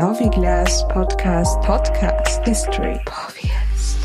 Noviglas 0.00 0.88
Podcast 0.88 1.60
Podcast 1.60 2.42
History 2.46 2.98
Podcast. 3.04 3.98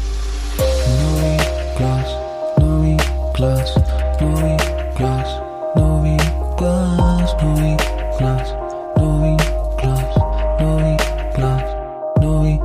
Noviglas, 0.99 2.09
Noviglas, 2.59 3.75
Noviglas, 4.19 5.29
Noviglas, 5.77 7.31
Noviglas, 7.39 8.55
Noviglas, 8.97 10.15
Noviglas, 10.59 11.63
Novi. 12.19 12.59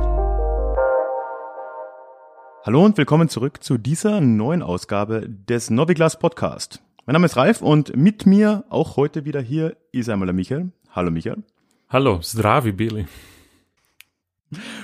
Hallo 2.65 2.83
und 2.83 2.97
willkommen 2.97 3.29
zurück 3.29 3.63
zu 3.63 3.77
dieser 3.77 4.19
neuen 4.19 4.61
Ausgabe 4.61 5.29
des 5.29 5.69
Noviglas 5.69 6.19
Podcast. 6.19 6.83
Mein 7.05 7.13
Name 7.13 7.27
ist 7.27 7.37
Ralf 7.37 7.61
und 7.61 7.95
mit 7.95 8.25
mir 8.25 8.65
auch 8.67 8.97
heute 8.97 9.23
wieder 9.23 9.39
hier 9.39 9.77
ist 9.93 10.09
einmal 10.09 10.25
der 10.25 10.35
Michael. 10.35 10.73
Hallo 10.93 11.11
Michael. 11.11 11.43
Hallo, 11.93 12.19
Zdravi 12.19 12.71
Billy. 12.71 13.05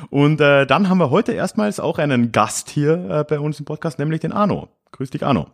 Und 0.09 0.41
äh, 0.41 0.65
dann 0.67 0.89
haben 0.89 0.97
wir 0.97 1.09
heute 1.09 1.31
erstmals 1.31 1.79
auch 1.79 1.99
einen 1.99 2.33
Gast 2.33 2.69
hier 2.69 3.09
äh, 3.09 3.23
bei 3.23 3.39
uns 3.39 3.59
im 3.59 3.65
Podcast, 3.65 3.97
nämlich 3.97 4.19
den 4.19 4.33
Arno. 4.33 4.67
Grüß 4.91 5.11
dich, 5.11 5.25
Arno. 5.25 5.47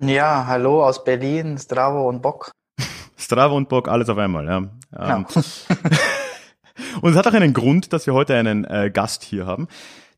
Ja, 0.00 0.44
hallo 0.48 0.84
aus 0.84 1.04
Berlin, 1.04 1.56
Stravo 1.56 2.08
und 2.08 2.20
Bock. 2.20 2.50
Strava 3.16 3.54
und 3.54 3.68
Bock, 3.68 3.86
alles 3.86 4.08
auf 4.08 4.18
einmal, 4.18 4.44
ja. 4.44 4.62
Ja. 4.90 5.16
Ähm, 5.18 5.26
und 7.00 7.12
es 7.12 7.16
hat 7.16 7.28
auch 7.28 7.32
einen 7.32 7.52
Grund, 7.52 7.92
dass 7.92 8.08
wir 8.08 8.14
heute 8.14 8.34
einen 8.34 8.64
äh, 8.64 8.90
Gast 8.92 9.22
hier 9.22 9.46
haben. 9.46 9.68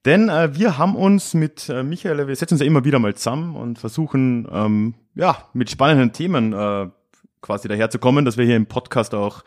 Denn 0.06 0.30
äh, 0.30 0.56
wir 0.56 0.78
haben 0.78 0.96
uns 0.96 1.34
mit 1.34 1.68
äh, 1.68 1.82
Michael, 1.82 2.26
wir 2.26 2.36
setzen 2.36 2.54
uns 2.54 2.62
ja 2.62 2.66
immer 2.66 2.86
wieder 2.86 3.00
mal 3.00 3.14
zusammen 3.14 3.54
und 3.54 3.78
versuchen, 3.78 4.48
ähm, 4.50 4.94
ja, 5.14 5.36
mit 5.52 5.68
spannenden 5.68 6.14
Themen 6.14 6.54
äh, 6.54 6.88
quasi 7.42 7.68
daherzukommen, 7.68 8.24
dass 8.24 8.38
wir 8.38 8.46
hier 8.46 8.56
im 8.56 8.64
Podcast 8.64 9.14
auch 9.14 9.44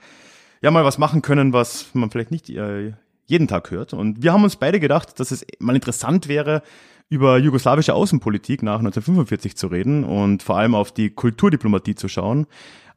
ja 0.61 0.71
mal 0.71 0.85
was 0.85 0.97
machen 0.97 1.21
können, 1.21 1.53
was 1.53 1.87
man 1.93 2.09
vielleicht 2.09 2.31
nicht 2.31 2.49
äh, 2.49 2.93
jeden 3.25 3.47
Tag 3.47 3.71
hört. 3.71 3.93
Und 3.93 4.23
wir 4.23 4.33
haben 4.33 4.43
uns 4.43 4.55
beide 4.55 4.79
gedacht, 4.79 5.19
dass 5.19 5.31
es 5.31 5.45
mal 5.59 5.75
interessant 5.75 6.27
wäre, 6.27 6.63
über 7.09 7.37
jugoslawische 7.37 7.93
Außenpolitik 7.93 8.63
nach 8.63 8.79
1945 8.79 9.55
zu 9.55 9.67
reden 9.67 10.03
und 10.03 10.43
vor 10.43 10.57
allem 10.57 10.75
auf 10.75 10.91
die 10.91 11.09
Kulturdiplomatie 11.09 11.95
zu 11.95 12.07
schauen. 12.07 12.47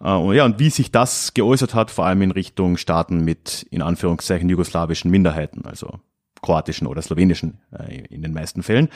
Äh, 0.00 0.12
und 0.12 0.34
ja, 0.34 0.44
und 0.44 0.58
wie 0.58 0.70
sich 0.70 0.91
das 0.91 1.34
geäußert 1.34 1.75
hat, 1.75 1.91
vor 1.91 2.06
allem 2.06 2.22
in 2.22 2.30
Richtung 2.30 2.77
Staaten 2.77 3.25
mit 3.25 3.67
in 3.70 3.83
Anführungszeichen 3.83 4.48
jugoslawischen 4.48 5.11
Minderheiten, 5.11 5.64
also 5.64 6.00
kroatischen 6.42 6.86
oder 6.86 7.02
slowenischen 7.02 7.61
äh, 7.72 8.05
in 8.06 8.22
den 8.22 8.33
meisten 8.33 8.62
Fällen. 8.62 8.89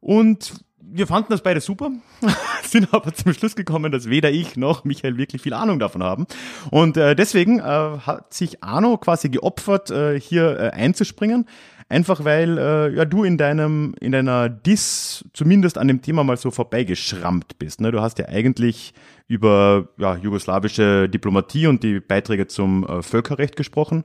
Und 0.00 0.64
wir 0.92 1.06
fanden 1.06 1.28
das 1.30 1.42
beide 1.42 1.60
super, 1.60 1.90
sind 2.64 2.92
aber 2.92 3.14
zum 3.14 3.32
Schluss 3.32 3.56
gekommen, 3.56 3.90
dass 3.92 4.08
weder 4.08 4.30
ich 4.30 4.56
noch 4.56 4.84
Michael 4.84 5.16
wirklich 5.16 5.42
viel 5.42 5.54
Ahnung 5.54 5.78
davon 5.78 6.02
haben. 6.02 6.26
Und 6.70 6.96
äh, 6.96 7.16
deswegen 7.16 7.58
äh, 7.58 7.62
hat 7.62 8.34
sich 8.34 8.62
Arno 8.62 8.98
quasi 8.98 9.28
geopfert, 9.28 9.90
äh, 9.90 10.20
hier 10.20 10.58
äh, 10.58 10.70
einzuspringen. 10.70 11.46
Einfach 11.88 12.24
weil 12.24 12.56
äh, 12.56 12.94
ja, 12.96 13.04
du 13.04 13.22
in 13.22 13.36
deinem 13.36 13.94
in 14.00 14.12
deiner 14.12 14.48
Dis 14.48 15.26
zumindest 15.34 15.76
an 15.76 15.88
dem 15.88 16.00
Thema 16.00 16.24
mal 16.24 16.38
so 16.38 16.50
vorbeigeschrammt 16.50 17.58
bist. 17.58 17.82
Ne? 17.82 17.92
Du 17.92 18.00
hast 18.00 18.18
ja 18.18 18.28
eigentlich 18.28 18.94
über 19.28 19.88
ja, 19.98 20.16
jugoslawische 20.16 21.08
Diplomatie 21.08 21.66
und 21.66 21.82
die 21.82 22.00
Beiträge 22.00 22.46
zum 22.46 22.86
äh, 22.86 23.02
Völkerrecht 23.02 23.56
gesprochen 23.56 24.04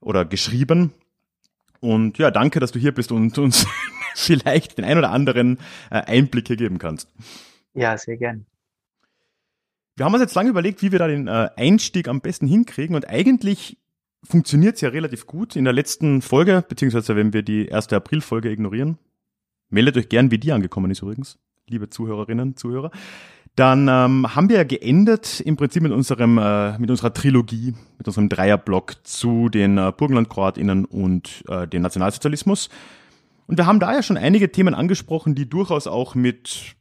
oder 0.00 0.24
geschrieben. 0.24 0.92
Und 1.84 2.16
ja, 2.16 2.30
danke, 2.30 2.60
dass 2.60 2.72
du 2.72 2.78
hier 2.78 2.94
bist 2.94 3.12
und 3.12 3.36
uns 3.36 3.66
vielleicht 4.14 4.78
den 4.78 4.86
ein 4.86 4.96
oder 4.96 5.10
anderen 5.10 5.58
äh, 5.90 5.96
Einblick 5.96 6.46
hier 6.46 6.56
geben 6.56 6.78
kannst. 6.78 7.10
Ja, 7.74 7.98
sehr 7.98 8.16
gern. 8.16 8.46
Wir 9.94 10.06
haben 10.06 10.14
uns 10.14 10.22
jetzt 10.22 10.34
lange 10.34 10.48
überlegt, 10.48 10.80
wie 10.80 10.92
wir 10.92 10.98
da 10.98 11.06
den 11.06 11.28
äh, 11.28 11.50
Einstieg 11.56 12.08
am 12.08 12.22
besten 12.22 12.46
hinkriegen 12.46 12.96
und 12.96 13.06
eigentlich 13.06 13.76
funktioniert 14.22 14.76
es 14.76 14.80
ja 14.80 14.88
relativ 14.88 15.26
gut. 15.26 15.56
In 15.56 15.64
der 15.64 15.74
letzten 15.74 16.22
Folge, 16.22 16.64
beziehungsweise 16.66 17.16
wenn 17.16 17.34
wir 17.34 17.42
die 17.42 17.66
erste 17.66 17.96
April-Folge 17.96 18.50
ignorieren, 18.50 18.96
meldet 19.68 19.98
euch 19.98 20.08
gern, 20.08 20.30
wie 20.30 20.38
die 20.38 20.52
angekommen 20.52 20.90
ist 20.90 21.02
übrigens, 21.02 21.38
liebe 21.68 21.90
Zuhörerinnen, 21.90 22.56
Zuhörer. 22.56 22.92
Dann 23.56 23.86
ähm, 23.88 24.34
haben 24.34 24.48
wir 24.48 24.56
ja 24.56 24.64
geendet 24.64 25.40
im 25.40 25.56
Prinzip 25.56 25.82
mit 25.82 25.92
unserem 25.92 26.38
äh, 26.38 26.76
mit 26.78 26.90
unserer 26.90 27.14
Trilogie, 27.14 27.74
mit 27.98 28.06
unserem 28.08 28.28
Dreierblock 28.28 28.96
zu 29.04 29.48
den 29.48 29.78
äh, 29.78 29.92
Burgenland-KroatInnen 29.96 30.84
und 30.84 31.44
äh, 31.48 31.68
den 31.68 31.82
Nationalsozialismus. 31.82 32.68
Und 33.46 33.56
wir 33.56 33.66
haben 33.66 33.78
da 33.78 33.92
ja 33.92 34.02
schon 34.02 34.16
einige 34.16 34.50
Themen 34.50 34.74
angesprochen, 34.74 35.34
die 35.36 35.48
durchaus 35.48 35.86
auch 35.86 36.14
mit, 36.16 36.74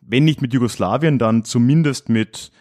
wenn 0.00 0.24
nicht 0.24 0.40
mit 0.40 0.52
Jugoslawien, 0.52 1.18
dann 1.18 1.44
zumindest 1.44 2.08
mit 2.08 2.52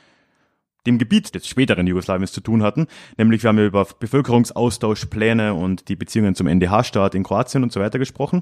dem 0.87 0.97
Gebiet 0.97 1.35
des 1.35 1.47
späteren 1.47 1.85
Jugoslawiens 1.85 2.31
zu 2.31 2.41
tun 2.41 2.63
hatten. 2.63 2.87
Nämlich 3.17 3.43
wir 3.43 3.49
haben 3.49 3.57
ja 3.59 3.65
über 3.65 3.85
Bevölkerungsaustauschpläne 3.85 5.53
und 5.53 5.89
die 5.89 5.95
Beziehungen 5.97 6.33
zum 6.33 6.47
NDH-Staat 6.47 7.13
in 7.13 7.23
Kroatien 7.23 7.61
und 7.63 7.71
so 7.71 7.79
weiter 7.79 7.99
gesprochen. 7.99 8.41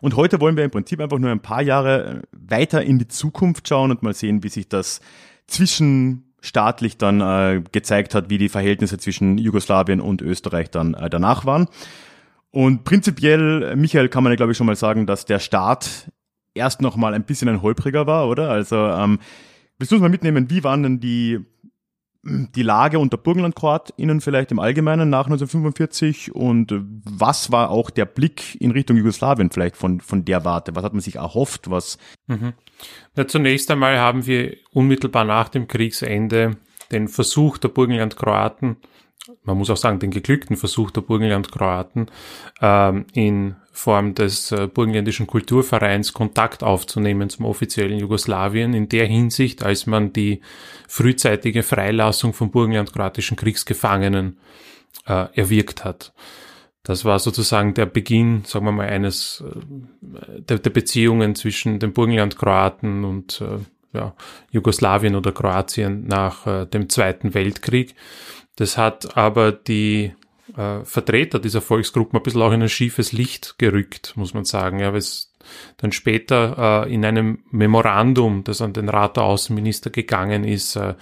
Und 0.00 0.16
heute 0.16 0.40
wollen 0.40 0.56
wir 0.56 0.64
im 0.64 0.70
Prinzip 0.70 1.00
einfach 1.00 1.18
nur 1.18 1.30
ein 1.30 1.40
paar 1.40 1.62
Jahre 1.62 2.22
weiter 2.32 2.82
in 2.82 2.98
die 2.98 3.08
Zukunft 3.08 3.68
schauen 3.68 3.90
und 3.90 4.02
mal 4.02 4.14
sehen, 4.14 4.42
wie 4.42 4.48
sich 4.48 4.68
das 4.68 5.00
zwischenstaatlich 5.46 6.98
dann 6.98 7.20
äh, 7.20 7.62
gezeigt 7.72 8.14
hat, 8.14 8.30
wie 8.30 8.38
die 8.38 8.48
Verhältnisse 8.48 8.98
zwischen 8.98 9.38
Jugoslawien 9.38 10.00
und 10.00 10.22
Österreich 10.22 10.70
dann 10.70 10.94
äh, 10.94 11.10
danach 11.10 11.44
waren. 11.44 11.68
Und 12.50 12.84
prinzipiell, 12.84 13.76
Michael, 13.76 14.08
kann 14.08 14.24
man 14.24 14.32
ja 14.32 14.36
glaube 14.36 14.52
ich 14.52 14.58
schon 14.58 14.66
mal 14.66 14.76
sagen, 14.76 15.06
dass 15.06 15.24
der 15.24 15.38
Start 15.38 16.10
erst 16.54 16.80
noch 16.80 16.96
mal 16.96 17.14
ein 17.14 17.24
bisschen 17.24 17.48
ein 17.48 17.62
holpriger 17.62 18.06
war, 18.06 18.28
oder? 18.28 18.50
Also 18.50 18.76
ähm, 18.76 19.18
willst 19.78 19.92
du 19.92 19.96
uns 19.96 20.02
mal 20.02 20.08
mitnehmen, 20.08 20.50
wie 20.50 20.64
waren 20.64 20.82
denn 20.82 21.00
die 21.00 21.40
die 22.22 22.62
Lage 22.62 22.98
unter 22.98 23.16
BurgenlandkroatInnen 23.16 24.20
vielleicht 24.20 24.52
im 24.52 24.58
Allgemeinen 24.58 25.08
nach 25.08 25.24
1945 25.24 26.34
und 26.34 26.74
was 27.04 27.50
war 27.50 27.70
auch 27.70 27.88
der 27.88 28.04
Blick 28.04 28.60
in 28.60 28.72
Richtung 28.72 28.98
Jugoslawien 28.98 29.50
vielleicht 29.50 29.76
von, 29.76 30.00
von 30.00 30.24
der 30.24 30.44
Warte? 30.44 30.76
Was 30.76 30.84
hat 30.84 30.92
man 30.92 31.00
sich 31.00 31.16
erhofft? 31.16 31.70
Was? 31.70 31.96
Mhm. 32.26 32.52
Na, 33.16 33.26
zunächst 33.26 33.70
einmal 33.70 33.98
haben 33.98 34.26
wir 34.26 34.56
unmittelbar 34.72 35.24
nach 35.24 35.48
dem 35.48 35.66
Kriegsende 35.66 36.56
den 36.92 37.08
Versuch 37.08 37.56
der 37.56 37.68
Burgenlandkroaten, 37.68 38.76
man 39.44 39.58
muss 39.58 39.70
auch 39.70 39.76
sagen, 39.76 39.98
den 39.98 40.10
geglückten 40.10 40.56
Versuch 40.56 40.90
der 40.90 41.02
Burgenlandkroaten, 41.02 42.10
ähm, 42.60 43.06
in 43.12 43.56
Form 43.72 44.14
des 44.14 44.52
äh, 44.52 44.66
Burgenländischen 44.66 45.26
Kulturvereins 45.26 46.12
Kontakt 46.12 46.62
aufzunehmen 46.62 47.30
zum 47.30 47.44
offiziellen 47.44 47.98
Jugoslawien 47.98 48.74
in 48.74 48.88
der 48.88 49.06
Hinsicht, 49.06 49.62
als 49.62 49.86
man 49.86 50.12
die 50.12 50.40
frühzeitige 50.88 51.62
Freilassung 51.62 52.32
von 52.32 52.50
burgenlandkroatischen 52.50 53.36
Kriegsgefangenen 53.36 54.38
äh, 55.06 55.26
erwirkt 55.34 55.84
hat. 55.84 56.12
Das 56.82 57.04
war 57.04 57.18
sozusagen 57.18 57.74
der 57.74 57.86
Beginn, 57.86 58.44
sagen 58.44 58.64
wir 58.64 58.72
mal, 58.72 58.88
eines 58.88 59.44
äh, 59.46 60.40
der, 60.40 60.58
der 60.58 60.70
Beziehungen 60.70 61.34
zwischen 61.34 61.78
den 61.78 61.92
Burgenlandkroaten 61.92 63.04
und 63.04 63.40
äh, 63.40 63.58
ja, 63.92 64.14
Jugoslawien 64.50 65.14
oder 65.14 65.32
Kroatien 65.32 66.06
nach 66.06 66.46
äh, 66.46 66.66
dem 66.66 66.88
Zweiten 66.88 67.34
Weltkrieg. 67.34 67.94
Das 68.60 68.76
hat 68.76 69.16
aber 69.16 69.52
die 69.52 70.12
äh, 70.54 70.84
Vertreter 70.84 71.38
dieser 71.38 71.62
Volksgruppen 71.62 72.18
ein 72.18 72.22
bisschen 72.22 72.42
auch 72.42 72.52
in 72.52 72.60
ein 72.60 72.68
schiefes 72.68 73.10
Licht 73.12 73.54
gerückt, 73.56 74.12
muss 74.16 74.34
man 74.34 74.44
sagen. 74.44 74.80
Ja, 74.80 74.92
weil 74.92 74.98
es 74.98 75.32
dann 75.78 75.92
später 75.92 76.84
äh, 76.84 76.92
in 76.92 77.06
einem 77.06 77.38
Memorandum, 77.50 78.44
das 78.44 78.60
an 78.60 78.74
den 78.74 78.90
Rat 78.90 79.16
der 79.16 79.24
Außenminister 79.24 79.88
gegangen 79.88 80.44
ist, 80.44 80.76
äh, 80.76 80.92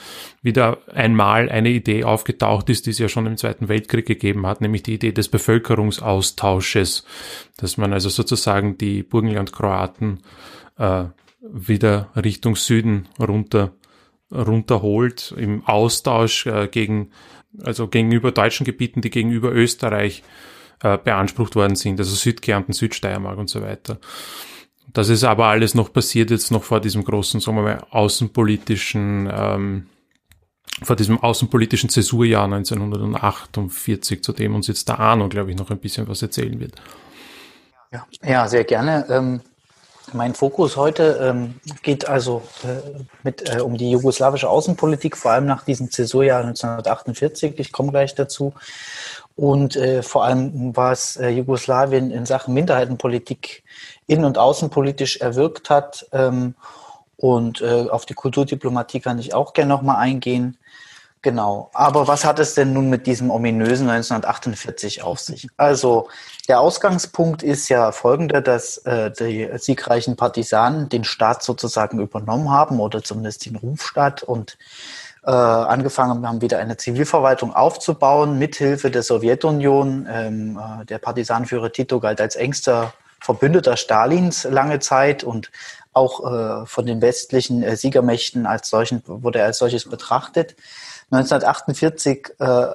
wieder 0.41 0.79
einmal 0.95 1.49
eine 1.49 1.71
Idee 1.71 2.05
aufgetaucht 2.05 2.71
ist, 2.71 2.87
die 2.87 2.91
es 2.91 3.01
ja 3.01 3.09
schon 3.09 3.27
im 3.27 3.37
Zweiten 3.37 3.69
Weltkrieg 3.69 4.07
gegeben 4.07 4.47
hat, 4.47 4.61
nämlich 4.61 4.85
die 4.85 4.95
Idee 4.95 5.11
des 5.11 5.29
Bevölkerungsaustausches, 5.29 7.05
dass 7.57 7.77
man 7.77 7.93
also 7.93 8.09
sozusagen 8.09 8.79
die 8.79 9.03
Burgenlandkroaten 9.03 10.21
äh, 10.79 11.07
wieder 11.41 12.11
Richtung 12.15 12.55
Süden 12.55 13.09
runter 13.19 13.73
runterholt 14.31 15.35
im 15.37 15.67
Austausch 15.67 16.47
äh, 16.47 16.69
gegen 16.69 17.11
also 17.63 17.89
gegenüber 17.89 18.33
deutschen 18.33 18.65
Gebieten, 18.65 19.01
die 19.01 19.11
gegenüber 19.11 19.53
Österreich 19.53 20.23
äh, 20.83 20.99
beansprucht 20.99 21.57
worden 21.57 21.77
sind, 21.77 21.99
also 21.99 22.15
Südkärnten, 22.15 22.73
Südsteiermark 22.73 23.39
und 23.39 23.51
so 23.51 23.63
weiter. 23.63 23.99
Das 24.93 25.09
ist 25.09 25.25
aber 25.25 25.47
alles 25.47 25.75
noch 25.75 25.93
passiert 25.93 26.31
jetzt 26.31 26.51
noch 26.51 26.63
vor 26.63 26.81
diesem 26.81 27.05
großen, 27.05 27.41
sagen 27.41 27.59
wir 27.59 27.63
mal, 27.63 27.87
außenpolitischen, 27.91 29.29
ähm, 29.31 29.87
vor 30.83 30.97
diesem 30.97 31.19
außenpolitischen 31.19 31.91
Zäsurjahr 31.91 32.45
1948, 32.45 34.23
zu 34.23 34.33
dem 34.33 34.55
uns 34.55 34.67
jetzt 34.69 34.89
der 34.89 35.01
Arno, 35.01 35.29
glaube 35.29 35.51
ich, 35.51 35.59
noch 35.59 35.71
ein 35.71 35.79
bisschen 35.79 36.09
was 36.09 36.23
erzählen 36.23 36.59
wird. 36.59 36.81
Ja, 38.23 38.49
sehr 38.49 38.65
gerne. 38.65 39.07
Ähm, 39.09 39.41
mein 40.15 40.35
Fokus 40.35 40.77
heute 40.77 41.19
ähm, 41.23 41.55
geht 41.83 42.09
also 42.09 42.43
äh, 42.65 43.03
mit, 43.23 43.55
äh, 43.55 43.61
um 43.61 43.77
die 43.77 43.91
jugoslawische 43.91 44.49
Außenpolitik, 44.49 45.17
vor 45.17 45.33
allem 45.33 45.47
nach 45.47 45.65
diesem 45.65 45.91
Zäsurjahr 45.91 46.41
1948. 46.41 47.59
Ich 47.59 47.73
komme 47.73 47.91
gleich 47.91 48.15
dazu. 48.15 48.53
Und 49.37 49.77
äh, 49.77 50.03
vor 50.03 50.25
allem, 50.25 50.77
was 50.77 51.17
äh, 51.17 51.29
Jugoslawien 51.29 52.11
in 52.11 52.27
Sachen 52.27 52.55
Minderheitenpolitik 52.55 53.63
innen- 54.07 54.25
und 54.25 54.39
außenpolitisch 54.39 55.19
erwirkt 55.19 55.71
hat. 55.71 56.07
Ähm, 56.13 56.55
und 57.17 57.61
äh, 57.61 57.87
auf 57.89 58.07
die 58.07 58.15
Kulturdiplomatie 58.15 59.01
kann 59.01 59.19
ich 59.19 59.35
auch 59.35 59.53
gerne 59.53 59.71
nochmal 59.71 59.97
eingehen. 59.97 60.57
Genau. 61.29 61.69
Aber 61.75 62.09
was 62.09 62.25
hat 62.25 62.39
es 62.39 62.55
denn 62.55 62.73
nun 62.73 62.89
mit 62.89 63.07
diesem 63.07 63.31
ominösen 63.31 63.91
1948 63.91 65.03
auf 65.03 65.21
sich? 65.21 65.47
Also 65.59 66.09
der 66.49 66.59
Ausgangspunkt 66.59 67.43
ist 67.43 67.69
ja 67.69 67.93
folgender, 67.93 68.41
dass 68.41 68.79
äh, 68.79 69.11
die 69.11 69.47
siegreichen 69.59 70.17
Partisanen 70.17 70.89
den 70.89 71.05
Staat 71.05 71.43
sozusagen 71.43 72.01
übernommen 72.01 72.51
haben 72.51 72.81
oder 72.81 73.05
zumindest 73.05 73.45
den 73.45 73.57
Rufstaat 73.57 74.23
und 74.23 74.57
äh, 75.23 75.31
angefangen 75.31 76.27
haben, 76.27 76.41
wieder 76.41 76.61
eine 76.61 76.79
Zivilverwaltung 76.79 77.55
aufzubauen, 77.55 78.39
mithilfe 78.39 78.91
der 78.91 79.03
Sowjetunion. 79.03 80.09
Ähm, 80.11 80.59
äh, 80.59 80.87
der 80.87 80.97
Partisanenführer 80.97 81.71
Tito 81.71 82.01
galt 82.01 82.23
als 82.23 82.37
engster 82.37 82.95
Verbündeter 83.21 83.77
Stalins 83.77 84.45
lange 84.45 84.79
Zeit 84.79 85.25
und 85.25 85.51
auch 85.93 86.25
äh, 86.25 86.65
von 86.65 86.87
den 86.87 87.03
westlichen 87.03 87.63
äh, 87.63 87.77
Siegermächten 87.77 88.47
als 88.47 88.71
solchen 88.71 89.03
wurde 89.05 89.41
er 89.41 89.47
als 89.47 89.59
solches 89.59 89.87
betrachtet. 89.91 90.57
1948 91.11 92.35
äh, 92.39 92.67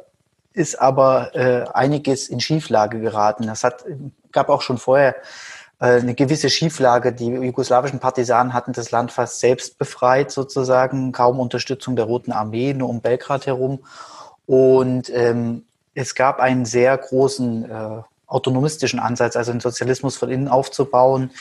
ist 0.53 0.79
aber 0.79 1.35
äh, 1.35 1.65
einiges 1.73 2.29
in 2.29 2.39
Schieflage 2.39 2.99
geraten. 2.99 3.47
Das 3.47 3.63
hat, 3.63 3.85
gab 4.31 4.49
auch 4.49 4.61
schon 4.61 4.77
vorher 4.77 5.15
äh, 5.79 5.99
eine 5.99 6.15
gewisse 6.15 6.49
Schieflage. 6.49 7.13
Die 7.13 7.27
jugoslawischen 7.27 7.99
Partisanen 7.99 8.53
hatten 8.53 8.73
das 8.73 8.91
Land 8.91 9.11
fast 9.11 9.39
selbst 9.39 9.77
befreit, 9.77 10.31
sozusagen, 10.31 11.11
kaum 11.11 11.39
Unterstützung 11.39 11.95
der 11.95 12.05
Roten 12.05 12.31
Armee, 12.31 12.73
nur 12.73 12.89
um 12.89 13.01
Belgrad 13.01 13.45
herum. 13.45 13.79
Und 14.45 15.09
ähm, 15.09 15.65
es 15.95 16.15
gab 16.15 16.39
einen 16.39 16.65
sehr 16.65 16.97
großen 16.97 17.69
äh, 17.69 18.01
autonomistischen 18.27 18.99
Ansatz, 18.99 19.35
also 19.35 19.51
den 19.51 19.61
Sozialismus 19.61 20.17
von 20.17 20.29
innen 20.29 20.47
aufzubauen 20.47 21.31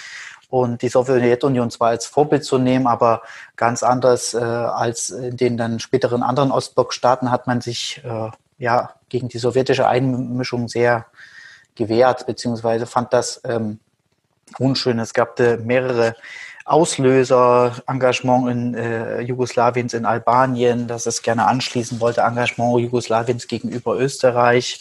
und 0.53 0.83
die 0.83 0.91
Sowjetunion 0.91 1.71
zwar 1.71 1.89
als 1.89 2.05
Vorbild 2.05 2.45
zu 2.45 2.59
nehmen, 2.59 2.87
aber 2.87 3.23
ganz 3.57 3.83
anders 3.83 4.35
äh, 4.35 4.39
als 4.39 5.09
in 5.09 5.39
den 5.39 5.57
dann 5.57 5.81
späteren 5.81 6.23
anderen 6.23 6.51
Ostblockstaaten 6.51 7.31
hat 7.31 7.47
man 7.47 7.63
sich 7.63 8.03
äh, 8.05 8.31
ja 8.59 8.91
gegen 9.09 9.29
die 9.29 9.39
sowjetische 9.39 9.89
Einmischung 9.89 10.69
sehr 10.69 11.07
gewehrt, 11.75 12.27
beziehungsweise 12.27 12.85
fand 12.85 13.15
das 13.15 13.41
ähm, 13.45 13.79
unschön. 14.59 14.99
Es 14.99 15.15
gab 15.15 15.41
äh, 15.41 15.57
mehrere 15.57 16.17
Auslöser, 16.73 17.83
Engagement 17.87 18.49
in 18.49 18.75
äh, 18.75 19.21
Jugoslawiens 19.21 19.93
in 19.93 20.07
Albanien, 20.07 20.89
das 20.89 21.05
es 21.05 21.21
gerne 21.21 21.47
anschließen 21.47 22.01
wollte, 22.01 22.23
Engagement 22.23 22.81
Jugoslawiens 22.81 23.47
gegenüber 23.47 23.99
Österreich, 23.99 24.81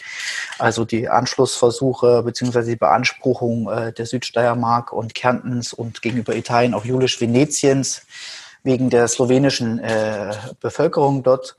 also 0.58 0.86
die 0.86 1.10
Anschlussversuche 1.10 2.24
beziehungsweise 2.24 2.70
die 2.70 2.78
Beanspruchung 2.78 3.70
äh, 3.70 3.92
der 3.92 4.06
Südsteiermark 4.06 4.94
und 4.94 5.14
Kärntens 5.14 5.74
und 5.74 6.02
gegenüber 6.02 6.34
Italien 6.34 6.74
auch 6.74 6.86
Julisch-Venetiens 6.86 8.04
wegen 8.64 8.90
der 8.90 9.10
slowenischen 9.10 9.80
äh, 9.80 10.34
Bevölkerung 10.62 11.24
dort. 11.24 11.58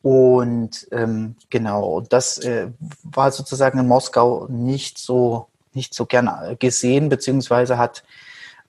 Und 0.00 0.86
ähm, 0.92 1.34
genau, 1.50 2.02
das 2.02 2.38
äh, 2.38 2.68
war 3.02 3.32
sozusagen 3.32 3.80
in 3.80 3.88
Moskau 3.88 4.46
nicht 4.48 4.98
so 4.98 5.48
nicht 5.72 5.92
so 5.92 6.06
gern 6.06 6.56
gesehen, 6.58 7.08
beziehungsweise 7.08 7.78
hat 7.78 8.04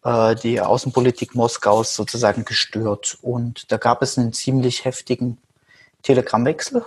äh, 0.03 0.35
die 0.35 0.61
Außenpolitik 0.61 1.35
Moskaus 1.35 1.95
sozusagen 1.95 2.45
gestört. 2.45 3.17
Und 3.21 3.71
da 3.71 3.77
gab 3.77 4.01
es 4.01 4.17
einen 4.17 4.33
ziemlich 4.33 4.85
heftigen 4.85 5.37
Telegrammwechsel. 6.03 6.83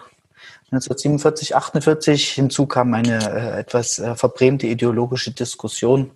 1947, 0.72 1.56
48 1.56 2.30
hinzu 2.30 2.66
kam 2.66 2.94
eine 2.94 3.18
äh, 3.18 3.60
etwas 3.60 3.98
äh, 3.98 4.14
verbrämte 4.14 4.68
ideologische 4.68 5.32
Diskussion, 5.32 6.12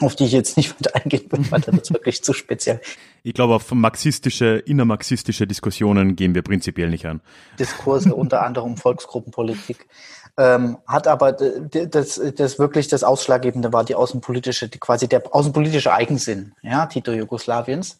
auf 0.00 0.16
die 0.16 0.24
ich 0.24 0.32
jetzt 0.32 0.56
nicht 0.56 0.74
weiter 0.74 0.96
eingehen 0.96 1.30
will, 1.30 1.48
weil 1.50 1.60
das 1.60 1.74
ist 1.76 1.92
wirklich 1.94 2.24
zu 2.24 2.32
speziell. 2.32 2.80
Ich 3.22 3.34
glaube, 3.34 3.54
auf 3.54 3.70
marxistische, 3.70 4.56
innermarxistische 4.56 5.46
Diskussionen 5.46 6.16
gehen 6.16 6.34
wir 6.34 6.42
prinzipiell 6.42 6.90
nicht 6.90 7.06
an. 7.06 7.20
Diskurse 7.58 8.14
unter 8.14 8.42
anderem 8.42 8.76
Volksgruppenpolitik 8.76 9.86
ähm, 10.36 10.78
hat 10.86 11.06
aber 11.06 11.32
das, 11.32 12.20
das 12.36 12.58
wirklich 12.58 12.88
das 12.88 13.04
Ausschlaggebende 13.04 13.72
war 13.72 13.84
die 13.84 13.94
außenpolitische, 13.94 14.68
die, 14.68 14.78
quasi 14.78 15.08
der 15.08 15.22
außenpolitische 15.34 15.92
Eigensinn, 15.92 16.54
ja, 16.62 16.86
Tito 16.86 17.12
Jugoslawiens. 17.12 17.98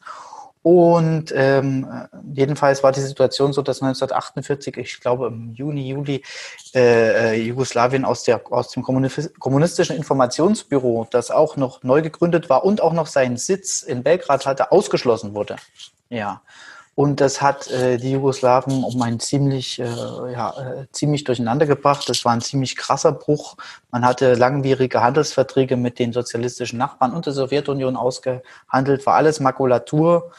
Und 0.65 1.31
ähm, 1.37 1.87
jedenfalls 2.33 2.83
war 2.83 2.91
die 2.91 3.03
Situation 3.03 3.53
so, 3.53 3.61
dass 3.61 3.83
1948, 3.83 4.79
ich 4.79 4.99
glaube 4.99 5.27
im 5.27 5.53
Juni, 5.53 5.91
Juli, 5.91 6.23
äh, 6.75 7.35
äh, 7.35 7.43
Jugoslawien 7.43 8.07
aus, 8.07 8.23
der, 8.23 8.41
aus 8.51 8.71
dem 8.71 8.83
kommunistischen 8.83 9.95
Informationsbüro, 9.95 11.07
das 11.11 11.31
auch 11.31 11.59
noch 11.59 11.83
neu 11.83 12.01
gegründet 12.01 12.49
war 12.49 12.65
und 12.65 12.81
auch 12.81 12.95
noch 12.95 13.09
seinen 13.09 13.37
Sitz 13.37 13.83
in 13.83 14.03
Belgrad 14.03 14.47
hatte, 14.47 14.73
ausgeschlossen 14.73 15.35
wurde. 15.35 15.57
Ja. 16.09 16.41
Und 16.97 17.21
das 17.21 17.43
hat 17.43 17.69
äh, 17.71 17.97
die 17.97 18.13
Jugoslawen 18.13 18.85
um 18.85 19.03
einen 19.03 19.19
ziemlich, 19.19 19.81
äh, 19.81 19.85
ja, 19.85 20.55
äh, 20.57 20.87
ziemlich 20.93 21.25
durcheinander 21.25 21.67
gebracht. 21.67 22.09
Das 22.09 22.25
war 22.25 22.33
ein 22.33 22.41
ziemlich 22.41 22.77
krasser 22.77 23.11
Bruch. 23.11 23.57
Man 23.91 24.05
hatte 24.05 24.35
langwierige 24.35 25.03
Handelsverträge 25.03 25.77
mit 25.77 25.99
den 25.99 26.13
sozialistischen 26.13 26.79
Nachbarn 26.79 27.13
und 27.13 27.27
der 27.27 27.33
Sowjetunion 27.33 27.97
ausgehandelt, 27.97 29.07
war 29.07 29.15
alles 29.15 29.41
Makulatur. 29.41 30.31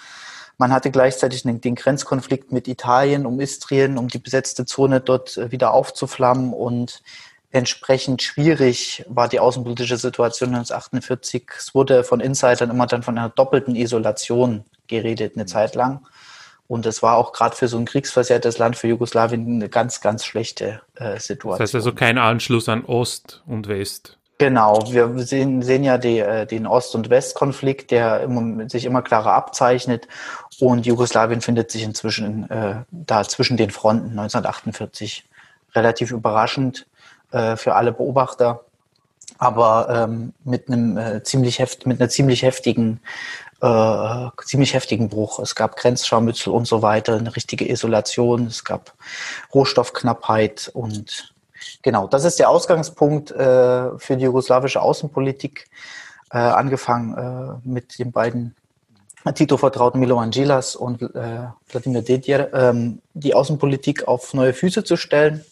Man 0.57 0.71
hatte 0.71 0.91
gleichzeitig 0.91 1.43
den, 1.43 1.59
den 1.59 1.75
Grenzkonflikt 1.75 2.53
mit 2.53 2.69
Italien 2.69 3.25
um 3.25 3.41
Istrien, 3.41 3.97
um 3.97 4.07
die 4.07 4.19
besetzte 4.19 4.65
Zone 4.65 5.01
dort 5.01 5.35
äh, 5.35 5.51
wieder 5.51 5.73
aufzuflammen 5.73 6.53
und 6.53 7.01
entsprechend 7.51 8.21
schwierig 8.21 9.05
war 9.09 9.27
die 9.27 9.41
außenpolitische 9.41 9.97
Situation 9.97 10.49
1948. 10.49 11.49
Es 11.57 11.75
wurde 11.75 12.05
von 12.05 12.21
Insidern 12.21 12.69
immer 12.69 12.87
dann 12.87 13.03
von 13.03 13.17
einer 13.17 13.29
doppelten 13.29 13.75
Isolation 13.75 14.63
geredet, 14.87 15.35
eine 15.35 15.45
Zeit 15.45 15.75
lang. 15.75 16.05
Und 16.67 16.85
es 16.85 17.03
war 17.03 17.17
auch 17.17 17.31
gerade 17.31 17.56
für 17.56 17.67
so 17.67 17.77
ein 17.77 17.85
kriegsversehrtes 17.85 18.57
Land 18.57 18.75
für 18.75 18.88
Jugoslawien 18.88 19.47
eine 19.47 19.69
ganz, 19.69 20.01
ganz 20.01 20.25
schlechte 20.25 20.81
äh, 20.95 21.19
Situation. 21.19 21.51
Das 21.53 21.62
heißt 21.62 21.75
also 21.75 21.94
kein 21.94 22.17
Anschluss 22.17 22.67
an 22.69 22.85
Ost 22.85 23.44
und 23.45 23.67
West. 23.67 24.17
Genau, 24.38 24.83
wir 24.91 25.17
sehen, 25.19 25.62
sehen 25.62 25.83
ja 25.85 25.97
die, 25.97 26.19
äh, 26.19 26.45
den 26.45 26.67
Ost- 26.67 26.94
und 26.95 27.09
Westkonflikt, 27.09 27.91
der 27.91 28.21
immer, 28.21 28.67
sich 28.69 28.83
immer 28.83 29.01
klarer 29.01 29.33
abzeichnet. 29.33 30.07
Und 30.59 30.85
Jugoslawien 30.85 31.39
findet 31.39 31.71
sich 31.71 31.83
inzwischen 31.83 32.50
äh, 32.50 32.83
da 32.91 33.23
zwischen 33.23 33.56
den 33.56 33.69
Fronten 33.69 34.09
1948. 34.09 35.23
Relativ 35.73 36.12
überraschend 36.12 36.85
äh, 37.31 37.56
für 37.56 37.75
alle 37.75 37.94
Beobachter, 37.94 38.65
aber 39.38 39.88
ähm, 39.89 40.33
mit 40.44 40.67
einem 40.67 40.97
äh, 40.97 41.23
ziemlich 41.23 41.59
heft, 41.59 41.85
mit 41.85 42.00
einer 42.00 42.09
ziemlich 42.09 42.44
heftigen 42.44 43.00
äh, 43.61 44.29
ziemlich 44.43 44.73
heftigen 44.73 45.09
Bruch. 45.09 45.39
Es 45.39 45.55
gab 45.55 45.75
Grenzscharmützel 45.75 46.51
und 46.51 46.67
so 46.67 46.81
weiter, 46.81 47.15
eine 47.15 47.35
richtige 47.35 47.69
Isolation, 47.69 48.47
es 48.47 48.63
gab 48.63 48.93
Rohstoffknappheit 49.53 50.69
und 50.74 51.33
genau, 51.81 52.07
das 52.07 52.25
ist 52.25 52.39
der 52.39 52.50
Ausgangspunkt 52.50 53.31
äh, 53.31 53.97
für 53.97 54.17
die 54.17 54.25
jugoslawische 54.25 54.81
Außenpolitik, 54.81 55.67
äh, 56.31 56.38
angefangen 56.38 57.62
äh, 57.63 57.67
mit 57.67 57.97
den 58.00 58.12
beiden 58.12 58.55
Tito-Vertrauten 59.33 60.00
Milo 60.00 60.19
Angelas 60.19 60.75
und 60.75 61.01
äh, 61.01 61.47
Vladimir 61.65 62.03
Dedier, 62.03 62.53
ähm, 62.53 63.01
die 63.13 63.33
Außenpolitik 63.33 64.07
auf 64.07 64.33
neue 64.35 64.53
Füße 64.53 64.83
zu 64.83 64.97
stellen 64.97 65.43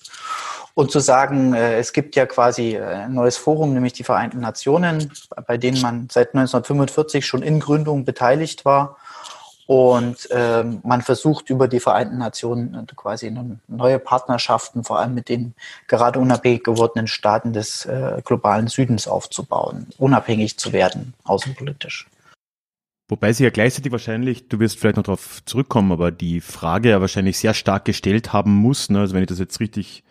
und 0.75 0.92
zu 0.92 1.00
sagen, 1.00 1.53
äh, 1.53 1.77
es 1.77 1.94
gibt 1.94 2.15
ja 2.15 2.25
quasi 2.25 2.75
äh, 2.75 2.84
ein 2.84 3.13
neues 3.13 3.38
Forum, 3.38 3.74
nämlich 3.74 3.94
die 3.94 4.03
Vereinten 4.03 4.39
Nationen, 4.39 5.12
bei 5.48 5.58
denen 5.58 5.82
man 5.82 6.08
seit 6.12 6.30
1945 6.30 7.25
schon 7.25 7.44
in 7.44 7.60
Gründung 7.60 8.06
beteiligt 8.06 8.65
war. 8.65 8.98
Und 9.65 10.27
ähm, 10.32 10.82
man 10.84 11.01
versucht 11.01 11.50
über 11.50 11.70
die 11.70 11.80
Vereinten 11.80 12.18
Nationen 12.18 12.74
äh, 12.74 12.94
quasi 12.96 13.34
neue 13.68 14.00
Partnerschaften, 14.00 14.84
vor 14.84 15.00
allem 15.00 15.13
mit 15.13 15.30
den 15.30 15.53
gerade 15.88 16.20
unabhängig 16.20 16.63
gewordenen 16.63 17.08
Staaten 17.08 17.53
des 17.53 17.88
globalen 18.25 18.68
Südens 18.68 19.08
aufzubauen, 19.08 19.88
unabhängig 19.98 20.58
zu 20.58 20.74
werden, 20.74 21.13
außenpolitisch. 21.24 22.08
Wobei 23.10 23.32
sie 23.32 23.44
ja 23.44 23.51
gleichzeitig 23.51 23.92
wahrscheinlich, 23.92 24.50
du 24.50 24.60
wirst 24.60 24.80
vielleicht 24.80 24.98
noch 24.98 25.03
darauf 25.03 25.44
zurückkommen, 25.46 25.92
aber 25.92 26.12
die 26.12 26.42
Frage 26.42 26.89
ja 26.89 27.01
wahrscheinlich 27.01 27.38
sehr 27.38 27.53
stark 27.53 27.86
gestellt 27.86 28.34
haben 28.34 28.53
muss, 28.53 28.89
ne? 28.89 29.00
also 29.00 29.13
wenn 29.13 29.24
ich 29.24 29.30
das 29.30 29.39
jetzt 29.39 29.60
richtig 29.60 30.03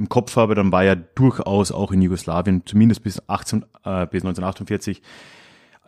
im 0.00 0.08
Kopf 0.08 0.36
habe, 0.36 0.54
dann 0.54 0.72
war 0.72 0.82
ja 0.82 0.96
durchaus 0.96 1.70
auch 1.70 1.92
in 1.92 2.02
Jugoslawien, 2.02 2.62
zumindest 2.66 3.02
bis, 3.04 3.22
18, 3.28 3.64
äh, 3.84 4.06
bis 4.06 4.22
1948, 4.24 5.02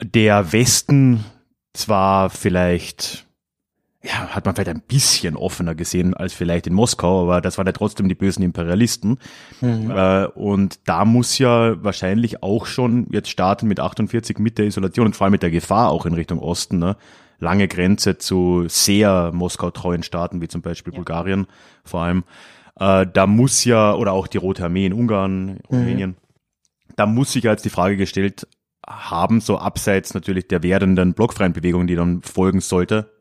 der 0.01 0.53
Westen 0.53 1.25
zwar 1.73 2.31
vielleicht, 2.31 3.27
ja, 4.03 4.29
hat 4.29 4.45
man 4.45 4.55
vielleicht 4.55 4.71
ein 4.71 4.83
bisschen 4.83 5.37
offener 5.37 5.75
gesehen 5.75 6.15
als 6.15 6.33
vielleicht 6.33 6.67
in 6.67 6.75
Moskau, 6.75 7.23
aber 7.23 7.41
das 7.41 7.57
waren 7.57 7.67
ja 7.67 7.73
trotzdem 7.73 8.09
die 8.09 8.15
bösen 8.15 8.43
Imperialisten. 8.43 9.19
Mhm. 9.61 9.91
Äh, 9.91 10.27
und 10.27 10.81
da 10.87 11.05
muss 11.05 11.39
ja 11.39 11.83
wahrscheinlich 11.83 12.43
auch 12.43 12.67
schon 12.67 13.07
jetzt 13.11 13.31
starten 13.31 13.67
mit 13.67 13.81
48 13.81 14.39
mit 14.39 14.59
der 14.59 14.67
Isolation 14.67 15.07
und 15.07 15.17
vor 15.17 15.25
allem 15.25 15.33
mit 15.33 15.43
der 15.43 15.51
Gefahr 15.51 15.91
auch 15.91 16.05
in 16.07 16.15
Richtung 16.15 16.39
Osten, 16.39 16.79
ne? 16.79 16.97
lange 17.39 17.67
Grenze 17.67 18.19
zu 18.19 18.67
sehr 18.69 19.33
Moskau-treuen 19.33 20.03
Staaten 20.03 20.41
wie 20.41 20.49
zum 20.49 20.63
Beispiel 20.63 20.93
ja. 20.93 20.97
Bulgarien 20.97 21.47
vor 21.85 22.03
allem. 22.03 22.25
Äh, 22.79 23.07
da 23.13 23.27
muss 23.27 23.65
ja, 23.65 23.95
oder 23.95 24.13
auch 24.13 24.27
die 24.27 24.39
Rote 24.39 24.65
Armee 24.65 24.87
in 24.87 24.93
Ungarn, 24.93 25.61
Rumänien, 25.71 26.11
mhm. 26.11 26.17
da 26.97 27.07
muss 27.07 27.33
sich 27.33 27.45
jetzt 27.45 27.65
die 27.65 27.71
Frage 27.71 27.97
gestellt 27.97 28.47
haben, 28.87 29.41
so 29.41 29.59
abseits 29.59 30.15
natürlich 30.15 30.49
der 30.49 30.63
werdenden 30.63 31.15
blockfreien 31.15 31.53
Bewegung, 31.53 31.87
die 31.87 31.95
dann 31.95 32.23
folgen 32.23 32.61
sollte, 32.61 33.13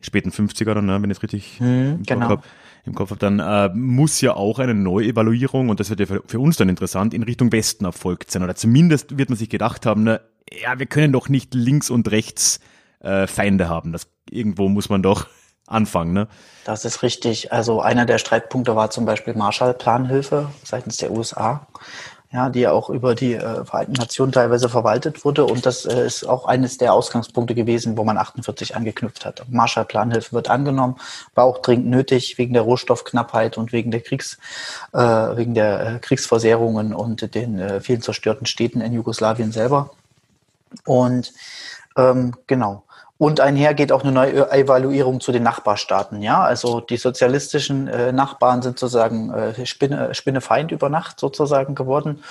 späten 0.00 0.30
50er 0.30 0.74
dann, 0.74 0.86
ne, 0.86 1.02
wenn 1.02 1.10
ich 1.10 1.18
es 1.18 1.22
richtig 1.22 1.60
mhm, 1.60 2.02
genau. 2.06 2.28
habe. 2.28 2.42
im 2.84 2.94
Kopf 2.94 3.10
habe, 3.10 3.20
dann 3.20 3.38
äh, 3.38 3.70
muss 3.74 4.20
ja 4.20 4.34
auch 4.34 4.58
eine 4.58 4.74
Neuevaluierung, 4.74 5.68
und 5.68 5.80
das 5.80 5.90
wird 5.90 6.00
ja 6.00 6.06
für, 6.06 6.22
für, 6.26 6.38
uns 6.38 6.56
dann 6.56 6.68
interessant, 6.68 7.14
in 7.14 7.22
Richtung 7.22 7.50
Westen 7.52 7.84
erfolgt 7.84 8.30
sein. 8.30 8.42
Oder 8.42 8.54
zumindest 8.54 9.18
wird 9.18 9.28
man 9.28 9.38
sich 9.38 9.48
gedacht 9.48 9.86
haben, 9.86 10.04
ne, 10.04 10.20
ja, 10.62 10.78
wir 10.78 10.86
können 10.86 11.12
doch 11.12 11.28
nicht 11.28 11.54
links 11.54 11.90
und 11.90 12.10
rechts 12.10 12.60
äh, 13.00 13.26
Feinde 13.26 13.68
haben. 13.68 13.92
Das 13.92 14.08
irgendwo 14.30 14.68
muss 14.68 14.88
man 14.88 15.02
doch 15.02 15.28
anfangen, 15.66 16.12
ne? 16.12 16.28
Das 16.64 16.84
ist 16.84 17.02
richtig. 17.02 17.52
Also 17.52 17.80
einer 17.80 18.06
der 18.06 18.18
Streitpunkte 18.18 18.76
war 18.76 18.90
zum 18.90 19.04
Beispiel 19.04 19.34
Marshall-Planhilfe 19.34 20.50
seitens 20.62 20.98
der 20.98 21.10
USA 21.10 21.66
ja, 22.32 22.48
die 22.48 22.66
auch 22.66 22.88
über 22.88 23.14
die 23.14 23.34
äh, 23.34 23.64
Vereinten 23.64 23.92
Nationen 23.92 24.32
teilweise 24.32 24.68
verwaltet 24.70 25.24
wurde. 25.24 25.44
Und 25.44 25.66
das 25.66 25.84
äh, 25.84 26.06
ist 26.06 26.26
auch 26.26 26.46
eines 26.46 26.78
der 26.78 26.94
Ausgangspunkte 26.94 27.54
gewesen, 27.54 27.98
wo 27.98 28.04
man 28.04 28.16
48 28.16 28.74
angeknüpft 28.74 29.26
hat. 29.26 29.44
Marshall-Planhilfe 29.50 30.32
wird 30.32 30.48
angenommen, 30.48 30.96
war 31.34 31.44
auch 31.44 31.58
dringend 31.58 31.88
nötig 31.88 32.38
wegen 32.38 32.54
der 32.54 32.62
Rohstoffknappheit 32.62 33.58
und 33.58 33.72
wegen 33.72 33.90
der 33.90 34.00
Kriegs, 34.00 34.38
äh, 34.94 34.98
wegen 34.98 35.52
der 35.52 35.86
äh, 35.86 35.98
Kriegsversehrungen 35.98 36.94
und 36.94 37.34
den 37.34 37.58
äh, 37.58 37.80
vielen 37.82 38.00
zerstörten 38.00 38.46
Städten 38.46 38.80
in 38.80 38.94
Jugoslawien 38.94 39.52
selber. 39.52 39.90
Und 40.86 41.34
ähm, 41.98 42.34
genau. 42.46 42.84
Und 43.22 43.38
einher 43.38 43.72
geht 43.72 43.92
auch 43.92 44.02
eine 44.02 44.10
neue 44.10 44.50
Evaluierung 44.50 45.20
zu 45.20 45.30
den 45.30 45.44
Nachbarstaaten. 45.44 46.22
Ja, 46.22 46.42
also 46.42 46.80
die 46.80 46.96
sozialistischen 46.96 47.86
äh, 47.86 48.10
Nachbarn 48.10 48.62
sind 48.62 48.80
sozusagen 48.80 49.32
äh, 49.32 49.64
Spinne, 49.64 50.12
Spinnefeind 50.12 50.72
über 50.72 50.88
Nacht 50.88 51.20
sozusagen 51.20 51.76
geworden. 51.76 52.24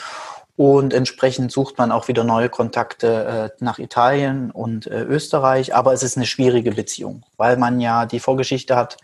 Und 0.58 0.94
entsprechend 0.94 1.54
sucht 1.54 1.78
man 1.78 1.94
auch 1.94 2.10
wieder 2.10 2.26
neue 2.26 2.50
Kontakte 2.50 3.52
äh, 3.58 3.64
nach 3.64 3.80
Italien 3.80 4.52
und 4.52 4.86
äh, 4.86 5.04
Österreich. 5.04 5.74
Aber 5.74 5.94
es 5.94 6.04
ist 6.04 6.18
eine 6.18 6.26
schwierige 6.26 6.74
Beziehung, 6.74 7.24
weil 7.38 7.56
man 7.56 7.80
ja 7.80 8.06
die 8.06 8.20
Vorgeschichte 8.20 8.76
hat 8.76 8.98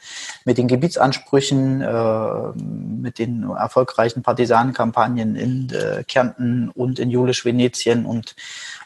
mit 0.44 0.58
den 0.58 0.68
Gebietsansprüchen, 0.68 1.80
äh, 1.80 2.62
mit 2.62 3.18
den 3.18 3.50
erfolgreichen 3.50 4.24
Partisanenkampagnen 4.24 5.38
in 5.38 5.70
äh, 5.70 6.04
Kärnten 6.04 6.70
und 6.70 7.00
in 7.00 7.10
Julisch-Venetien 7.10 8.06
und 8.06 8.36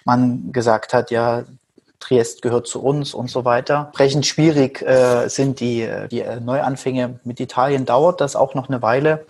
man 0.05 0.51
gesagt 0.51 0.93
hat, 0.93 1.09
ja, 1.09 1.45
Triest 2.01 2.41
gehört 2.41 2.67
zu 2.67 2.81
uns 2.81 3.13
und 3.13 3.29
so 3.29 3.45
weiter. 3.45 3.85
Entsprechend 3.87 4.25
schwierig 4.25 4.81
äh, 4.81 5.29
sind 5.29 5.61
die, 5.61 5.89
die 6.11 6.23
Neuanfänge 6.41 7.19
mit 7.23 7.39
Italien, 7.39 7.85
dauert 7.85 8.19
das 8.19 8.35
auch 8.35 8.55
noch 8.55 8.67
eine 8.67 8.81
Weile. 8.81 9.25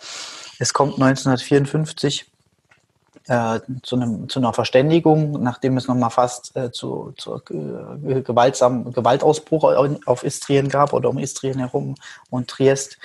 Es 0.58 0.74
kommt 0.74 0.94
1954 0.94 2.32
äh, 3.28 3.60
zu, 3.84 3.96
einem, 3.96 4.30
zu 4.30 4.40
einer 4.40 4.52
Verständigung, 4.52 5.42
nachdem 5.44 5.78
es 5.78 5.88
nochmal 5.88 6.10
fast 6.10 6.56
äh, 6.56 6.72
zu, 6.72 7.14
zu 7.18 7.36
äh, 7.36 8.22
gewaltsam, 8.22 8.92
Gewaltausbruch 8.92 9.64
auf 10.06 10.24
Istrien 10.24 10.70
gab 10.70 10.94
oder 10.94 11.10
um 11.10 11.18
Istrien 11.18 11.60
herum 11.60 11.96
und 12.30 12.48
Triest, 12.48 12.98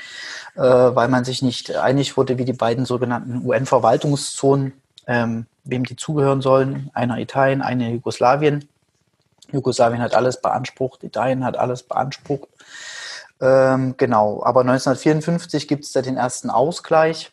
äh, 0.54 0.60
weil 0.60 1.08
man 1.08 1.24
sich 1.24 1.42
nicht 1.42 1.76
einig 1.76 2.16
wurde, 2.16 2.38
wie 2.38 2.44
die 2.44 2.52
beiden 2.52 2.86
sogenannten 2.86 3.46
UN-Verwaltungszonen, 3.46 4.72
ähm, 5.06 5.46
wem 5.64 5.84
die 5.84 5.96
zugehören 5.96 6.40
sollen, 6.40 6.90
einer 6.94 7.18
Italien, 7.18 7.62
eine 7.62 7.90
Jugoslawien. 7.90 8.68
Jugoslawien 9.52 10.02
hat 10.02 10.14
alles 10.14 10.40
beansprucht, 10.40 11.04
Italien 11.04 11.44
hat 11.44 11.56
alles 11.56 11.82
beansprucht. 11.82 12.48
Ähm, 13.40 13.94
genau, 13.96 14.42
aber 14.42 14.60
1954 14.60 15.68
gibt 15.68 15.84
es 15.84 15.92
da 15.92 16.02
den 16.02 16.16
ersten 16.16 16.50
Ausgleich. 16.50 17.32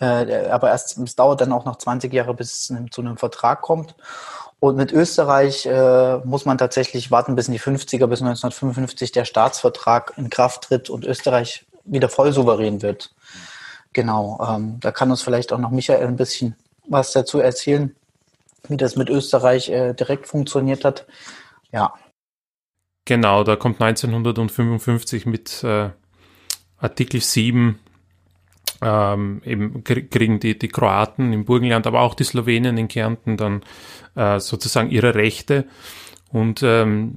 Äh, 0.00 0.48
aber 0.48 0.70
erst, 0.70 0.98
es 0.98 1.16
dauert 1.16 1.40
dann 1.40 1.52
auch 1.52 1.64
noch 1.64 1.76
20 1.76 2.12
Jahre, 2.12 2.34
bis 2.34 2.70
es 2.70 2.90
zu 2.90 3.00
einem 3.00 3.16
Vertrag 3.16 3.62
kommt. 3.62 3.94
Und 4.60 4.76
mit 4.76 4.92
Österreich 4.92 5.66
äh, 5.66 6.18
muss 6.18 6.46
man 6.46 6.58
tatsächlich 6.58 7.10
warten 7.10 7.36
bis 7.36 7.48
in 7.48 7.52
die 7.52 7.60
50er, 7.60 8.06
bis 8.06 8.22
1955 8.22 9.12
der 9.12 9.24
Staatsvertrag 9.24 10.14
in 10.16 10.30
Kraft 10.30 10.64
tritt 10.64 10.88
und 10.90 11.04
Österreich 11.04 11.66
wieder 11.84 12.08
voll 12.08 12.32
souverän 12.32 12.80
wird. 12.80 13.14
Genau, 13.92 14.40
ähm, 14.48 14.80
da 14.80 14.90
kann 14.90 15.10
uns 15.10 15.22
vielleicht 15.22 15.52
auch 15.52 15.58
noch 15.58 15.70
Michael 15.70 16.06
ein 16.06 16.16
bisschen 16.16 16.56
was 16.88 17.12
dazu 17.12 17.38
erzählen 17.38 17.94
wie 18.68 18.76
das 18.76 18.96
mit 18.96 19.10
Österreich 19.10 19.68
äh, 19.68 19.94
direkt 19.94 20.26
funktioniert 20.26 20.84
hat. 20.84 21.06
Ja. 21.72 21.94
Genau, 23.04 23.44
da 23.44 23.56
kommt 23.56 23.80
1955 23.80 25.26
mit 25.26 25.62
äh, 25.62 25.90
Artikel 26.78 27.20
7 27.20 27.78
ähm, 28.84 29.40
eben 29.44 29.82
kriegen 29.84 30.40
die, 30.40 30.58
die 30.58 30.68
Kroaten 30.68 31.32
im 31.32 31.44
Burgenland, 31.44 31.86
aber 31.86 32.00
auch 32.00 32.14
die 32.14 32.24
Slowenen 32.24 32.76
in 32.76 32.88
Kärnten 32.88 33.36
dann 33.36 33.62
äh, 34.14 34.38
sozusagen 34.40 34.90
ihre 34.90 35.14
Rechte. 35.14 35.66
Und 36.30 36.62
ähm, 36.62 37.14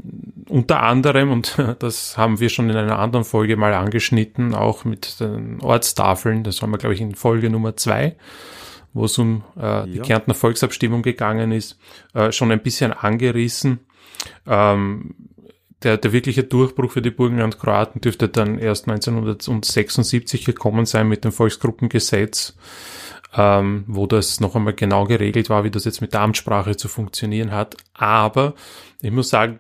unter 0.47 0.83
anderem, 0.83 1.31
und 1.31 1.57
das 1.79 2.17
haben 2.17 2.39
wir 2.39 2.49
schon 2.49 2.69
in 2.69 2.77
einer 2.77 2.99
anderen 2.99 3.25
Folge 3.25 3.57
mal 3.57 3.73
angeschnitten, 3.73 4.55
auch 4.55 4.85
mit 4.85 5.19
den 5.19 5.59
Ortstafeln, 5.61 6.43
das 6.43 6.61
haben 6.61 6.71
wir, 6.71 6.77
glaube 6.77 6.95
ich, 6.95 7.01
in 7.01 7.15
Folge 7.15 7.49
Nummer 7.49 7.75
zwei, 7.75 8.15
wo 8.97 9.05
es 9.05 9.17
um 9.17 9.43
äh, 9.55 9.61
ja. 9.61 9.85
die 9.85 9.99
Kärntner 9.99 10.33
Volksabstimmung 10.33 11.03
gegangen 11.03 11.51
ist, 11.51 11.77
äh, 12.13 12.31
schon 12.31 12.51
ein 12.51 12.61
bisschen 12.61 12.91
angerissen. 12.91 13.79
Ähm, 14.45 15.15
der, 15.83 15.97
der 15.97 16.11
wirkliche 16.11 16.43
Durchbruch 16.43 16.91
für 16.91 17.03
die 17.03 17.11
Burgenland-Kroaten 17.11 18.01
dürfte 18.01 18.27
dann 18.27 18.57
erst 18.57 18.87
1976 18.87 20.43
gekommen 20.43 20.87
sein 20.87 21.07
mit 21.07 21.23
dem 21.23 21.31
Volksgruppengesetz, 21.31 22.57
ähm, 23.35 23.83
wo 23.87 24.07
das 24.07 24.39
noch 24.39 24.55
einmal 24.55 24.73
genau 24.73 25.05
geregelt 25.05 25.51
war, 25.51 25.63
wie 25.63 25.71
das 25.71 25.85
jetzt 25.85 26.01
mit 26.01 26.13
der 26.13 26.21
Amtssprache 26.21 26.75
zu 26.75 26.87
funktionieren 26.87 27.51
hat. 27.51 27.77
Aber 27.93 28.55
ich 29.01 29.11
muss 29.11 29.29
sagen, 29.29 29.59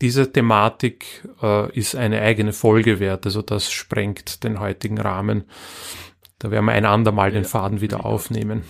diese 0.00 0.32
Thematik 0.32 1.28
äh, 1.42 1.70
ist 1.76 1.96
eine 1.96 2.22
eigene 2.22 2.52
Folge 2.52 3.00
wert, 3.00 3.26
also 3.26 3.42
das 3.42 3.70
sprengt 3.70 4.44
den 4.44 4.60
heutigen 4.60 4.98
Rahmen. 4.98 5.44
Da 6.38 6.50
werden 6.50 6.66
wir 6.66 6.72
ein 6.72 6.84
andermal 6.84 7.30
den 7.30 7.44
Faden 7.44 7.80
wieder 7.80 8.04
aufnehmen. 8.04 8.62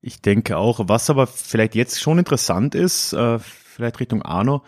Ich 0.00 0.22
denke 0.22 0.56
auch. 0.56 0.80
Was 0.86 1.10
aber 1.10 1.26
vielleicht 1.26 1.74
jetzt 1.74 2.00
schon 2.00 2.18
interessant 2.18 2.74
ist, 2.74 3.12
äh, 3.12 3.38
vielleicht 3.40 3.98
Richtung 3.98 4.22
Arno, 4.22 4.62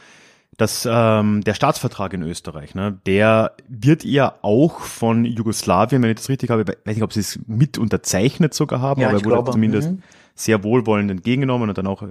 dass 0.57 0.89
ähm, 0.91 1.43
der 1.45 1.55
Staatsvertrag 1.55 2.13
in 2.13 2.23
Österreich, 2.23 2.75
ne, 2.75 2.99
der 3.07 3.53
wird 3.69 4.05
ja 4.05 4.35
auch 4.43 4.81
von 4.81 5.25
Jugoslawien, 5.25 6.03
wenn 6.03 6.11
ich 6.11 6.17
das 6.17 6.29
richtig 6.29 6.51
habe, 6.51 6.63
ich 6.63 6.69
weiß 6.69 6.97
nicht, 6.97 7.05
ob 7.05 7.13
sie 7.13 7.21
es 7.21 7.39
mit 7.47 7.79
unterzeichnet 7.79 8.55
sogar 8.55 8.81
haben, 8.81 9.01
ja, 9.01 9.09
aber 9.09 9.19
er 9.19 9.25
wurde 9.25 9.35
glaube, 9.37 9.53
zumindest 9.53 9.93
mhm. 9.93 10.03
sehr 10.35 10.65
wohlwollend 10.65 11.13
entgegengenommen 11.13 11.69
und 11.69 11.79
dann 11.79 11.87
auch, 11.87 12.03
äh, 12.03 12.09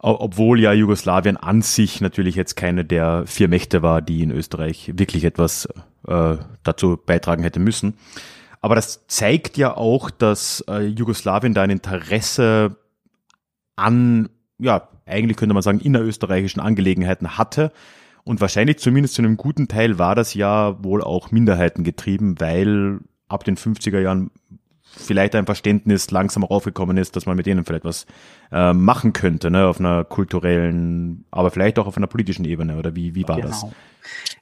obwohl 0.00 0.58
ja 0.58 0.72
Jugoslawien 0.72 1.36
an 1.36 1.62
sich 1.62 2.00
natürlich 2.00 2.34
jetzt 2.34 2.56
keine 2.56 2.84
der 2.84 3.22
vier 3.26 3.46
Mächte 3.46 3.82
war, 3.82 4.02
die 4.02 4.24
in 4.24 4.32
Österreich 4.32 4.90
wirklich 4.96 5.22
etwas 5.22 5.68
äh, 6.08 6.36
dazu 6.64 6.96
beitragen 6.96 7.44
hätte 7.44 7.60
müssen. 7.60 7.94
Aber 8.64 8.76
das 8.76 9.06
zeigt 9.08 9.58
ja 9.58 9.76
auch, 9.76 10.08
dass 10.08 10.64
äh, 10.70 10.86
Jugoslawien 10.86 11.52
da 11.52 11.60
ein 11.60 11.68
Interesse 11.68 12.78
an, 13.76 14.30
ja, 14.58 14.88
eigentlich 15.04 15.36
könnte 15.36 15.52
man 15.52 15.62
sagen, 15.62 15.80
innerösterreichischen 15.80 16.60
Angelegenheiten 16.62 17.36
hatte. 17.36 17.72
Und 18.22 18.40
wahrscheinlich 18.40 18.78
zumindest 18.78 19.16
zu 19.16 19.20
einem 19.20 19.36
guten 19.36 19.68
Teil 19.68 19.98
war 19.98 20.14
das 20.14 20.32
ja 20.32 20.82
wohl 20.82 21.04
auch 21.04 21.30
Minderheiten 21.30 21.84
getrieben, 21.84 22.40
weil 22.40 23.00
ab 23.28 23.44
den 23.44 23.58
50er 23.58 24.00
Jahren 24.00 24.30
vielleicht 24.80 25.34
ein 25.34 25.44
Verständnis 25.44 26.10
langsam 26.10 26.42
aufgekommen 26.42 26.96
ist, 26.96 27.16
dass 27.16 27.26
man 27.26 27.36
mit 27.36 27.44
denen 27.44 27.66
vielleicht 27.66 27.84
was 27.84 28.06
äh, 28.50 28.72
machen 28.72 29.12
könnte, 29.12 29.50
ne, 29.50 29.66
auf 29.66 29.78
einer 29.78 30.04
kulturellen, 30.04 31.26
aber 31.30 31.50
vielleicht 31.50 31.78
auch 31.78 31.86
auf 31.86 31.98
einer 31.98 32.06
politischen 32.06 32.46
Ebene, 32.46 32.78
oder 32.78 32.96
wie, 32.96 33.14
wie 33.14 33.28
war 33.28 33.36
genau. 33.36 33.48
das? 33.48 33.66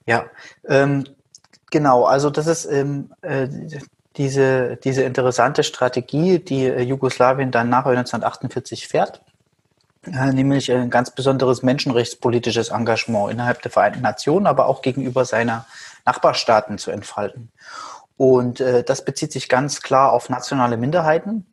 Ja, 0.07 0.27
ähm, 0.69 1.07
genau, 1.73 2.05
also 2.05 2.31
das 2.31 2.47
ist 2.47 2.67
ähm, 2.67 3.11
äh, 3.23 3.49
diese, 4.17 4.77
diese 4.77 5.03
interessante 5.03 5.63
Strategie, 5.63 6.39
die 6.39 6.67
äh, 6.67 6.83
Jugoslawien 6.83 7.51
dann 7.51 7.69
nach 7.69 7.87
1948 7.87 8.89
fährt, 8.89 9.23
äh, 10.05 10.33
nämlich 10.33 10.71
ein 10.71 10.91
ganz 10.91 11.11
besonderes 11.11 11.63
menschenrechtspolitisches 11.63 12.71
Engagement 12.71 13.33
innerhalb 13.33 13.63
der 13.63 13.71
Vereinten 13.71 14.03
Nationen, 14.03 14.47
aber 14.47 14.67
auch 14.67 14.83
gegenüber 14.83 15.25
seiner 15.25 15.67
Nachbarstaaten 16.05 16.79
zu 16.79 16.91
entfalten. 16.91 17.51
Und 18.17 18.61
äh, 18.61 18.85
das 18.85 19.05
bezieht 19.05 19.33
sich 19.33 19.49
ganz 19.49 19.81
klar 19.81 20.13
auf 20.13 20.29
nationale 20.29 20.77
Minderheiten 20.77 21.47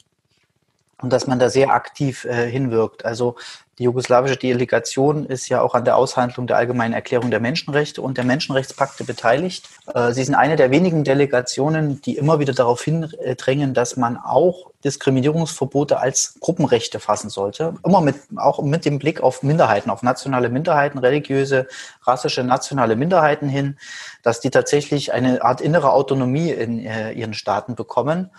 und 1.01 1.11
dass 1.11 1.27
man 1.27 1.39
da 1.39 1.49
sehr 1.49 1.71
aktiv 1.71 2.25
äh, 2.25 2.49
hinwirkt. 2.49 3.05
Also 3.05 3.35
die 3.79 3.85
jugoslawische 3.85 4.35
Delegation 4.35 5.25
ist 5.25 5.47
ja 5.47 5.61
auch 5.61 5.73
an 5.73 5.85
der 5.85 5.95
Aushandlung 5.95 6.47
der 6.47 6.57
Allgemeinen 6.57 6.93
Erklärung 6.93 7.31
der 7.31 7.39
Menschenrechte 7.39 8.01
und 8.01 8.17
der 8.17 8.25
Menschenrechtspakte 8.25 9.05
beteiligt. 9.05 9.69
Äh, 9.93 10.11
sie 10.11 10.25
sind 10.25 10.35
eine 10.35 10.57
der 10.57 10.69
wenigen 10.69 11.05
Delegationen, 11.05 12.01
die 12.01 12.17
immer 12.17 12.39
wieder 12.39 12.53
darauf 12.53 12.81
hindrängen, 12.81 13.73
dass 13.73 13.95
man 13.95 14.17
auch 14.17 14.71
Diskriminierungsverbote 14.83 15.97
als 15.97 16.35
Gruppenrechte 16.41 16.99
fassen 16.99 17.29
sollte. 17.29 17.75
Immer 17.85 18.01
mit, 18.01 18.17
auch 18.35 18.61
mit 18.61 18.83
dem 18.83 18.99
Blick 18.99 19.21
auf 19.21 19.43
Minderheiten, 19.43 19.89
auf 19.89 20.03
nationale 20.03 20.49
Minderheiten, 20.49 20.97
religiöse, 20.97 21.67
rassische, 22.03 22.43
nationale 22.43 22.97
Minderheiten 22.97 23.47
hin, 23.47 23.77
dass 24.23 24.41
die 24.41 24.49
tatsächlich 24.49 25.13
eine 25.13 25.41
Art 25.41 25.61
innere 25.61 25.93
Autonomie 25.93 26.51
in 26.51 26.85
äh, 26.85 27.13
ihren 27.13 27.33
Staaten 27.33 27.75
bekommen 27.75 28.29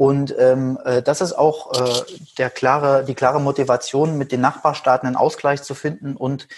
und 0.00 0.34
ähm, 0.38 0.78
äh, 0.86 1.02
das 1.02 1.20
ist 1.20 1.34
auch 1.34 1.58
äh, 1.74 2.02
der 2.38 2.48
klare, 2.48 3.04
die 3.04 3.14
klare 3.14 3.38
Motivation, 3.38 4.16
mit 4.16 4.32
den 4.32 4.40
Nachbarstaaten 4.40 5.06
einen 5.06 5.16
Ausgleich 5.16 5.62
zu 5.62 5.74
finden 5.74 6.16
und 6.16 6.48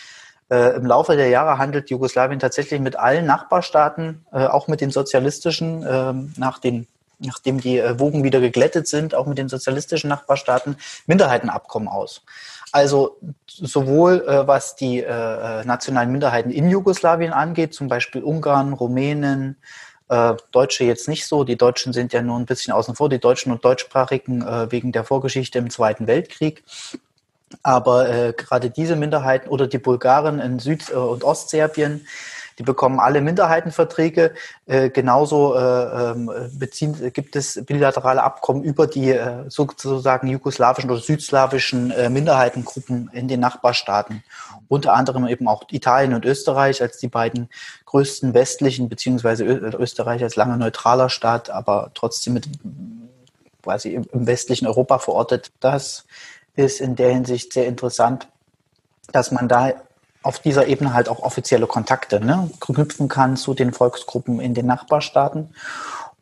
Äh, 0.53 0.77
Im 0.77 0.85
Laufe 0.85 1.17
der 1.17 1.29
Jahre 1.29 1.57
handelt 1.57 1.89
Jugoslawien 1.89 2.39
tatsächlich 2.39 2.79
mit 2.79 2.97
allen 2.97 3.25
Nachbarstaaten, 3.25 4.27
äh, 4.33 4.47
auch 4.47 4.69
mit 4.69 4.81
den 4.83 4.91
sozialistischen, 4.91 5.83
äh, 5.83 6.13
nach 6.37 6.59
den, 6.59 6.87
nachdem 7.21 7.59
die 7.59 7.79
äh, 7.79 7.99
Wogen 7.99 8.23
wieder 8.23 8.41
geglättet 8.41 8.87
sind, 8.87 9.15
auch 9.15 9.27
mit 9.27 9.39
den 9.39 9.49
sozialistischen 9.49 10.11
Nachbarstaaten 10.11 10.77
Minderheitenabkommen 11.07 11.89
aus. 11.89 12.21
Also 12.71 13.17
sowohl 13.47 14.25
äh, 14.29 14.47
was 14.47 14.77
die 14.77 15.01
äh, 15.01 15.65
nationalen 15.65 16.13
Minderheiten 16.13 16.51
in 16.51 16.69
Jugoslawien 16.69 17.33
angeht, 17.33 17.73
zum 17.73 17.89
Beispiel 17.89 18.23
Ungarn, 18.23 18.75
Rumänen, 18.75 19.57
äh, 20.09 20.35
Deutsche 20.51 20.85
jetzt 20.85 21.09
nicht 21.09 21.27
so. 21.27 21.45
Die 21.45 21.57
Deutschen 21.57 21.93
sind 21.93 22.13
ja 22.13 22.23
nur 22.23 22.39
ein 22.39 22.47
bisschen 22.47 22.73
außen 22.73 22.95
vor, 22.95 23.09
die 23.09 23.19
Deutschen 23.19 23.53
und 23.53 23.65
Deutschsprachigen 23.65 24.43
äh, 24.43 24.71
wegen 24.71 24.93
der 24.93 25.05
Vorgeschichte 25.05 25.59
im 25.59 25.71
Zweiten 25.71 26.07
Weltkrieg. 26.07 26.65
Aber 27.63 28.09
äh, 28.09 28.33
gerade 28.33 28.71
diese 28.71 28.97
Minderheiten 28.97 29.49
oder 29.49 29.67
die 29.67 29.79
Bulgaren 29.79 30.41
in 30.41 30.59
Süd- 30.59 30.91
und 30.91 31.23
Ostserbien, 31.23 32.07
die 32.63 32.67
bekommen 32.67 33.01
alle 33.01 33.21
Minderheitenverträge. 33.21 34.35
Äh, 34.67 34.91
genauso 34.91 35.55
äh, 35.55 36.13
ähm, 36.13 36.31
beziehen, 36.59 37.13
gibt 37.13 37.35
es 37.35 37.65
bilaterale 37.65 38.23
Abkommen 38.23 38.63
über 38.63 38.87
die 38.87 39.11
äh, 39.11 39.45
sozusagen 39.49 40.29
jugoslawischen 40.29 40.91
oder 40.91 41.01
südslawischen 41.01 41.91
äh, 41.91 42.09
Minderheitengruppen 42.09 43.11
in 43.13 43.27
den 43.27 43.41
Nachbarstaaten. 43.41 44.23
Unter 44.69 44.95
anderem 44.95 45.27
eben 45.27 45.49
auch 45.49 45.65
Italien 45.71 46.15
und 46.15 46.25
Österreich 46.25 46.81
als 46.81 46.99
die 46.99 47.09
beiden 47.09 47.49
größten 47.87 48.33
westlichen, 48.33 48.89
beziehungsweise 48.89 49.45
Österreich 49.45 50.23
als 50.23 50.37
lange 50.37 50.57
neutraler 50.57 51.09
Staat, 51.09 51.51
aber 51.51 51.91
trotzdem 51.95 52.35
mit 52.35 52.49
quasi 53.63 53.95
im 53.95 54.27
westlichen 54.27 54.67
Europa 54.67 54.99
verortet. 54.99 55.53
Das 55.61 56.07
ist 56.55 56.81
in 56.81 56.97
der 56.97 57.13
Hinsicht 57.13 57.53
sehr 57.53 57.67
interessant, 57.67 58.29
dass 59.13 59.31
man 59.31 59.49
da 59.49 59.73
auf 60.23 60.39
dieser 60.39 60.67
Ebene 60.67 60.95
halt 60.95 61.09
auch 61.09 61.21
offizielle 61.21 61.67
Kontakte 61.67 62.21
ne, 62.21 62.51
knüpfen 62.61 63.09
kann 63.09 63.37
zu 63.37 63.55
den 63.55 63.73
Volksgruppen 63.73 64.41
in 64.41 64.55
den 64.55 64.67
Nachbarstaaten. 64.67 65.55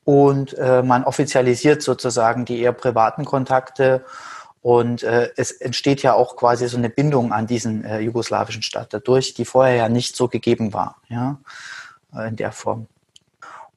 Und 0.04 0.56
äh, 0.58 0.82
man 0.82 1.04
offizialisiert 1.04 1.82
sozusagen 1.82 2.44
die 2.44 2.60
eher 2.60 2.72
privaten 2.72 3.24
Kontakte. 3.24 4.04
Und 4.62 5.02
äh, 5.02 5.30
es 5.36 5.52
entsteht 5.52 6.02
ja 6.02 6.14
auch 6.14 6.36
quasi 6.36 6.68
so 6.68 6.76
eine 6.76 6.90
Bindung 6.90 7.32
an 7.32 7.46
diesen 7.46 7.84
äh, 7.84 8.00
jugoslawischen 8.00 8.62
Staat 8.62 8.92
dadurch, 8.92 9.34
die 9.34 9.44
vorher 9.44 9.76
ja 9.76 9.88
nicht 9.88 10.16
so 10.16 10.28
gegeben 10.28 10.72
war, 10.72 10.96
ja, 11.08 11.38
äh, 12.14 12.28
in 12.28 12.36
der 12.36 12.52
Form. 12.52 12.86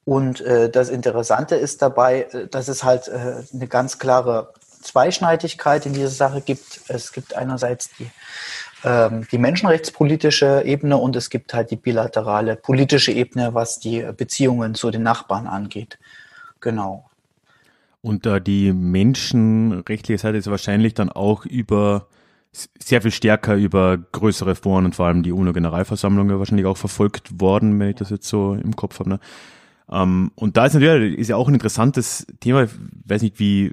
Und 0.06 0.42
äh, 0.42 0.70
das 0.70 0.89
Interessante 0.89 1.56
ist 1.56 1.82
dabei, 1.82 2.24
äh, 2.24 2.48
dass 2.48 2.68
es 2.68 2.84
halt 2.84 3.08
äh, 3.08 3.44
eine 3.53 3.68
ganz 3.68 4.00
klare 4.00 4.51
Zweischneidigkeit 4.82 5.86
in 5.86 5.94
dieser 5.94 6.10
Sache 6.10 6.42
gibt. 6.42 6.82
Es 6.89 7.13
gibt 7.13 7.36
einerseits 7.36 7.89
die, 7.98 8.12
ähm, 8.84 9.25
die 9.32 9.38
menschenrechtspolitische 9.38 10.63
Ebene 10.66 10.98
und 10.98 11.16
es 11.16 11.30
gibt 11.30 11.54
halt 11.54 11.72
die 11.72 11.75
bilaterale 11.75 12.56
politische 12.56 13.12
Ebene, 13.12 13.54
was 13.54 13.80
die 13.80 14.06
Beziehungen 14.16 14.75
zu 14.75 14.92
den 14.92 15.04
Nachbarn 15.04 15.48
angeht. 15.48 15.98
Genau. 16.60 17.10
Und 18.02 18.25
äh, 18.25 18.42
die 18.42 18.74
menschenrechtliche 18.74 20.18
Seite 20.18 20.38
ist 20.38 20.50
wahrscheinlich 20.50 20.94
dann 20.94 21.10
auch 21.10 21.46
über 21.46 22.08
sehr 22.80 23.02
viel 23.02 23.12
stärker 23.12 23.56
über 23.56 23.98
größere 23.98 24.56
Foren 24.56 24.86
und 24.86 24.96
vor 24.96 25.08
allem 25.08 25.24
die 25.24 25.32
UNO-Generalversammlung 25.32 26.30
wahrscheinlich 26.38 26.68
auch 26.68 26.78
verfolgt 26.78 27.40
worden, 27.40 27.80
wenn 27.80 27.90
ich 27.90 27.96
das 27.96 28.10
jetzt 28.10 28.28
so 28.28 28.54
im 28.54 28.75
Kopf 28.75 29.00
habe. 29.00 29.10
Ne? 29.10 29.20
Ähm, 29.92 30.32
und 30.36 30.58
da 30.58 30.66
ist 30.66 30.74
natürlich, 30.74 31.18
ist 31.18 31.30
ja 31.30 31.36
auch 31.36 31.48
ein 31.48 31.54
interessantes 31.54 32.25
Thema, 32.40 32.63
ich 32.63 32.72
weiß 33.06 33.22
nicht, 33.22 33.40
wie, 33.40 33.72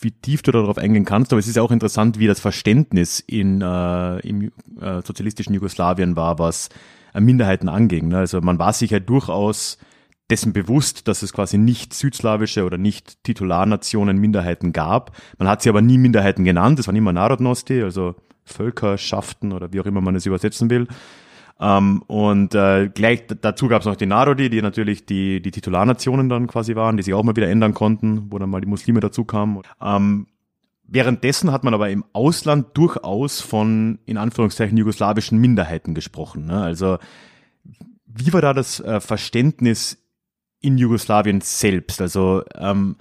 wie 0.00 0.10
tief 0.10 0.42
du 0.42 0.52
darauf 0.52 0.78
eingehen 0.78 1.04
kannst, 1.04 1.32
aber 1.32 1.40
es 1.40 1.48
ist 1.48 1.56
ja 1.56 1.62
auch 1.62 1.70
interessant, 1.70 2.18
wie 2.18 2.26
das 2.26 2.40
Verständnis 2.40 3.20
in, 3.20 3.60
äh, 3.60 4.18
im 4.20 4.52
äh, 4.80 5.02
sozialistischen 5.04 5.54
Jugoslawien 5.54 6.16
war, 6.16 6.38
was 6.38 6.68
äh, 7.14 7.20
Minderheiten 7.20 7.68
anging. 7.68 8.08
Ne? 8.08 8.18
Also 8.18 8.40
man 8.40 8.58
war 8.58 8.72
sich 8.72 8.90
ja 8.90 9.00
durchaus 9.00 9.78
dessen 10.30 10.52
bewusst, 10.52 11.08
dass 11.08 11.22
es 11.22 11.32
quasi 11.32 11.58
nicht 11.58 11.92
südslawische 11.92 12.64
oder 12.64 12.78
nicht 12.78 13.22
Titularnationen 13.24 14.16
Minderheiten 14.16 14.72
gab. 14.72 15.16
Man 15.38 15.48
hat 15.48 15.62
sie 15.62 15.68
aber 15.68 15.82
nie 15.82 15.98
Minderheiten 15.98 16.44
genannt, 16.44 16.78
es 16.78 16.86
waren 16.86 16.96
immer 16.96 17.12
Narodnosti, 17.12 17.82
also 17.82 18.14
Völkerschaften 18.44 19.52
oder 19.52 19.72
wie 19.72 19.80
auch 19.80 19.86
immer 19.86 20.00
man 20.00 20.14
es 20.14 20.26
übersetzen 20.26 20.70
will. 20.70 20.86
Ähm, 21.60 22.02
und 22.06 22.54
äh, 22.54 22.88
gleich 22.88 23.24
dazu 23.26 23.68
gab 23.68 23.82
es 23.82 23.86
noch 23.86 23.96
die 23.96 24.06
Narodi, 24.06 24.48
die 24.48 24.62
natürlich 24.62 25.04
die, 25.04 25.42
die 25.42 25.50
Titularnationen 25.50 26.30
dann 26.30 26.46
quasi 26.46 26.74
waren, 26.74 26.96
die 26.96 27.02
sich 27.02 27.12
auch 27.12 27.22
mal 27.22 27.36
wieder 27.36 27.50
ändern 27.50 27.74
konnten, 27.74 28.32
wo 28.32 28.38
dann 28.38 28.48
mal 28.48 28.62
die 28.62 28.66
Muslime 28.68 29.00
dazu 29.00 29.24
kamen. 29.24 29.60
Ähm, 29.80 30.26
währenddessen 30.84 31.52
hat 31.52 31.62
man 31.62 31.74
aber 31.74 31.90
im 31.90 32.04
Ausland 32.14 32.68
durchaus 32.78 33.42
von, 33.42 33.98
in 34.06 34.16
Anführungszeichen, 34.16 34.78
jugoslawischen 34.78 35.38
Minderheiten 35.38 35.94
gesprochen. 35.94 36.46
Ne? 36.46 36.62
Also 36.62 36.98
wie 38.06 38.32
war 38.32 38.40
da 38.40 38.54
das 38.54 38.80
äh, 38.80 39.00
Verständnis 39.00 39.98
in 40.60 40.78
Jugoslawien 40.78 41.42
selbst? 41.42 42.00
Also 42.00 42.42
ähm, 42.54 42.96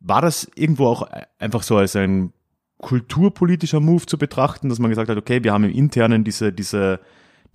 war 0.00 0.22
das 0.22 0.50
irgendwo 0.54 0.86
auch 0.86 1.06
einfach 1.38 1.62
so 1.62 1.76
als 1.76 1.94
ein 1.96 2.32
kulturpolitischer 2.78 3.80
Move 3.80 4.06
zu 4.06 4.16
betrachten, 4.16 4.70
dass 4.70 4.78
man 4.78 4.88
gesagt 4.88 5.10
hat, 5.10 5.18
okay, 5.18 5.44
wir 5.44 5.52
haben 5.52 5.64
im 5.64 5.72
Internen 5.72 6.24
diese, 6.24 6.50
diese 6.50 7.00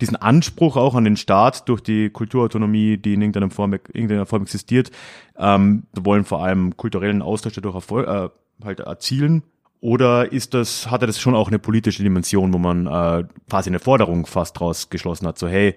diesen 0.00 0.16
Anspruch 0.16 0.76
auch 0.76 0.94
an 0.94 1.04
den 1.04 1.16
Staat 1.16 1.68
durch 1.68 1.80
die 1.80 2.10
Kulturautonomie, 2.10 2.96
die 2.98 3.14
in 3.14 3.22
irgendeiner 3.22 3.50
Form, 3.50 3.72
irgendeiner 3.72 4.26
Form 4.26 4.42
existiert. 4.42 4.90
Ähm, 5.38 5.84
wollen 5.94 6.24
vor 6.24 6.42
allem 6.44 6.76
kulturellen 6.76 7.22
Austausch 7.22 7.54
dadurch 7.54 7.74
Erfolg, 7.74 8.06
äh, 8.06 8.28
halt 8.64 8.80
erzielen. 8.80 9.42
Oder 9.80 10.32
ist 10.32 10.54
das, 10.54 10.90
hatte 10.90 11.06
das 11.06 11.20
schon 11.20 11.34
auch 11.34 11.48
eine 11.48 11.58
politische 11.58 12.02
Dimension, 12.02 12.52
wo 12.52 12.58
man 12.58 12.86
äh, 12.86 13.24
quasi 13.48 13.70
eine 13.70 13.78
Forderung 13.78 14.26
fast 14.26 14.58
draus 14.58 14.90
geschlossen 14.90 15.26
hat, 15.26 15.38
so 15.38 15.48
hey, 15.48 15.76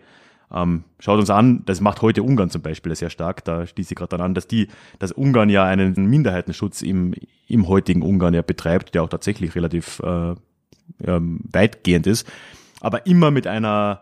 ähm, 0.52 0.84
schaut 0.98 1.20
uns 1.20 1.30
an, 1.30 1.64
das 1.66 1.80
macht 1.80 2.02
heute 2.02 2.24
Ungarn 2.24 2.50
zum 2.50 2.62
Beispiel 2.62 2.96
sehr 2.96 3.12
stark, 3.12 3.44
da 3.46 3.68
schließe 3.68 3.94
ich 3.94 3.96
gerade 3.96 4.18
dann 4.18 4.22
an, 4.22 4.34
dass 4.34 4.48
die, 4.48 4.68
dass 4.98 5.12
Ungarn 5.12 5.50
ja 5.50 5.64
einen 5.64 5.94
Minderheitenschutz 6.08 6.82
im, 6.82 7.14
im 7.48 7.68
heutigen 7.68 8.02
Ungarn 8.02 8.34
ja 8.34 8.42
betreibt, 8.42 8.96
der 8.96 9.04
auch 9.04 9.10
tatsächlich 9.10 9.54
relativ 9.54 10.00
äh, 10.00 10.34
ähm, 11.04 11.42
weitgehend 11.52 12.08
ist, 12.08 12.28
aber 12.82 13.06
immer 13.06 13.30
mit 13.30 13.46
einer 13.46 14.02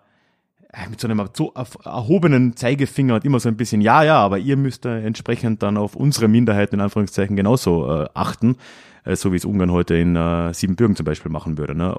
mit 0.89 0.99
so 0.99 1.07
einem 1.07 1.27
so 1.33 1.53
erhobenen 1.83 2.55
Zeigefinger 2.55 3.15
und 3.15 3.25
immer 3.25 3.39
so 3.39 3.49
ein 3.49 3.57
bisschen, 3.57 3.81
ja, 3.81 4.03
ja, 4.03 4.17
aber 4.17 4.37
ihr 4.37 4.57
müsst 4.57 4.85
entsprechend 4.85 5.63
dann 5.63 5.77
auf 5.77 5.95
unsere 5.95 6.27
Minderheiten 6.27 6.75
in 6.75 6.81
Anführungszeichen 6.81 7.35
genauso 7.35 8.03
äh, 8.03 8.09
achten, 8.13 8.57
äh, 9.05 9.15
so 9.15 9.31
wie 9.31 9.37
es 9.37 9.45
Ungarn 9.45 9.71
heute 9.71 9.95
in 9.95 10.15
äh, 10.15 10.53
Siebenbürgen 10.53 10.95
zum 10.95 11.05
Beispiel 11.05 11.31
machen 11.31 11.57
würde. 11.57 11.73
Ne? 11.73 11.95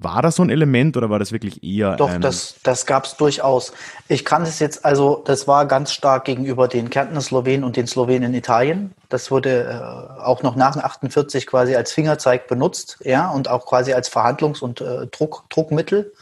War 0.00 0.20
das 0.20 0.36
so 0.36 0.42
ein 0.42 0.50
Element 0.50 0.96
oder 0.96 1.10
war 1.10 1.18
das 1.18 1.32
wirklich 1.32 1.62
eher 1.64 1.96
Doch, 1.96 2.10
das, 2.20 2.56
das 2.62 2.86
gab 2.86 3.06
es 3.06 3.16
durchaus. 3.16 3.72
Ich 4.08 4.24
kann 4.24 4.42
es 4.42 4.58
jetzt, 4.58 4.84
also 4.84 5.22
das 5.24 5.48
war 5.48 5.66
ganz 5.66 5.92
stark 5.92 6.24
gegenüber 6.24 6.68
den 6.68 6.90
Kärntner 6.90 7.20
Slowenen 7.20 7.64
und 7.64 7.76
den 7.76 7.86
Slowenen 7.86 8.24
in 8.24 8.34
Italien. 8.34 8.92
Das 9.08 9.30
wurde 9.30 9.64
äh, 9.64 10.20
auch 10.22 10.42
noch 10.42 10.56
nach 10.56 10.76
48 10.76 11.46
quasi 11.46 11.74
als 11.74 11.92
Fingerzeig 11.92 12.46
benutzt, 12.48 12.98
ja, 13.04 13.30
und 13.30 13.48
auch 13.48 13.66
quasi 13.66 13.92
als 13.94 14.10
Verhandlungs- 14.12 14.60
und 14.60 14.80
äh, 14.80 15.06
Druck, 15.06 15.44
Druckmittel. 15.48 16.12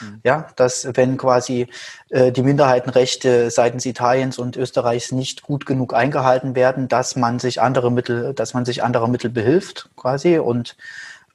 Mhm. 0.00 0.20
Ja, 0.22 0.46
dass 0.56 0.88
wenn 0.94 1.16
quasi 1.16 1.68
äh, 2.10 2.32
die 2.32 2.42
Minderheitenrechte 2.42 3.50
seitens 3.50 3.86
Italiens 3.86 4.38
und 4.38 4.56
Österreichs 4.56 5.12
nicht 5.12 5.42
gut 5.42 5.66
genug 5.66 5.94
eingehalten 5.94 6.54
werden, 6.54 6.88
dass 6.88 7.16
man 7.16 7.38
sich 7.38 7.60
andere 7.60 7.90
Mittel, 7.90 8.34
dass 8.34 8.54
man 8.54 8.64
sich 8.64 8.82
anderer 8.82 9.08
Mittel 9.08 9.30
behilft 9.30 9.90
quasi 9.96 10.38
und 10.38 10.76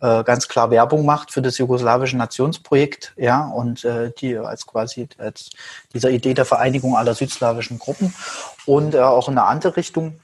äh, 0.01 0.23
ganz 0.23 0.47
klar 0.47 0.71
Werbung 0.71 1.05
macht 1.05 1.31
für 1.31 1.41
das 1.41 1.57
jugoslawische 1.57 2.17
Nationsprojekt, 2.17 3.13
ja, 3.15 3.47
und 3.47 3.85
äh, 3.85 4.11
die 4.11 4.37
als 4.37 4.65
quasi 4.65 5.07
als 5.17 5.51
dieser 5.93 6.09
Idee 6.09 6.33
der 6.33 6.45
Vereinigung 6.45 6.97
aller 6.97 7.13
südslawischen 7.13 7.79
Gruppen 7.79 8.13
und 8.65 8.93
äh, 8.93 8.99
auch 8.99 9.29
in 9.29 9.37
eine 9.37 9.47
andere 9.47 9.77
Richtung. 9.77 10.19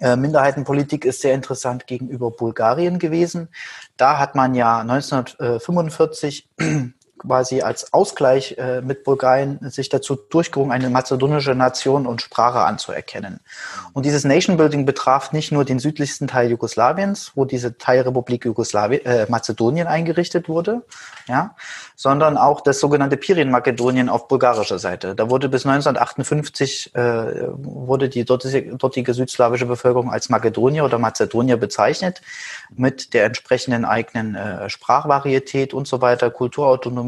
Äh, 0.00 0.16
Minderheitenpolitik 0.16 1.04
ist 1.04 1.22
sehr 1.22 1.34
interessant 1.34 1.86
gegenüber 1.86 2.30
Bulgarien 2.30 2.98
gewesen. 2.98 3.48
Da 3.96 4.18
hat 4.18 4.34
man 4.34 4.54
ja 4.54 4.80
1945 4.80 6.48
quasi 7.18 7.62
als 7.62 7.92
Ausgleich 7.92 8.56
äh, 8.58 8.80
mit 8.80 9.04
Bulgarien 9.04 9.58
sich 9.70 9.88
dazu 9.88 10.16
durchgerungen, 10.16 10.72
eine 10.72 10.90
mazedonische 10.90 11.54
Nation 11.54 12.06
und 12.06 12.22
Sprache 12.22 12.60
anzuerkennen. 12.60 13.40
Und 13.92 14.06
dieses 14.06 14.24
Nation 14.24 14.56
Building 14.56 14.86
betraf 14.86 15.32
nicht 15.32 15.52
nur 15.52 15.64
den 15.64 15.78
südlichsten 15.78 16.28
Teil 16.28 16.50
Jugoslawiens, 16.50 17.32
wo 17.34 17.44
diese 17.44 17.76
Teilrepublik 17.78 18.44
Jugoslawien, 18.44 19.04
äh, 19.04 19.26
Mazedonien 19.28 19.86
eingerichtet 19.86 20.48
wurde, 20.48 20.82
ja, 21.26 21.56
sondern 21.96 22.36
auch 22.36 22.60
das 22.60 22.80
sogenannte 22.80 23.16
Pirien-Makedonien 23.16 24.08
auf 24.08 24.28
bulgarischer 24.28 24.78
Seite. 24.78 25.14
Da 25.14 25.30
wurde 25.30 25.48
bis 25.48 25.66
1958 25.66 26.94
äh, 26.94 27.00
wurde 27.52 28.08
die 28.08 28.24
dortige, 28.24 28.76
dortige 28.76 29.14
südslawische 29.14 29.66
Bevölkerung 29.66 30.10
als 30.10 30.28
Makedonier 30.28 30.84
oder 30.84 30.98
Mazedonier 30.98 31.56
bezeichnet, 31.56 32.22
mit 32.74 33.14
der 33.14 33.24
entsprechenden 33.24 33.84
eigenen 33.84 34.34
äh, 34.34 34.70
Sprachvarietät 34.70 35.74
und 35.74 35.88
so 35.88 36.00
weiter, 36.00 36.30
Kulturautonomie. 36.30 37.07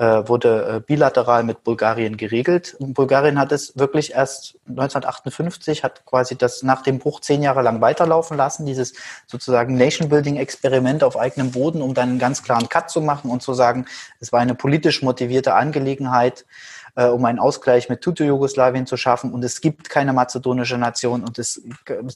Äh, 0.00 0.26
wurde 0.26 0.76
äh, 0.76 0.80
bilateral 0.80 1.44
mit 1.44 1.62
Bulgarien 1.62 2.16
geregelt. 2.16 2.74
Bulgarien 2.80 3.38
hat 3.38 3.52
es 3.52 3.76
wirklich 3.76 4.14
erst 4.14 4.58
1958, 4.66 5.84
hat 5.84 6.06
quasi 6.06 6.38
das 6.38 6.62
nach 6.62 6.80
dem 6.82 6.98
Bruch 6.98 7.20
zehn 7.20 7.42
Jahre 7.42 7.60
lang 7.60 7.82
weiterlaufen 7.82 8.34
lassen, 8.38 8.64
dieses 8.64 8.94
sozusagen 9.26 9.76
Nation-Building-Experiment 9.76 11.04
auf 11.04 11.18
eigenem 11.18 11.50
Boden, 11.50 11.82
um 11.82 11.92
dann 11.92 12.08
einen 12.08 12.18
ganz 12.18 12.42
klaren 12.42 12.70
Cut 12.70 12.88
zu 12.88 13.02
machen 13.02 13.30
und 13.30 13.42
zu 13.42 13.52
sagen, 13.52 13.84
es 14.20 14.32
war 14.32 14.40
eine 14.40 14.54
politisch 14.54 15.02
motivierte 15.02 15.52
Angelegenheit, 15.52 16.46
äh, 16.94 17.04
um 17.04 17.22
einen 17.26 17.38
Ausgleich 17.38 17.90
mit 17.90 18.00
Tutu-Jugoslawien 18.00 18.86
zu 18.86 18.96
schaffen. 18.96 19.34
Und 19.34 19.44
es 19.44 19.60
gibt 19.60 19.90
keine 19.90 20.14
mazedonische 20.14 20.78
Nation 20.78 21.22
und 21.22 21.38
es, 21.38 21.60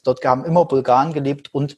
dort 0.03 0.25
haben 0.25 0.43
immer 0.43 0.65
Bulgaren 0.65 1.13
gelebt 1.13 1.53
und 1.53 1.77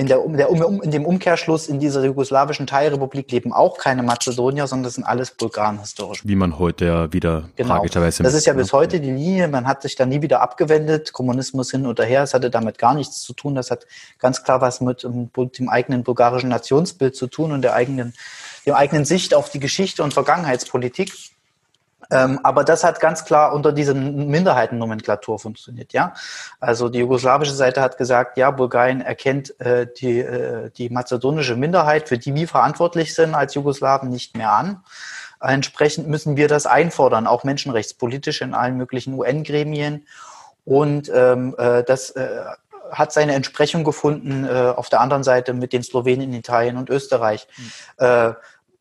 in, 0.00 0.06
der, 0.06 0.18
der, 0.26 0.48
in 0.48 0.90
dem 0.90 1.04
Umkehrschluss 1.04 1.68
in 1.68 1.78
dieser 1.78 2.02
jugoslawischen 2.02 2.66
Teilrepublik 2.66 3.30
leben 3.30 3.52
auch 3.52 3.76
keine 3.76 4.02
Mazedonier, 4.02 4.66
sondern 4.66 4.84
das 4.84 4.94
sind 4.94 5.04
alles 5.04 5.32
Bulgaren 5.32 5.78
historisch. 5.78 6.22
Wie 6.24 6.36
man 6.36 6.58
heute 6.58 6.86
ja 6.86 7.12
wieder 7.12 7.50
genau. 7.54 7.74
tragischerweise. 7.76 8.22
Das 8.22 8.32
ist 8.32 8.46
ja 8.46 8.54
bis 8.54 8.72
heute 8.72 8.98
die 9.00 9.10
Linie. 9.10 9.48
Man 9.48 9.66
hat 9.66 9.82
sich 9.82 9.96
da 9.96 10.06
nie 10.06 10.22
wieder 10.22 10.40
abgewendet. 10.40 11.12
Kommunismus 11.12 11.70
hin 11.70 11.86
oder 11.86 12.04
her. 12.04 12.22
Es 12.22 12.32
hatte 12.32 12.48
damit 12.48 12.78
gar 12.78 12.94
nichts 12.94 13.20
zu 13.20 13.34
tun. 13.34 13.54
Das 13.54 13.70
hat 13.70 13.86
ganz 14.18 14.42
klar 14.42 14.62
was 14.62 14.80
mit 14.80 15.02
dem 15.04 15.68
eigenen 15.68 16.02
bulgarischen 16.02 16.48
Nationsbild 16.48 17.14
zu 17.14 17.26
tun 17.26 17.52
und 17.52 17.60
der 17.60 17.74
eigenen, 17.74 18.14
der 18.64 18.76
eigenen 18.76 19.04
Sicht 19.04 19.34
auf 19.34 19.50
die 19.50 19.60
Geschichte 19.60 20.02
und 20.02 20.14
Vergangenheitspolitik. 20.14 21.12
Ähm, 22.10 22.40
aber 22.42 22.64
das 22.64 22.84
hat 22.84 23.00
ganz 23.00 23.24
klar 23.24 23.52
unter 23.52 23.72
dieser 23.72 23.94
Minderheitennomenklatur 23.94 25.38
funktioniert, 25.38 25.92
ja. 25.92 26.14
Also 26.58 26.88
die 26.88 26.98
jugoslawische 26.98 27.54
Seite 27.54 27.80
hat 27.80 27.98
gesagt, 27.98 28.36
ja, 28.36 28.50
Bulgarien 28.50 29.00
erkennt 29.00 29.58
äh, 29.60 29.86
die, 30.00 30.20
äh, 30.20 30.70
die 30.70 30.90
mazedonische 30.90 31.56
Minderheit, 31.56 32.08
für 32.08 32.18
die 32.18 32.34
wir 32.34 32.48
verantwortlich 32.48 33.14
sind 33.14 33.34
als 33.34 33.54
Jugoslawen, 33.54 34.10
nicht 34.10 34.36
mehr 34.36 34.52
an. 34.52 34.82
Entsprechend 35.40 36.08
müssen 36.08 36.36
wir 36.36 36.48
das 36.48 36.66
einfordern, 36.66 37.26
auch 37.26 37.44
menschenrechtspolitisch 37.44 38.42
in 38.42 38.54
allen 38.54 38.76
möglichen 38.76 39.14
UN-Gremien. 39.14 40.06
Und 40.64 41.10
ähm, 41.14 41.54
äh, 41.58 41.82
das 41.82 42.10
äh, 42.10 42.44
hat 42.92 43.12
seine 43.12 43.34
Entsprechung 43.34 43.84
gefunden 43.84 44.44
äh, 44.44 44.72
auf 44.76 44.88
der 44.88 45.00
anderen 45.00 45.22
Seite 45.22 45.54
mit 45.54 45.72
den 45.72 45.82
Slowenen, 45.82 46.32
Italien 46.34 46.76
und 46.76 46.90
Österreich. 46.90 47.46
Mhm. 47.56 48.04
Äh, 48.04 48.32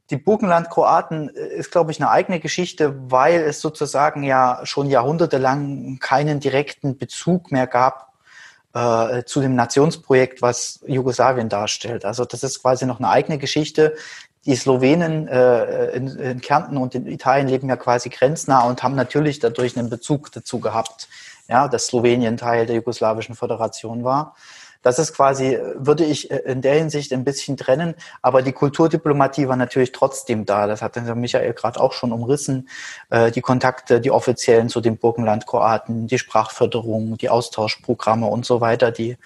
die 0.10 0.18
Burgenland-Kroaten 0.18 1.30
äh, 1.36 1.48
ist, 1.56 1.72
glaube 1.72 1.92
ich, 1.92 2.00
eine 2.00 2.10
eigene 2.10 2.40
Geschichte, 2.40 2.96
weil 3.12 3.42
es 3.42 3.62
sozusagen 3.62 4.24
ja 4.24 4.62
schon 4.64 4.88
jahrhundertelang 4.88 6.00
keinen 6.00 6.40
direkten 6.40 6.98
Bezug 6.98 7.52
mehr 7.52 7.68
gab 7.68 8.14
äh, 8.74 9.24
zu 9.24 9.42
dem 9.42 9.56
Nationsprojekt, 9.56 10.42
was 10.42 10.82
Jugoslawien 10.86 11.50
darstellt. 11.50 12.06
Also 12.06 12.26
das 12.26 12.44
ist 12.44 12.62
quasi 12.62 12.86
noch 12.86 13.00
eine 13.00 13.10
eigene 13.10 13.38
Geschichte. 13.38 13.96
Die 14.46 14.56
Slowenen 14.56 15.28
äh, 15.28 15.92
in, 15.92 16.08
in 16.08 16.42
Kärnten 16.42 16.78
und 16.78 16.96
in 16.96 17.06
Italien 17.08 17.48
leben 17.48 17.70
ja 17.70 17.76
quasi 17.76 18.10
grenznah 18.10 18.62
und 18.62 18.82
haben 18.84 18.96
natürlich 18.96 19.40
dadurch 19.40 19.78
einen 19.78 19.90
Bezug 19.90 20.32
dazu 20.32 20.60
gehabt, 20.60 21.10
ja, 21.48 21.68
dass 21.68 21.88
Slowenien 21.88 22.38
Teil 22.38 22.66
der 22.66 22.78
jugoslawischen 22.78 23.36
Föderation 23.36 24.04
war. 24.04 24.36
Das 24.82 24.98
ist 24.98 25.14
quasi, 25.14 25.58
würde 25.76 26.06
ich 26.06 26.32
äh, 26.32 26.38
in 26.38 26.62
der 26.62 26.76
Hinsicht 26.76 27.12
ein 27.12 27.24
bisschen 27.24 27.58
trennen, 27.58 27.96
aber 28.22 28.42
die 28.42 28.54
Kulturdiplomatie 28.54 29.48
war 29.48 29.56
natürlich 29.56 29.92
trotzdem 29.92 30.46
da. 30.46 30.68
Das 30.68 30.82
hat 30.82 30.96
Michael 31.16 31.54
gerade 31.54 31.80
auch 31.80 31.94
schon 31.94 32.12
umrissen. 32.12 32.70
Äh, 33.10 33.32
die 33.32 33.42
Kontakte, 33.42 34.00
die 34.00 34.12
offiziellen 34.12 34.70
zu 34.70 34.82
den 34.82 34.98
Burgenland-Kroaten, 34.98 36.08
die 36.08 36.18
Sprachförderung, 36.18 37.18
die 37.18 37.30
Austauschprogramme 37.30 38.28
und 38.28 38.46
so 38.46 38.62
weiter, 38.62 38.92
die 38.92 39.18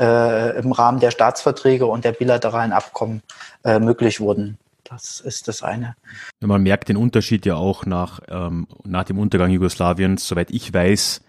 äh, 0.00 0.58
im 0.58 0.72
Rahmen 0.72 1.00
der 1.00 1.10
Staatsverträge 1.10 1.86
und 1.86 2.04
der 2.04 2.12
bilateralen 2.12 2.72
Abkommen 2.72 3.22
möglich 3.62 4.20
wurden. 4.20 4.56
Das 4.90 5.20
ist 5.20 5.46
das 5.46 5.62
eine. 5.62 5.94
Man 6.40 6.62
merkt 6.62 6.88
den 6.88 6.96
Unterschied 6.96 7.46
ja 7.46 7.54
auch 7.54 7.86
nach, 7.86 8.20
ähm, 8.28 8.66
nach 8.84 9.04
dem 9.04 9.18
Untergang 9.18 9.50
Jugoslawiens. 9.50 10.26
Soweit 10.26 10.50
ich 10.50 10.74
weiß, 10.74 11.20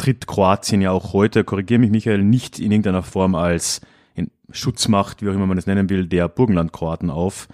tritt 0.00 0.26
Kroatien 0.26 0.80
ja 0.80 0.92
auch 0.92 1.12
heute, 1.12 1.44
korrigiere 1.44 1.78
mich 1.78 1.90
Michael, 1.90 2.22
nicht 2.22 2.58
in 2.58 2.72
irgendeiner 2.72 3.02
Form 3.02 3.34
als 3.34 3.82
Schutzmacht, 4.50 5.20
wie 5.20 5.28
auch 5.28 5.34
immer 5.34 5.46
man 5.46 5.58
es 5.58 5.66
nennen 5.66 5.90
will, 5.90 6.06
der 6.06 6.26
Burgenlandkroaten 6.26 7.10
auf, 7.10 7.48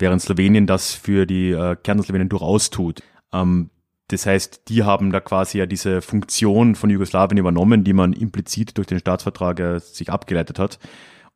während 0.00 0.20
Slowenien 0.20 0.66
das 0.66 0.92
für 0.92 1.26
die 1.26 1.50
äh, 1.52 1.76
Kärntner 1.76 2.24
durchaus 2.24 2.70
tut. 2.70 3.02
Ähm, 3.32 3.70
das 4.08 4.26
heißt, 4.26 4.68
die 4.68 4.82
haben 4.82 5.12
da 5.12 5.20
quasi 5.20 5.58
ja 5.58 5.66
diese 5.66 6.02
Funktion 6.02 6.74
von 6.74 6.90
Jugoslawien 6.90 7.38
übernommen, 7.38 7.84
die 7.84 7.92
man 7.92 8.12
implizit 8.12 8.76
durch 8.76 8.88
den 8.88 8.98
Staatsvertrag 8.98 9.60
äh, 9.60 9.78
sich 9.78 10.10
abgeleitet 10.10 10.58
hat. 10.58 10.80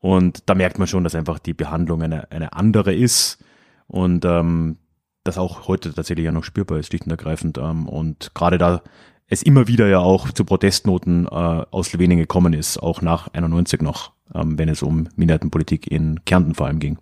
Und 0.01 0.43
da 0.47 0.57
merkt 0.57 0.81
man 0.81 0.89
schon, 0.89 1.05
dass 1.05 1.15
einfach 1.15 1.39
die 1.39 1.55
Behandlung 1.55 2.03
eine, 2.03 2.31
eine 2.33 2.53
andere 2.53 2.93
ist 2.93 3.43
und 3.87 4.25
ähm, 4.25 4.79
das 5.23 5.39
auch 5.39 5.69
heute 5.69 5.95
tatsächlich 5.95 6.25
ja 6.25 6.33
noch 6.33 6.45
spürbar 6.45 6.79
ist, 6.79 6.89
schlicht 6.89 7.05
und 7.05 7.13
ergreifend. 7.13 7.57
Ähm, 7.57 7.89
und 7.89 8.33
gerade 8.35 8.59
da 8.59 8.83
es 9.29 9.43
immer 9.43 9.67
wieder 9.69 9.89
ja 9.89 9.99
auch 9.99 10.31
zu 10.31 10.45
Protestnoten 10.45 11.27
äh, 11.27 11.29
aus 11.29 11.89
Slowenien 11.89 12.19
gekommen 12.19 12.53
ist, 12.53 12.79
auch 12.79 13.03
nach 13.03 13.29
91 13.33 13.83
noch, 13.83 14.13
ähm, 14.35 14.59
wenn 14.59 14.69
es 14.69 14.83
um 14.83 15.09
Minderheitenpolitik 15.17 15.91
in 15.91 16.25
Kärnten 16.25 16.55
vor 16.55 16.67
allem 16.67 16.79
ging. 16.79 16.99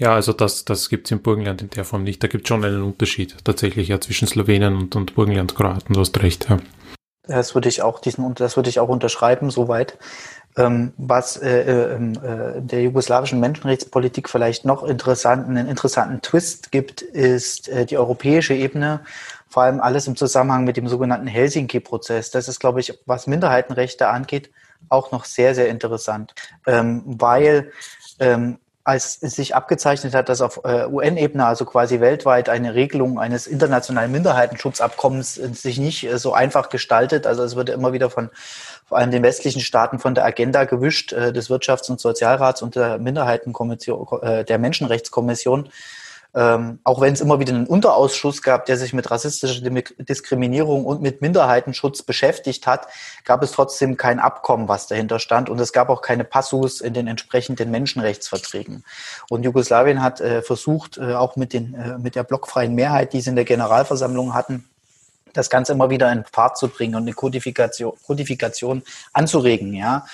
Ja, 0.00 0.14
also 0.14 0.32
das, 0.32 0.64
das 0.64 0.88
gibt 0.88 1.06
es 1.06 1.12
im 1.12 1.22
Burgenland 1.22 1.62
in 1.62 1.70
der 1.70 1.84
Form 1.84 2.02
nicht. 2.02 2.22
Da 2.22 2.26
gibt 2.26 2.44
es 2.44 2.48
schon 2.48 2.64
einen 2.64 2.82
Unterschied 2.82 3.36
tatsächlich 3.44 3.88
ja 3.88 4.00
zwischen 4.00 4.26
Slowenen 4.26 4.76
und, 4.76 4.96
und 4.96 5.14
Burgenland-Kroaten, 5.14 5.94
du 5.94 6.00
hast 6.00 6.20
recht, 6.22 6.48
ja. 6.50 6.58
Das 7.24 7.54
würde 7.54 7.68
ich 7.68 7.82
auch 7.82 8.00
diesen, 8.00 8.34
das 8.34 8.56
würde 8.56 8.68
ich 8.68 8.80
auch 8.80 8.88
unterschreiben, 8.88 9.50
soweit. 9.50 9.96
Ähm, 10.56 10.92
was 10.98 11.36
äh, 11.38 11.62
äh, 11.62 11.94
äh, 11.94 12.60
der 12.60 12.82
jugoslawischen 12.82 13.40
Menschenrechtspolitik 13.40 14.28
vielleicht 14.28 14.64
noch 14.64 14.82
interessanten, 14.82 15.56
einen 15.56 15.68
interessanten 15.68 16.20
Twist 16.20 16.72
gibt, 16.72 17.00
ist 17.00 17.68
äh, 17.68 17.86
die 17.86 17.96
europäische 17.96 18.54
Ebene 18.54 19.00
vor 19.52 19.64
allem 19.64 19.80
alles 19.80 20.06
im 20.06 20.16
Zusammenhang 20.16 20.64
mit 20.64 20.78
dem 20.78 20.88
sogenannten 20.88 21.26
Helsinki-Prozess. 21.26 22.30
Das 22.30 22.48
ist, 22.48 22.58
glaube 22.58 22.80
ich, 22.80 22.98
was 23.04 23.26
Minderheitenrechte 23.26 24.08
angeht, 24.08 24.50
auch 24.88 25.12
noch 25.12 25.26
sehr, 25.26 25.54
sehr 25.54 25.68
interessant, 25.68 26.34
ähm, 26.66 27.02
weil 27.04 27.70
ähm, 28.18 28.58
als 28.84 29.18
es 29.20 29.36
sich 29.36 29.54
abgezeichnet 29.54 30.14
hat, 30.14 30.28
dass 30.28 30.40
auf 30.40 30.60
äh, 30.64 30.86
UN-Ebene, 30.86 31.46
also 31.46 31.64
quasi 31.66 32.00
weltweit, 32.00 32.48
eine 32.48 32.74
Regelung 32.74 33.20
eines 33.20 33.46
internationalen 33.46 34.10
Minderheitenschutzabkommens 34.10 35.38
äh, 35.38 35.52
sich 35.52 35.78
nicht 35.78 36.04
äh, 36.04 36.18
so 36.18 36.32
einfach 36.32 36.70
gestaltet. 36.70 37.26
Also 37.26 37.44
es 37.44 37.54
wurde 37.54 37.72
immer 37.72 37.92
wieder 37.92 38.10
von 38.10 38.30
vor 38.86 38.98
allem 38.98 39.10
den 39.10 39.22
westlichen 39.22 39.60
Staaten 39.60 39.98
von 39.98 40.14
der 40.14 40.24
Agenda 40.24 40.64
gewischt, 40.64 41.12
äh, 41.12 41.32
des 41.32 41.50
Wirtschafts- 41.50 41.90
und 41.90 42.00
Sozialrats 42.00 42.62
und 42.62 42.74
der 42.74 42.98
Minderheitenkommission, 42.98 44.22
äh, 44.22 44.44
der 44.44 44.58
Menschenrechtskommission 44.58 45.68
ähm, 46.34 46.78
auch 46.84 47.00
wenn 47.00 47.12
es 47.12 47.20
immer 47.20 47.40
wieder 47.40 47.54
einen 47.54 47.66
Unterausschuss 47.66 48.40
gab, 48.40 48.64
der 48.66 48.78
sich 48.78 48.94
mit 48.94 49.10
rassistischer 49.10 49.60
Diskriminierung 49.98 50.86
und 50.86 51.02
mit 51.02 51.20
Minderheitenschutz 51.20 52.02
beschäftigt 52.02 52.66
hat, 52.66 52.86
gab 53.24 53.42
es 53.42 53.52
trotzdem 53.52 53.98
kein 53.98 54.18
Abkommen, 54.18 54.66
was 54.66 54.86
dahinter 54.86 55.18
stand. 55.18 55.50
Und 55.50 55.60
es 55.60 55.72
gab 55.72 55.90
auch 55.90 56.00
keine 56.00 56.24
Passus 56.24 56.80
in 56.80 56.94
den 56.94 57.06
entsprechenden 57.06 57.70
Menschenrechtsverträgen. 57.70 58.84
Und 59.28 59.42
Jugoslawien 59.44 60.02
hat 60.02 60.20
äh, 60.20 60.40
versucht, 60.40 60.96
äh, 60.96 61.14
auch 61.14 61.36
mit, 61.36 61.52
den, 61.52 61.74
äh, 61.74 61.98
mit 61.98 62.14
der 62.14 62.24
blockfreien 62.24 62.74
Mehrheit, 62.74 63.12
die 63.12 63.20
sie 63.20 63.30
in 63.30 63.36
der 63.36 63.44
Generalversammlung 63.44 64.32
hatten, 64.32 64.64
das 65.34 65.50
Ganze 65.50 65.72
immer 65.72 65.90
wieder 65.90 66.10
in 66.12 66.24
Fahrt 66.30 66.58
zu 66.58 66.68
bringen 66.68 66.94
und 66.94 67.02
eine 67.02 67.12
Kodifikation, 67.12 67.94
Kodifikation 68.06 68.82
anzuregen, 69.12 69.72
ja 69.72 70.04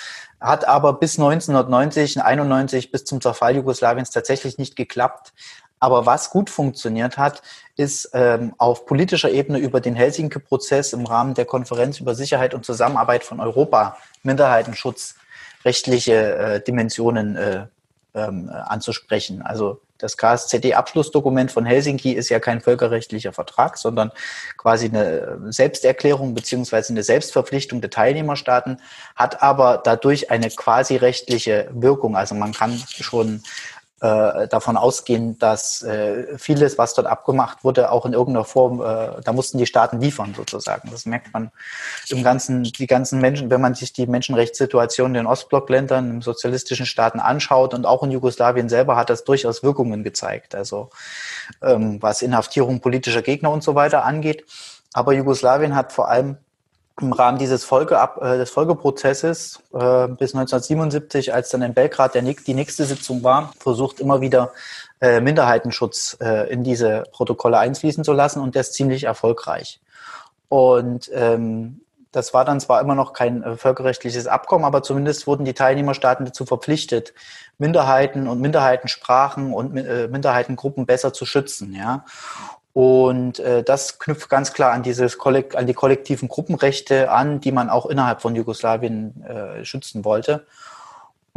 hat 0.41 0.67
aber 0.69 0.93
bis 0.93 1.19
1990, 1.19 2.23
91 2.23 2.93
bis 2.93 3.05
zum 3.05 3.21
Zerfall 3.21 3.57
Jugoslawiens 3.57 4.11
tatsächlich 4.11 4.59
nicht 4.59 4.77
geklappt. 4.77 5.33
Aber 5.81 6.07
was 6.07 6.31
gut 6.31 6.51
funktioniert 6.51 7.19
hat, 7.19 7.43
ist 7.77 8.11
ähm, 8.13 8.55
auf 8.59 8.87
politischer 8.87 9.31
Ebene 9.31 9.59
über 9.59 9.81
den 9.81 9.95
Helsinki-Prozess 9.95 10.93
im 10.93 11.07
Rahmen 11.07 11.35
der 11.35 11.45
Konferenz 11.45 12.01
über 12.01 12.15
Sicherheit 12.15 12.55
und 12.55 12.65
Zusammenarbeit 12.65 13.25
von 13.25 13.41
Europa 13.41 13.97
Minderheitenschutz 14.23 15.15
rechtliche 15.65 16.37
äh, 16.37 16.61
Dimensionen 16.61 17.37
äh, 17.37 17.67
ähm, 18.15 18.51
anzusprechen. 18.51 19.43
Also 19.43 19.81
das 19.99 20.17
KSZD-Abschlussdokument 20.17 21.51
von 21.51 21.67
Helsinki 21.67 22.13
ist 22.13 22.29
ja 22.29 22.39
kein 22.39 22.61
völkerrechtlicher 22.61 23.33
Vertrag, 23.33 23.77
sondern 23.77 24.13
quasi 24.57 24.87
eine 24.87 25.39
Selbsterklärung 25.53 26.35
beziehungsweise 26.35 26.93
eine 26.93 27.03
Selbstverpflichtung 27.03 27.81
der 27.81 27.91
Teilnehmerstaaten, 27.91 28.81
hat 29.17 29.43
aber 29.43 29.81
dadurch 29.83 30.31
eine 30.31 30.51
quasi 30.51 30.97
rechtliche 30.97 31.69
Wirkung. 31.73 32.17
Also 32.17 32.37
man 32.37 32.53
kann 32.53 32.81
schon 32.89 33.43
äh, 34.01 34.47
davon 34.49 34.77
ausgehen, 34.77 35.39
dass 35.39 35.83
äh, 35.83 36.39
vieles, 36.39 36.79
was 36.79 36.95
dort 36.95 37.09
abgemacht 37.09 37.65
wurde, 37.65 37.91
auch 37.91 38.07
in 38.07 38.13
irgendeiner 38.13 38.45
Form, 38.45 38.81
äh, 38.81 39.21
da 39.25 39.33
mussten 39.33 39.59
die 39.59 39.67
Staaten 39.67 40.01
liefern 40.01 40.35
sozusagen. 40.37 40.91
Das 40.91 41.05
merkt 41.05 41.33
man 41.33 41.51
im 42.09 42.23
ganzen, 42.23 42.63
die 42.63 42.87
ganzen 42.87 43.21
Menschen, 43.21 43.51
wenn 43.51 43.61
man 43.61 43.75
sich 43.75 43.93
die 43.93 44.07
Menschenrechtssituation 44.07 45.09
in 45.09 45.15
den 45.15 45.27
Ostblockländern, 45.27 46.11
in 46.11 46.21
sozialistischen 46.21 46.87
Staaten 46.87 47.19
anschaut 47.19 47.75
und 47.75 47.87
auch 47.87 48.03
in 48.03 48.11
Jugoslawien 48.11 48.69
selber 48.69 48.97
hat 48.97 49.11
das 49.11 49.25
durchaus 49.25 49.63
Wirkungen 49.63 50.05
gezeigt. 50.05 50.55
Also 50.55 50.91
ähm, 51.61 52.01
was 52.01 52.23
Inhaftierung 52.23 52.81
politischer 52.81 53.23
Gegner 53.23 53.51
und 53.51 53.65
so 53.65 53.75
weiter 53.75 54.05
angeht. 54.05 54.45
Aber 54.93 55.13
Jugoslawien 55.13 55.75
hat 55.75 55.93
vor 55.93 56.09
allem 56.09 56.37
im 57.01 57.13
Rahmen 57.13 57.39
dieses 57.39 57.65
Folgeab, 57.65 58.23
äh, 58.23 58.39
des 58.39 58.51
Folgeprozesses 58.51 59.63
äh, 59.73 60.09
bis 60.09 60.35
1977, 60.35 61.33
als 61.35 61.51
dann 61.51 61.63
in 61.63 61.75
Belgrad 61.75 62.15
der, 62.15 62.23
die 62.23 62.55
nächste 62.55 62.85
Sitzung 62.85 63.23
war, 63.23 63.53
versucht 63.59 64.01
immer 64.01 64.21
wieder 64.21 64.53
äh, 65.01 65.21
Minderheitenschutz 65.21 66.17
äh, 66.21 66.51
in 66.53 66.65
diese 66.65 67.05
Protokolle 67.13 67.59
einfließen 67.59 68.05
zu 68.05 68.13
lassen 68.13 68.41
und 68.41 68.55
der 68.55 68.63
ist 68.63 68.75
ziemlich 68.75 69.05
erfolgreich. 69.05 69.81
Und 70.49 71.11
ähm, 71.13 71.81
das 72.13 72.33
war 72.33 72.45
dann 72.45 72.59
zwar 72.59 72.81
immer 72.81 72.95
noch 72.95 73.13
kein 73.13 73.43
äh, 73.43 73.57
völkerrechtliches 73.57 74.27
Abkommen, 74.27 74.65
aber 74.65 74.83
zumindest 74.83 75.27
wurden 75.27 75.45
die 75.45 75.55
Teilnehmerstaaten 75.55 76.25
dazu 76.25 76.47
verpflichtet, 76.47 77.13
Minderheiten 77.59 78.29
und 78.29 78.41
Minderheitensprachen 78.41 79.53
und 79.53 79.77
äh, 79.77 80.09
Minderheitengruppen 80.09 80.87
besser 80.87 81.13
zu 81.13 81.27
schützen. 81.27 81.75
Ja. 81.75 82.05
Und 82.73 83.41
äh, 83.41 83.63
das 83.63 83.99
knüpft 83.99 84.29
ganz 84.29 84.53
klar 84.53 84.73
an 84.73 84.83
dieses 84.83 85.19
an 85.21 85.67
die 85.67 85.75
kollektiven 85.75 86.29
Gruppenrechte 86.29 87.11
an, 87.11 87.41
die 87.41 87.53
man 87.53 87.71
auch 87.71 87.87
innerhalb 87.87 88.23
von 88.23 88.37
Jugoslawien 88.37 89.23
äh, 89.25 89.65
schützen 89.65 90.05
wollte. 90.05 90.47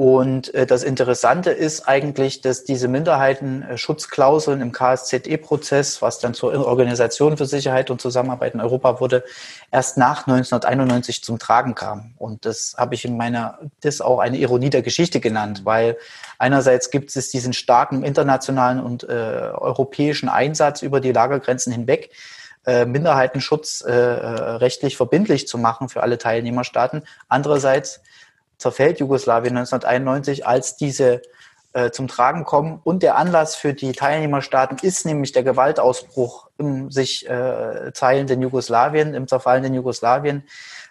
Und 0.01 0.51
äh, 0.55 0.65
das 0.65 0.81
Interessante 0.81 1.51
ist 1.51 1.87
eigentlich, 1.87 2.41
dass 2.41 2.63
diese 2.63 2.87
Minderheitenschutzklauseln 2.87 4.59
im 4.59 4.71
KSZE-Prozess, 4.71 6.01
was 6.01 6.17
dann 6.17 6.33
zur 6.33 6.55
Organisation 6.65 7.37
für 7.37 7.45
Sicherheit 7.45 7.91
und 7.91 8.01
Zusammenarbeit 8.01 8.55
in 8.55 8.61
Europa 8.61 8.99
wurde, 8.99 9.23
erst 9.69 9.99
nach 9.99 10.25
1991 10.25 11.23
zum 11.23 11.37
Tragen 11.37 11.75
kam. 11.75 12.15
Und 12.17 12.47
das 12.47 12.73
habe 12.79 12.95
ich 12.95 13.05
in 13.05 13.15
meiner 13.15 13.59
das 13.81 14.01
auch 14.01 14.17
eine 14.17 14.37
Ironie 14.37 14.71
der 14.71 14.81
Geschichte 14.81 15.19
genannt, 15.19 15.65
weil 15.65 15.99
einerseits 16.39 16.89
gibt 16.89 17.15
es 17.15 17.29
diesen 17.29 17.53
starken 17.53 18.03
internationalen 18.03 18.79
und 18.79 19.03
äh, 19.03 19.51
europäischen 19.53 20.29
Einsatz 20.29 20.81
über 20.81 20.99
die 20.99 21.11
Lagergrenzen 21.11 21.71
hinweg, 21.71 22.09
äh, 22.65 22.85
Minderheitenschutz 22.85 23.83
äh, 23.87 23.91
äh 23.91 24.25
rechtlich 24.55 24.97
verbindlich 24.97 25.47
zu 25.47 25.59
machen 25.59 25.89
für 25.89 26.01
alle 26.01 26.17
Teilnehmerstaaten. 26.17 27.03
Andererseits 27.27 28.01
zerfällt 28.61 28.99
Jugoslawien 28.99 29.57
1991, 29.57 30.45
als 30.45 30.77
diese 30.77 31.21
äh, 31.73 31.89
zum 31.91 32.07
Tragen 32.07 32.43
kommen. 32.43 32.79
Und 32.83 33.01
der 33.01 33.17
Anlass 33.17 33.55
für 33.55 33.73
die 33.73 33.91
Teilnehmerstaaten 33.91 34.77
ist 34.81 35.05
nämlich 35.05 35.31
der 35.31 35.43
Gewaltausbruch 35.43 36.47
im 36.57 36.91
sich 36.91 37.27
äh, 37.27 37.91
teilenden 37.91 38.41
Jugoslawien, 38.41 39.13
im 39.13 39.27
zerfallenden 39.27 39.73
Jugoslawien. 39.73 40.43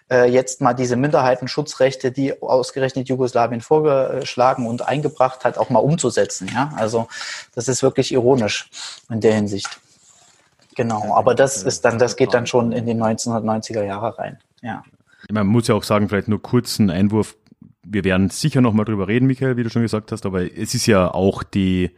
Äh, 0.09 0.29
jetzt 0.29 0.59
mal 0.59 0.73
diese 0.73 0.97
Minderheitenschutzrechte, 0.97 2.11
die 2.11 2.41
ausgerechnet 2.41 3.07
Jugoslawien 3.07 3.61
vorgeschlagen 3.61 4.67
und 4.67 4.85
eingebracht 4.85 5.45
hat, 5.45 5.57
auch 5.57 5.69
mal 5.69 5.79
umzusetzen. 5.79 6.49
Ja, 6.53 6.73
also 6.75 7.07
das 7.55 7.69
ist 7.69 7.81
wirklich 7.83 8.11
ironisch 8.11 8.69
in 9.09 9.21
der 9.21 9.33
Hinsicht. 9.33 9.79
Genau, 10.75 11.15
aber 11.15 11.35
das 11.35 11.63
ist 11.63 11.85
dann, 11.85 11.99
das 11.99 12.15
geht 12.15 12.33
dann 12.33 12.47
schon 12.47 12.71
in 12.71 12.85
die 12.85 12.93
1990er 12.93 13.83
Jahre 13.83 14.17
rein. 14.17 14.39
Ja. 14.61 14.83
Man 15.29 15.47
muss 15.47 15.67
ja 15.67 15.75
auch 15.75 15.83
sagen, 15.83 16.09
vielleicht 16.09 16.27
nur 16.27 16.41
kurz 16.41 16.79
einen 16.79 16.89
Einwurf 16.89 17.35
wir 17.83 18.03
werden 18.03 18.29
sicher 18.29 18.61
nochmal 18.61 18.85
drüber 18.85 19.07
reden, 19.07 19.27
Michael, 19.27 19.57
wie 19.57 19.63
du 19.63 19.69
schon 19.69 19.81
gesagt 19.81 20.11
hast, 20.11 20.25
aber 20.25 20.43
es 20.55 20.75
ist 20.75 20.85
ja 20.85 21.11
auch 21.13 21.43
die, 21.43 21.91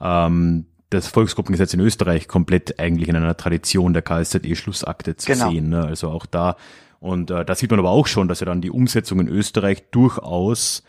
ähm, 0.00 0.66
das 0.90 1.08
Volksgruppengesetz 1.08 1.74
in 1.74 1.80
Österreich 1.80 2.28
komplett 2.28 2.78
eigentlich 2.78 3.08
in 3.08 3.16
einer 3.16 3.36
Tradition 3.36 3.92
der 3.92 4.02
KSZE-Schlussakte 4.02 5.16
zu 5.16 5.32
genau. 5.32 5.50
sehen. 5.50 5.68
Ne? 5.68 5.84
Also 5.84 6.10
auch 6.10 6.26
da, 6.26 6.56
und 7.00 7.30
äh, 7.30 7.44
da 7.44 7.54
sieht 7.54 7.70
man 7.70 7.80
aber 7.80 7.90
auch 7.90 8.06
schon, 8.06 8.28
dass 8.28 8.40
ja 8.40 8.46
dann 8.46 8.60
die 8.60 8.70
Umsetzung 8.70 9.20
in 9.20 9.28
Österreich 9.28 9.90
durchaus 9.90 10.82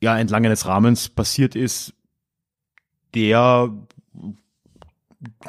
ja 0.00 0.18
entlang 0.18 0.44
eines 0.44 0.66
Rahmens 0.66 1.08
passiert 1.08 1.54
ist, 1.54 1.94
der 3.14 3.70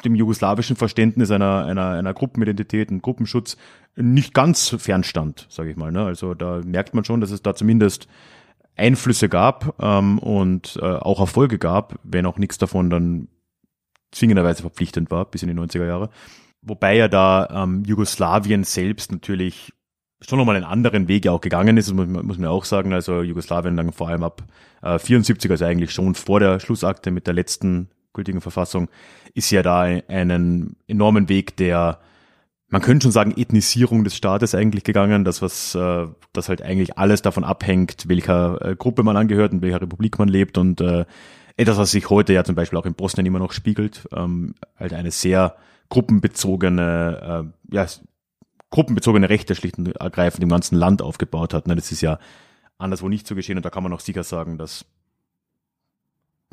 dem 0.04 0.14
jugoslawischen 0.14 0.76
Verständnis 0.76 1.30
einer, 1.30 1.64
einer, 1.64 1.90
einer 1.90 2.14
Gruppenidentität, 2.14 2.90
und 2.90 3.02
Gruppenschutz 3.02 3.56
nicht 3.96 4.34
ganz 4.34 4.76
fernstand, 4.78 5.46
sage 5.48 5.70
ich 5.70 5.76
mal. 5.76 5.92
Ne? 5.92 6.04
Also 6.04 6.34
da 6.34 6.60
merkt 6.64 6.94
man 6.94 7.04
schon, 7.04 7.20
dass 7.20 7.30
es 7.30 7.42
da 7.42 7.54
zumindest 7.54 8.08
Einflüsse 8.76 9.28
gab 9.28 9.76
ähm, 9.80 10.18
und 10.18 10.78
äh, 10.82 10.84
auch 10.84 11.20
Erfolge 11.20 11.58
gab, 11.58 11.98
wenn 12.02 12.26
auch 12.26 12.38
nichts 12.38 12.58
davon 12.58 12.90
dann 12.90 13.28
zwingenderweise 14.10 14.62
verpflichtend 14.62 15.10
war, 15.10 15.24
bis 15.26 15.42
in 15.42 15.48
die 15.48 15.54
90er 15.54 15.86
Jahre. 15.86 16.10
Wobei 16.62 16.96
ja 16.96 17.08
da 17.08 17.48
ähm, 17.64 17.84
Jugoslawien 17.84 18.64
selbst 18.64 19.12
natürlich 19.12 19.72
schon 20.20 20.38
nochmal 20.38 20.56
einen 20.56 20.64
anderen 20.64 21.08
Weg 21.08 21.26
ja 21.26 21.32
auch 21.32 21.40
gegangen 21.40 21.76
ist, 21.76 21.92
muss, 21.92 22.06
muss 22.06 22.38
man 22.38 22.48
auch 22.48 22.64
sagen. 22.64 22.92
Also 22.92 23.22
Jugoslawien 23.22 23.76
dann 23.76 23.92
vor 23.92 24.08
allem 24.08 24.22
ab 24.22 24.42
äh, 24.82 24.98
74, 24.98 25.50
also 25.50 25.64
eigentlich 25.64 25.92
schon 25.92 26.14
vor 26.14 26.40
der 26.40 26.60
Schlussakte 26.60 27.10
mit 27.10 27.26
der 27.26 27.34
letzten 27.34 27.90
gültigen 28.12 28.40
Verfassung, 28.40 28.88
ist 29.34 29.50
ja 29.50 29.62
da 29.62 29.82
einen 29.82 30.76
enormen 30.86 31.28
Weg 31.28 31.56
der 31.56 32.00
man 32.68 32.82
könnte 32.82 33.04
schon 33.04 33.12
sagen, 33.12 33.34
Ethnisierung 33.36 34.04
des 34.04 34.16
Staates 34.16 34.54
eigentlich 34.54 34.84
gegangen, 34.84 35.24
das 35.24 35.42
was, 35.42 35.74
äh, 35.74 36.06
das 36.32 36.48
halt 36.48 36.62
eigentlich 36.62 36.98
alles 36.98 37.22
davon 37.22 37.44
abhängt, 37.44 38.08
welcher 38.08 38.60
äh, 38.64 38.76
Gruppe 38.76 39.02
man 39.02 39.16
angehört 39.16 39.52
und 39.52 39.62
welcher 39.62 39.80
Republik 39.80 40.18
man 40.18 40.28
lebt 40.28 40.58
und 40.58 40.80
äh, 40.80 41.04
etwas, 41.56 41.76
was 41.76 41.90
sich 41.92 42.10
heute 42.10 42.32
ja 42.32 42.44
zum 42.44 42.54
Beispiel 42.54 42.78
auch 42.78 42.86
in 42.86 42.94
Bosnien 42.94 43.26
immer 43.26 43.38
noch 43.38 43.52
spiegelt, 43.52 44.08
ähm, 44.12 44.54
halt 44.76 44.92
eine 44.92 45.10
sehr 45.10 45.56
gruppenbezogene, 45.88 47.52
äh, 47.70 47.74
ja, 47.74 47.86
gruppenbezogene 48.70 49.28
Rechte 49.28 49.54
schlicht 49.54 49.78
und 49.78 49.94
ergreifend 49.96 50.42
im 50.42 50.48
ganzen 50.48 50.76
Land 50.76 51.00
aufgebaut 51.00 51.54
hat. 51.54 51.68
Ne? 51.68 51.76
Das 51.76 51.92
ist 51.92 52.00
ja 52.00 52.18
anderswo 52.78 53.08
nicht 53.08 53.26
so 53.26 53.36
geschehen 53.36 53.56
und 53.56 53.64
da 53.64 53.70
kann 53.70 53.84
man 53.84 53.92
auch 53.92 54.00
sicher 54.00 54.24
sagen, 54.24 54.58
dass 54.58 54.84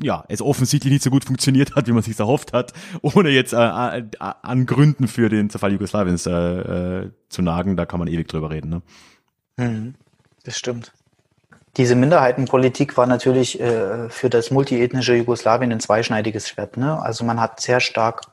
ja, 0.02 0.24
es 0.28 0.42
offensichtlich 0.42 0.92
nicht 0.92 1.04
so 1.04 1.10
gut 1.10 1.26
funktioniert 1.26 1.76
hat, 1.76 1.88
wie 1.88 1.92
man 1.92 2.04
sich 2.04 2.20
erhofft 2.20 2.54
hat, 2.54 2.74
ohne 3.02 3.30
jetzt 3.30 3.54
äh, 3.54 3.58
äh, 3.58 4.04
an 4.20 4.66
Gründen 4.66 5.08
für 5.08 5.30
den 5.30 5.50
Zerfall 5.50 5.72
Jugoslawiens 5.72 6.26
äh, 6.26 6.32
äh, 6.32 7.12
zu 7.30 7.42
nagen, 7.42 7.78
da 7.78 7.86
kann 7.86 8.00
man 8.00 8.08
ewig 8.08 8.28
drüber 8.28 8.50
reden. 8.50 8.70
Ne? 8.70 8.82
Hm, 9.58 9.96
das 10.44 10.58
stimmt. 10.58 10.92
Diese 11.78 11.96
Minderheitenpolitik 11.96 12.98
war 12.98 13.08
natürlich 13.08 13.60
äh, 13.62 14.10
für 14.10 14.30
das 14.30 14.52
multiethnische 14.52 15.16
Jugoslawien 15.16 15.72
ein 15.72 15.80
zweischneidiges 15.80 16.50
Schwert. 16.50 16.76
Ne? 16.76 17.02
Also 17.02 17.24
man 17.24 17.40
hat 17.40 17.62
sehr 17.62 17.80
stark 17.80 18.24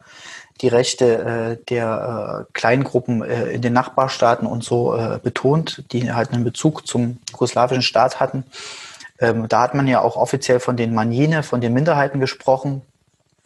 die 0.61 0.69
Rechte 0.69 1.59
äh, 1.61 1.65
der 1.69 2.47
äh, 2.49 2.53
Kleingruppen 2.53 3.23
äh, 3.23 3.51
in 3.51 3.63
den 3.63 3.73
Nachbarstaaten 3.73 4.47
und 4.47 4.65
so 4.65 4.97
äh, 4.97 5.21
betont, 5.23 5.85
die 5.93 6.13
halt 6.13 6.33
einen 6.33 6.43
Bezug 6.43 6.85
zum 6.87 7.19
jugoslawischen 7.31 7.83
Staat 7.83 8.19
hatten. 8.19 8.45
Ähm, 9.21 9.49
da 9.49 9.63
hat 9.63 9.75
man 9.75 9.87
ja 9.87 10.01
auch 10.01 10.17
offiziell 10.17 10.61
von 10.61 10.77
den 10.77 10.95
Manjine, 10.95 11.43
von 11.43 11.61
den 11.61 11.73
Minderheiten 11.73 12.21
gesprochen 12.21 12.83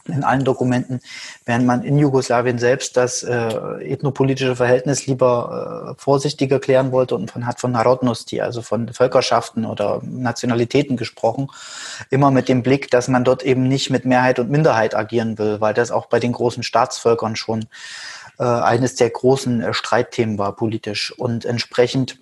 in 0.07 0.25
allen 0.25 0.45
Dokumenten, 0.45 1.01
während 1.47 1.65
man 1.65 1.85
in 1.85 1.97
Jugoslawien 1.97 2.59
selbst 2.59 2.97
das 2.97 3.23
äh, 3.23 3.33
ethnopolitische 3.85 4.57
Verhältnis 4.57 5.07
lieber 5.07 5.95
äh, 5.97 6.03
vorsichtiger 6.03 6.59
klären 6.59 6.91
wollte 6.91 7.15
und 7.15 7.35
man 7.35 7.47
hat 7.47 7.61
von 7.61 7.71
Narodnosti, 7.71 8.41
also 8.41 8.63
von 8.63 8.93
Völkerschaften 8.93 9.65
oder 9.65 10.01
Nationalitäten 10.03 10.97
gesprochen, 10.97 11.49
immer 12.11 12.31
mit 12.31 12.49
dem 12.49 12.63
Blick, 12.63 12.91
dass 12.91 13.07
man 13.07 13.23
dort 13.23 13.45
eben 13.45 13.63
nicht 13.63 13.91
mit 13.91 14.05
Mehrheit 14.05 14.41
und 14.41 14.51
Minderheit 14.51 14.97
agieren 14.97 15.39
will, 15.39 15.61
weil 15.61 15.75
das 15.75 15.93
auch 15.93 16.07
bei 16.07 16.19
den 16.19 16.33
großen 16.33 16.65
Staatsvölkern 16.65 17.37
schon 17.37 17.67
äh, 18.39 18.45
eines 18.45 18.97
der 18.97 19.11
großen 19.11 19.61
äh, 19.61 19.73
Streitthemen 19.73 20.37
war 20.37 20.57
politisch. 20.57 21.17
Und 21.17 21.45
entsprechend 21.45 22.19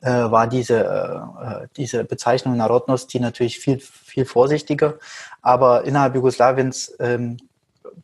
äh, 0.00 0.10
war 0.10 0.46
diese, 0.46 0.84
äh, 0.84 1.66
diese 1.76 2.04
Bezeichnung 2.04 2.56
Narodnosti 2.56 3.20
natürlich 3.20 3.58
viel, 3.58 3.80
viel 3.80 4.24
vorsichtiger. 4.24 4.98
Aber 5.42 5.84
innerhalb 5.84 6.14
Jugoslawiens 6.14 6.94
ähm, 6.98 7.36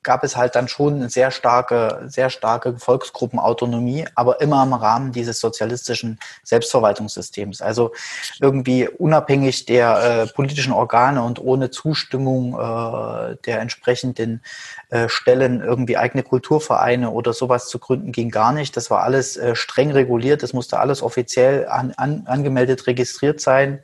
gab 0.02 0.24
es 0.24 0.36
halt 0.36 0.54
dann 0.54 0.68
schon 0.68 0.94
eine 0.94 1.10
sehr 1.10 1.30
starke, 1.30 2.02
sehr 2.06 2.30
starke 2.30 2.78
Volksgruppenautonomie, 2.78 4.06
aber 4.14 4.40
immer 4.40 4.62
im 4.62 4.72
Rahmen 4.72 5.12
dieses 5.12 5.40
sozialistischen 5.40 6.18
Selbstverwaltungssystems. 6.42 7.62
Also 7.62 7.92
irgendwie 8.40 8.88
unabhängig 8.88 9.66
der 9.66 10.02
äh, 10.02 10.26
politischen 10.26 10.72
Organe 10.72 11.22
und 11.22 11.40
ohne 11.40 11.70
Zustimmung 11.70 12.54
äh, 12.54 13.36
der 13.46 13.60
entsprechenden 13.60 14.42
äh, 14.90 15.08
Stellen 15.08 15.60
irgendwie 15.60 15.96
eigene 15.96 16.22
Kulturvereine 16.22 17.10
oder 17.10 17.32
sowas 17.32 17.68
zu 17.68 17.78
gründen 17.78 18.12
ging 18.12 18.30
gar 18.30 18.52
nicht. 18.52 18.76
Das 18.76 18.90
war 18.90 19.02
alles 19.02 19.36
äh, 19.36 19.54
streng 19.54 19.90
reguliert. 19.90 20.42
Das 20.42 20.52
musste 20.52 20.80
alles 20.80 21.02
offiziell 21.02 21.68
an, 21.68 21.92
an, 21.96 22.24
angemeldet, 22.26 22.86
registriert 22.86 23.40
sein 23.40 23.80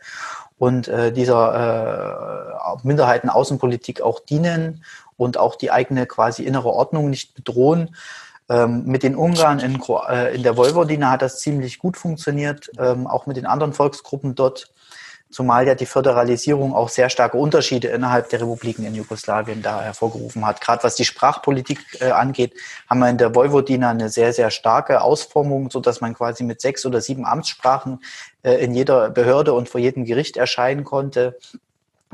und 0.58 0.88
äh, 0.88 1.12
dieser 1.12 2.78
äh, 2.80 2.86
Minderheitenaußenpolitik 2.86 4.00
auch 4.00 4.20
dienen 4.20 4.84
und 5.16 5.38
auch 5.38 5.56
die 5.56 5.70
eigene 5.70 6.06
quasi 6.06 6.44
innere 6.44 6.70
Ordnung 6.70 7.10
nicht 7.10 7.34
bedrohen. 7.34 7.94
Ähm, 8.48 8.84
mit 8.84 9.02
den 9.02 9.16
Ungarn 9.16 9.58
in, 9.58 9.80
äh, 10.08 10.34
in 10.34 10.42
der 10.42 10.56
Vojvodina 10.56 11.10
hat 11.10 11.22
das 11.22 11.38
ziemlich 11.38 11.78
gut 11.78 11.96
funktioniert, 11.96 12.70
ähm, 12.78 13.06
auch 13.06 13.26
mit 13.26 13.38
den 13.38 13.46
anderen 13.46 13.72
Volksgruppen 13.72 14.34
dort, 14.34 14.70
zumal 15.30 15.66
ja 15.66 15.74
die 15.74 15.86
Föderalisierung 15.86 16.74
auch 16.74 16.90
sehr 16.90 17.08
starke 17.08 17.38
Unterschiede 17.38 17.88
innerhalb 17.88 18.28
der 18.28 18.42
Republiken 18.42 18.84
in 18.84 18.94
Jugoslawien 18.94 19.62
da 19.62 19.80
hervorgerufen 19.80 20.46
hat. 20.46 20.60
Gerade 20.60 20.84
was 20.84 20.94
die 20.94 21.06
Sprachpolitik 21.06 21.80
äh, 22.00 22.10
angeht, 22.10 22.52
haben 22.88 23.00
wir 23.00 23.08
in 23.08 23.18
der 23.18 23.34
Vojvodina 23.34 23.90
eine 23.90 24.10
sehr, 24.10 24.34
sehr 24.34 24.50
starke 24.50 25.00
Ausformung, 25.00 25.70
so 25.70 25.80
dass 25.80 26.02
man 26.02 26.14
quasi 26.14 26.44
mit 26.44 26.60
sechs 26.60 26.84
oder 26.84 27.00
sieben 27.00 27.24
Amtssprachen 27.24 28.04
äh, 28.42 28.62
in 28.62 28.74
jeder 28.74 29.08
Behörde 29.08 29.54
und 29.54 29.70
vor 29.70 29.80
jedem 29.80 30.04
Gericht 30.04 30.36
erscheinen 30.36 30.84
konnte 30.84 31.38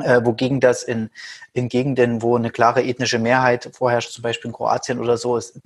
äh, 0.02 0.24
wogegen 0.24 0.60
das 0.60 0.82
in, 0.82 1.10
in 1.52 1.68
Gegenden, 1.68 2.22
wo 2.22 2.36
eine 2.36 2.50
klare 2.50 2.82
ethnische 2.82 3.18
Mehrheit 3.18 3.70
vorherrscht, 3.72 4.12
zum 4.12 4.22
Beispiel 4.22 4.50
in 4.50 4.54
Kroatien 4.54 4.98
oder 5.00 5.16
so, 5.16 5.36
ist 5.36 5.60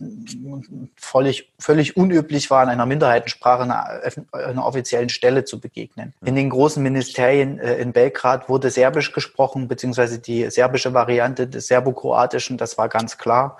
völlig, 0.96 1.52
völlig 1.58 1.96
unüblich 1.96 2.50
war, 2.50 2.62
in 2.62 2.68
einer 2.68 2.86
Minderheitensprache 2.86 3.62
einer, 3.62 4.00
einer 4.32 4.66
offiziellen 4.66 5.08
Stelle 5.08 5.44
zu 5.44 5.60
begegnen. 5.60 6.14
In 6.24 6.34
den 6.34 6.50
großen 6.50 6.82
Ministerien 6.82 7.58
äh, 7.58 7.76
in 7.76 7.92
Belgrad 7.92 8.48
wurde 8.48 8.70
Serbisch 8.70 9.12
gesprochen, 9.12 9.68
beziehungsweise 9.68 10.18
die 10.18 10.50
serbische 10.50 10.94
Variante 10.94 11.46
des 11.46 11.66
Serbokroatischen, 11.66 12.56
das 12.56 12.78
war 12.78 12.88
ganz 12.88 13.18
klar. 13.18 13.58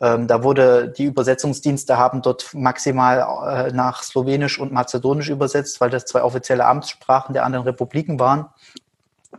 Ähm, 0.00 0.26
da 0.26 0.42
wurde, 0.42 0.88
die 0.88 1.04
Übersetzungsdienste 1.04 1.96
haben 1.96 2.20
dort 2.20 2.52
maximal 2.52 3.68
äh, 3.68 3.72
nach 3.72 4.02
Slowenisch 4.02 4.58
und 4.58 4.72
Mazedonisch 4.72 5.30
übersetzt, 5.30 5.80
weil 5.80 5.90
das 5.90 6.04
zwei 6.04 6.22
offizielle 6.22 6.66
Amtssprachen 6.66 7.32
der 7.32 7.44
anderen 7.44 7.64
Republiken 7.64 8.18
waren. 8.18 8.46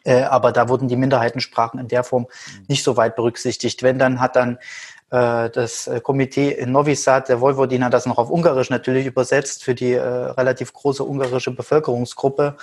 Äh, 0.06 0.22
aber 0.22 0.52
da 0.52 0.70
wurden 0.70 0.88
die 0.88 0.96
Minderheitensprachen 0.96 1.80
in 1.80 1.90
der 1.90 2.04
Form 2.04 2.28
nicht 2.68 2.84
so 2.84 2.96
weit 2.96 3.16
berücksichtigt. 3.16 3.84
Wenn 3.84 4.00
dann 4.00 4.22
hat 4.22 4.36
dann 4.36 4.60
äh, 5.10 5.50
das 5.50 5.88
äh, 5.88 6.00
Komitee 6.00 6.52
in 6.52 6.72
Novi 6.72 6.96
Sad, 6.96 7.28
der 7.28 7.42
Vojvodina, 7.42 7.90
das 7.90 8.06
noch 8.06 8.18
auf 8.18 8.30
Ungarisch 8.30 8.70
natürlich 8.70 9.06
übersetzt 9.06 9.64
für 9.64 9.76
die 9.76 9.94
äh, 9.94 10.02
relativ 10.02 10.72
große 10.74 11.04
ungarische 11.04 11.52
Bevölkerungsgruppe. 11.52 12.56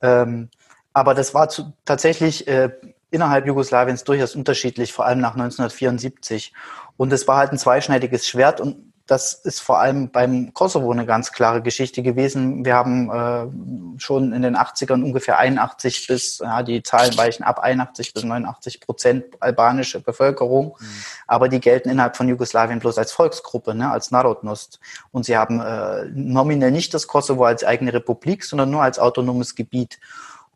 Ähm, 0.00 0.50
aber 0.92 1.14
das 1.14 1.34
war 1.34 1.48
zu, 1.48 1.72
tatsächlich 1.84 2.46
äh, 2.46 2.70
innerhalb 3.10 3.46
Jugoslawiens 3.46 4.04
durchaus 4.04 4.34
unterschiedlich, 4.34 4.92
vor 4.92 5.06
allem 5.06 5.20
nach 5.20 5.32
1974. 5.32 6.52
Und 6.96 7.12
es 7.12 7.26
war 7.26 7.38
halt 7.38 7.52
ein 7.52 7.58
zweischneidiges 7.58 8.26
Schwert 8.26 8.60
und 8.60 8.91
das 9.12 9.34
ist 9.34 9.60
vor 9.60 9.78
allem 9.78 10.08
beim 10.08 10.54
Kosovo 10.54 10.90
eine 10.90 11.04
ganz 11.04 11.32
klare 11.32 11.60
Geschichte 11.60 12.02
gewesen. 12.02 12.64
Wir 12.64 12.74
haben 12.74 13.10
äh, 13.10 14.00
schon 14.00 14.32
in 14.32 14.40
den 14.40 14.56
80ern 14.56 15.04
ungefähr 15.04 15.38
81 15.38 16.06
bis, 16.06 16.38
ja, 16.38 16.62
die 16.62 16.82
Zahlen 16.82 17.14
weichen 17.18 17.44
ab, 17.44 17.58
81 17.58 18.14
bis 18.14 18.24
89 18.24 18.80
Prozent 18.80 19.24
albanische 19.40 20.00
Bevölkerung. 20.00 20.76
Mhm. 20.80 20.86
Aber 21.26 21.50
die 21.50 21.60
gelten 21.60 21.90
innerhalb 21.90 22.16
von 22.16 22.26
Jugoslawien 22.26 22.78
bloß 22.78 22.96
als 22.96 23.12
Volksgruppe, 23.12 23.74
ne, 23.74 23.90
als 23.90 24.12
Narodnost. 24.12 24.80
Und 25.10 25.26
sie 25.26 25.36
haben 25.36 25.60
äh, 25.60 26.06
nominell 26.14 26.70
nicht 26.70 26.94
das 26.94 27.06
Kosovo 27.06 27.44
als 27.44 27.64
eigene 27.64 27.92
Republik, 27.92 28.44
sondern 28.44 28.70
nur 28.70 28.82
als 28.82 28.98
autonomes 28.98 29.54
Gebiet. 29.54 29.98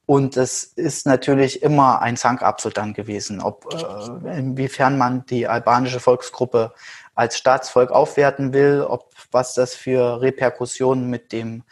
Und 0.06 0.36
es 0.38 0.64
ist 0.64 1.04
natürlich 1.04 1.62
immer 1.62 2.00
ein 2.00 2.16
Zankapfel 2.16 2.72
dann 2.72 2.94
gewesen, 2.94 3.42
ob 3.42 3.66
äh, 3.74 4.38
inwiefern 4.38 4.96
man 4.96 5.26
die 5.26 5.46
albanische 5.46 6.00
Volksgruppe 6.00 6.72
als 7.16 7.36
Staatsvolk 7.36 7.90
aufwerten 7.90 8.52
will, 8.52 8.84
ob 8.86 9.10
was 9.32 9.54
das 9.54 9.74
für 9.74 10.20
Reperkussionen 10.20 11.10
mit 11.10 11.32
dem 11.32 11.64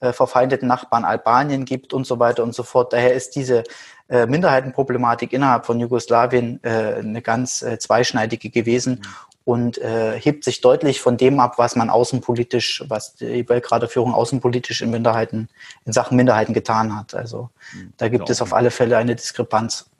äh, 0.00 0.12
verfeindeten 0.12 0.68
Nachbarn 0.68 1.04
Albanien 1.04 1.64
gibt 1.64 1.92
und 1.92 2.06
so 2.06 2.18
weiter 2.18 2.42
und 2.42 2.54
so 2.54 2.62
fort. 2.62 2.92
Daher 2.92 3.12
ist 3.12 3.36
diese 3.36 3.64
äh, 4.08 4.26
Minderheitenproblematik 4.26 5.32
innerhalb 5.32 5.66
von 5.66 5.80
Jugoslawien 5.80 6.60
äh, 6.62 6.94
eine 6.98 7.22
ganz 7.22 7.62
äh, 7.62 7.78
zweischneidige 7.78 8.50
gewesen 8.50 9.00
mhm. 9.02 9.08
und 9.44 9.78
äh, 9.78 10.18
hebt 10.18 10.44
sich 10.44 10.60
deutlich 10.60 11.00
von 11.00 11.16
dem 11.16 11.40
ab, 11.40 11.58
was 11.58 11.74
man 11.74 11.90
außenpolitisch, 11.90 12.84
was 12.86 13.16
die 13.16 13.42
Belgrader 13.42 13.88
Führung 13.88 14.14
außenpolitisch 14.14 14.80
in 14.82 14.90
Minderheiten, 14.90 15.48
in 15.86 15.92
Sachen 15.92 16.16
Minderheiten 16.16 16.54
getan 16.54 16.96
hat. 16.96 17.14
Also 17.14 17.50
mhm. 17.74 17.92
da 17.96 18.08
gibt 18.08 18.28
ja, 18.28 18.32
es 18.32 18.42
auf 18.42 18.52
alle 18.52 18.70
Fälle 18.70 18.96
eine 18.96 19.16
Diskrepanz. 19.16 19.90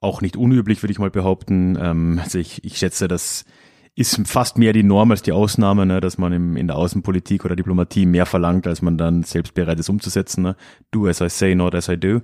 Auch 0.00 0.20
nicht 0.20 0.36
unüblich, 0.36 0.82
würde 0.82 0.92
ich 0.92 0.98
mal 0.98 1.10
behaupten. 1.10 1.78
Ähm, 1.80 2.20
also 2.22 2.38
ich, 2.38 2.64
ich 2.64 2.76
schätze, 2.76 3.08
dass 3.08 3.44
ist 3.94 4.26
fast 4.26 4.56
mehr 4.56 4.72
die 4.72 4.82
Norm 4.82 5.10
als 5.10 5.22
die 5.22 5.32
Ausnahme, 5.32 5.84
ne, 5.84 6.00
dass 6.00 6.16
man 6.16 6.32
im, 6.32 6.56
in 6.56 6.66
der 6.66 6.76
Außenpolitik 6.76 7.44
oder 7.44 7.56
Diplomatie 7.56 8.06
mehr 8.06 8.24
verlangt, 8.24 8.66
als 8.66 8.80
man 8.80 8.96
dann 8.96 9.22
selbst 9.22 9.54
bereit 9.54 9.78
ist 9.78 9.90
umzusetzen. 9.90 10.42
Ne? 10.42 10.56
Do 10.90 11.06
as 11.06 11.20
I 11.20 11.28
say, 11.28 11.54
not 11.54 11.74
as 11.74 11.88
I 11.88 11.98
do. 11.98 12.20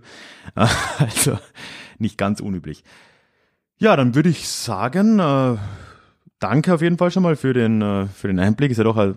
Also 0.98 1.38
nicht 1.98 2.16
ganz 2.16 2.40
unüblich. 2.40 2.84
Ja, 3.78 3.96
dann 3.96 4.14
würde 4.14 4.30
ich 4.30 4.48
sagen, 4.48 5.18
äh, 5.18 5.56
danke 6.38 6.74
auf 6.74 6.80
jeden 6.80 6.96
Fall 6.96 7.10
schon 7.10 7.22
mal 7.22 7.36
für 7.36 7.52
den, 7.52 7.82
äh, 7.82 8.06
für 8.06 8.28
den 8.28 8.38
Einblick. 8.40 8.70
Ist 8.70 8.78
ja 8.78 8.84
doch 8.84 8.96
ein 8.96 9.16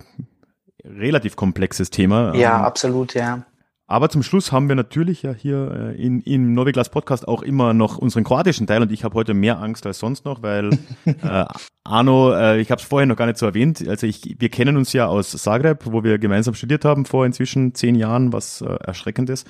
relativ 0.83 1.35
komplexes 1.35 1.89
Thema. 1.89 2.35
Ja, 2.35 2.59
ähm, 2.59 2.65
absolut, 2.65 3.13
ja. 3.13 3.45
Aber 3.91 4.07
zum 4.07 4.23
Schluss 4.23 4.53
haben 4.53 4.69
wir 4.69 4.77
natürlich 4.77 5.21
ja 5.21 5.33
hier 5.33 5.93
äh, 5.97 6.01
in, 6.01 6.21
im 6.21 6.53
Noviglas 6.53 6.87
Podcast 6.87 7.27
auch 7.27 7.41
immer 7.41 7.73
noch 7.73 7.97
unseren 7.97 8.23
kroatischen 8.23 8.65
Teil 8.65 8.81
und 8.81 8.89
ich 8.89 9.03
habe 9.03 9.15
heute 9.15 9.33
mehr 9.33 9.59
Angst 9.59 9.85
als 9.85 9.99
sonst 9.99 10.23
noch, 10.23 10.41
weil 10.41 10.69
äh, 11.05 11.43
Arno, 11.83 12.33
äh, 12.33 12.61
ich 12.61 12.71
habe 12.71 12.81
es 12.81 12.87
vorher 12.87 13.05
noch 13.05 13.17
gar 13.17 13.25
nicht 13.25 13.37
so 13.37 13.45
erwähnt, 13.45 13.85
also 13.85 14.07
ich, 14.07 14.37
wir 14.39 14.47
kennen 14.47 14.77
uns 14.77 14.93
ja 14.93 15.07
aus 15.07 15.31
Zagreb, 15.31 15.83
wo 15.87 16.05
wir 16.05 16.19
gemeinsam 16.19 16.53
studiert 16.53 16.85
haben 16.85 17.03
vor 17.03 17.25
inzwischen 17.25 17.75
zehn 17.75 17.95
Jahren, 17.95 18.31
was 18.31 18.61
äh, 18.61 18.73
erschreckend 18.75 19.29
ist, 19.29 19.45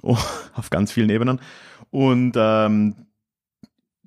oh, 0.00 0.16
auf 0.54 0.70
ganz 0.70 0.92
vielen 0.92 1.10
Ebenen. 1.10 1.40
Und 1.90 2.34
ähm, 2.36 2.94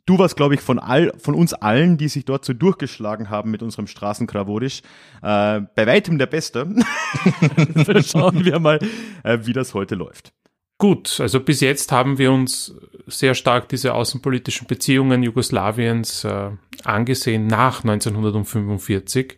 du 0.06 0.20
warst, 0.20 0.36
glaube 0.36 0.56
ich, 0.56 0.62
von 0.62 0.80
all, 0.80 1.12
von 1.18 1.36
uns 1.36 1.54
allen, 1.54 1.98
die 1.98 2.08
sich 2.08 2.26
dort 2.26 2.46
so 2.46 2.54
durchgeschlagen 2.54 3.30
haben 3.30 3.52
mit 3.52 3.62
unserem 3.64 3.88
Straßenkrawodisch, 3.88 4.82
äh, 5.22 5.62
bei 5.76 5.88
weitem 5.88 6.18
der 6.18 6.28
Beste. 6.28 6.68
Schauen 8.06 8.46
wir 8.46 8.60
mal, 8.60 8.80
äh, 9.24 9.40
wie 9.44 9.54
das 9.54 9.74
heute 9.74 9.96
läuft. 9.96 10.34
Gut, 10.78 11.22
also 11.22 11.40
bis 11.40 11.62
jetzt 11.62 11.94
haben 11.94 12.18
wir 12.18 12.34
uns 12.34 12.76
sehr 13.08 13.34
stark 13.34 13.70
diese 13.70 13.94
außenpolitischen 13.94 14.68
Beziehungen 14.68 15.24
Jugoslawiens 15.24 16.26
äh, 16.26 16.50
angesehen 16.84 17.48
nach 17.48 17.84
1945, 17.84 19.38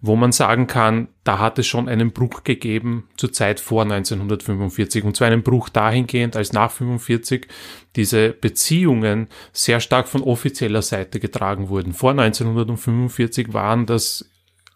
wo 0.00 0.16
man 0.16 0.32
sagen 0.32 0.66
kann, 0.66 1.08
da 1.22 1.38
hat 1.38 1.60
es 1.60 1.68
schon 1.68 1.88
einen 1.88 2.12
Bruch 2.12 2.42
gegeben 2.42 3.08
zur 3.16 3.32
Zeit 3.32 3.60
vor 3.60 3.82
1945 3.82 5.04
und 5.04 5.16
zwar 5.16 5.28
einen 5.28 5.44
Bruch 5.44 5.68
dahingehend, 5.68 6.34
als 6.34 6.52
nach 6.52 6.72
1945 6.72 7.46
diese 7.94 8.30
Beziehungen 8.30 9.28
sehr 9.52 9.78
stark 9.78 10.08
von 10.08 10.22
offizieller 10.22 10.82
Seite 10.82 11.20
getragen 11.20 11.68
wurden. 11.68 11.92
Vor 11.92 12.10
1945 12.10 13.52
waren 13.52 13.86
das 13.86 14.28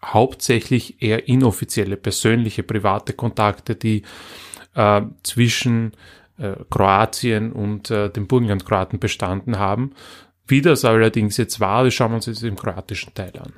hauptsächlich 0.05 1.01
eher 1.01 1.27
inoffizielle, 1.27 1.97
persönliche, 1.97 2.63
private 2.63 3.11
Kontakte, 3.11 3.75
die 3.75 4.03
äh, 4.79 5.01
zwischen 5.23 5.91
äh, 6.37 6.53
Kroatien 6.69 7.51
und 7.51 7.91
äh, 7.91 8.09
den 8.09 8.27
Burgenlandkroaten 8.27 8.99
bestanden 8.99 9.59
haben. 9.59 9.91
Wie 10.47 10.61
das 10.61 10.85
allerdings 10.85 11.37
jetzt 11.37 11.59
war, 11.59 11.83
das 11.83 11.93
schauen 11.93 12.11
wir 12.11 12.15
uns 12.15 12.25
jetzt 12.25 12.43
im 12.43 12.55
kroatischen 12.55 13.13
Teil 13.13 13.33
an. 13.37 13.53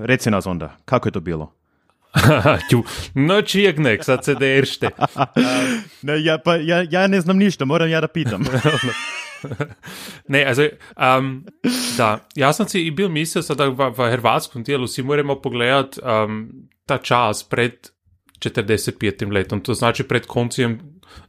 Reci 0.00 0.30
nas 0.30 0.46
onda, 0.46 0.76
kako 0.84 1.08
je 1.08 1.12
to 1.12 1.20
bilo? 1.20 1.52
Ću, 2.70 2.82
noći 3.14 3.60
jegnek, 3.60 4.04
sad 4.04 4.24
se 4.24 4.34
deršte. 4.34 4.90
ne, 6.02 6.24
ja, 6.24 6.38
pa, 6.38 6.56
ja, 6.56 6.86
ja 6.90 7.06
ne 7.06 7.20
znam 7.20 7.36
ništa, 7.36 7.64
moram 7.64 7.88
ja 7.88 8.00
da 8.00 8.08
pitam. 8.08 8.44
ne, 10.32 10.44
also, 10.44 10.62
um, 10.96 11.44
da, 11.96 12.18
ja 12.34 12.52
sam 12.52 12.68
si 12.68 12.86
i 12.86 12.90
bil 12.90 13.08
mislio 13.08 13.42
sada 13.42 13.68
v, 13.68 13.90
v 13.96 14.10
hrvatskom 14.10 14.62
dijelu 14.62 14.86
si 14.86 15.02
moramo 15.02 15.40
pogledat 15.40 15.98
um, 15.98 16.48
ta 16.86 16.98
čas 16.98 17.42
pred 17.48 17.90
45. 18.38 19.32
letom, 19.32 19.60
to 19.60 19.74
znači 19.74 20.02
pred 20.02 20.26
koncem 20.26 20.78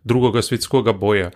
drugega 0.03 0.41
svjetskega 0.41 0.93
boja. 0.93 1.31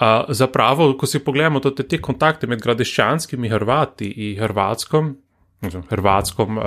Uh, 0.00 0.24
zapravo, 0.28 0.92
ko 0.98 1.06
si 1.06 1.18
pogledamo 1.18 1.60
te, 1.60 1.84
te 1.84 2.00
kontakte 2.00 2.46
med 2.46 2.62
gradeščanskimi 2.62 3.48
Hrvati 3.48 4.08
i 4.08 4.34
Hrvatskom, 4.36 5.16
znači, 5.60 5.78
Hrvatskom, 5.90 6.58
uh, 6.58 6.64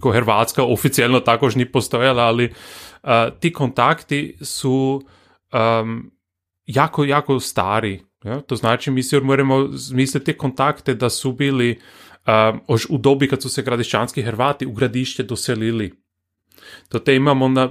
ko 0.00 0.12
Hrvatska 0.12 0.64
oficijalno 0.64 1.20
takož 1.20 1.56
ni 1.56 1.64
postojala, 1.72 2.22
ali 2.22 2.50
uh, 2.50 3.10
ti 3.40 3.52
kontakti 3.52 4.36
su 4.42 5.00
um, 5.52 6.10
jako, 6.66 7.04
jako 7.04 7.40
stari. 7.40 8.00
Ja? 8.28 8.40
To 8.40 8.56
znači, 8.56 8.90
mi 8.90 9.02
si 9.02 9.20
moramo 9.20 9.68
misliti 9.92 10.24
te 10.24 10.36
kontakte 10.36 10.94
da 10.94 11.10
su 11.10 11.32
bili 11.32 11.78
um, 12.26 12.60
u 12.88 12.98
dobi 12.98 13.28
kad 13.28 13.42
su 13.42 13.48
se 13.48 13.62
gradišćanski 13.62 14.22
Hrvati 14.22 14.66
u 14.66 14.72
gradišće 14.72 15.22
doselili. 15.22 16.07
To 16.88 16.98
te 16.98 17.14
imamo 17.14 17.48
na, 17.48 17.70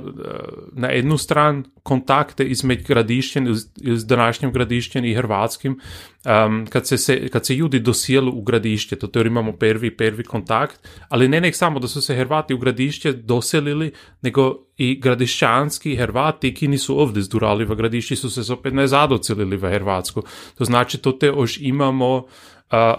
na 0.71 0.87
jednu 0.87 1.17
stran 1.17 1.63
kontakte 1.83 2.45
između 2.45 2.83
gradišćen, 2.87 3.55
iz 3.81 4.05
današnjim 4.05 4.51
gradišćem 4.51 5.05
i 5.05 5.13
hrvatskim, 5.13 5.79
um, 6.25 6.67
kad, 6.69 6.87
se, 6.87 6.97
se, 6.97 7.27
kad 7.27 7.45
se 7.45 7.55
ljudi 7.55 7.79
dosijelu 7.79 8.31
u 8.31 8.41
gradišće, 8.41 8.95
to 8.95 9.07
te 9.07 9.21
imamo 9.21 9.51
prvi, 9.51 9.97
prvi 9.97 10.23
kontakt, 10.23 10.87
ali 11.09 11.27
ne 11.27 11.41
nek 11.41 11.55
samo 11.55 11.79
da 11.79 11.87
su 11.87 12.01
se 12.01 12.15
Hrvati 12.15 12.53
u 12.53 12.57
gradišće 12.57 13.11
doselili, 13.11 13.91
nego 14.21 14.67
i 14.77 14.99
gradišćanski 14.99 15.95
Hrvati, 15.95 16.53
ki 16.53 16.67
nisu 16.67 16.99
ovdje 16.99 17.23
zdurali 17.23 17.65
v 17.65 17.75
gradišći, 17.75 18.15
su 18.15 18.29
se 18.29 18.53
opet 18.53 18.73
ne 18.73 18.87
zadocelili 18.87 19.57
v 19.57 19.69
Hrvatsku. 19.69 20.23
To 20.57 20.65
znači, 20.65 20.97
to 20.97 21.11
te 21.11 21.27
još 21.27 21.57
imamo 21.61 22.25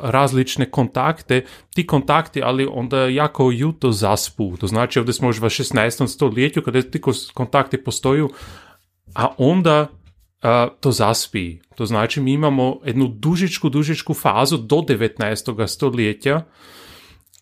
različne 0.01 0.71
kontakte, 0.71 1.45
ti 1.75 1.87
kontakti, 1.87 2.43
ali 2.43 2.69
onda 2.71 3.07
jako 3.07 3.51
juto 3.51 3.93
zaspu. 3.93 4.57
To 4.57 4.67
znači 4.67 4.99
ovdje 4.99 5.15
smo 5.15 5.29
još 5.29 5.39
v 5.39 5.45
16. 5.45 6.07
stoljetju, 6.07 6.63
kada 6.63 6.83
ti 6.83 7.01
kontakti 7.35 7.85
postoju, 7.85 8.31
a 9.15 9.29
onda 9.39 9.87
uh, 10.43 10.77
to 10.81 10.93
zaspi. 10.93 11.59
To 11.75 11.87
znači 11.87 12.21
mi 12.21 12.33
imamo 12.33 12.81
jednu 12.85 13.09
dužičku, 13.09 13.69
dužičku 13.69 14.15
fazu 14.15 14.57
do 14.57 14.77
19. 14.77 15.67
stoljetja, 15.67 16.45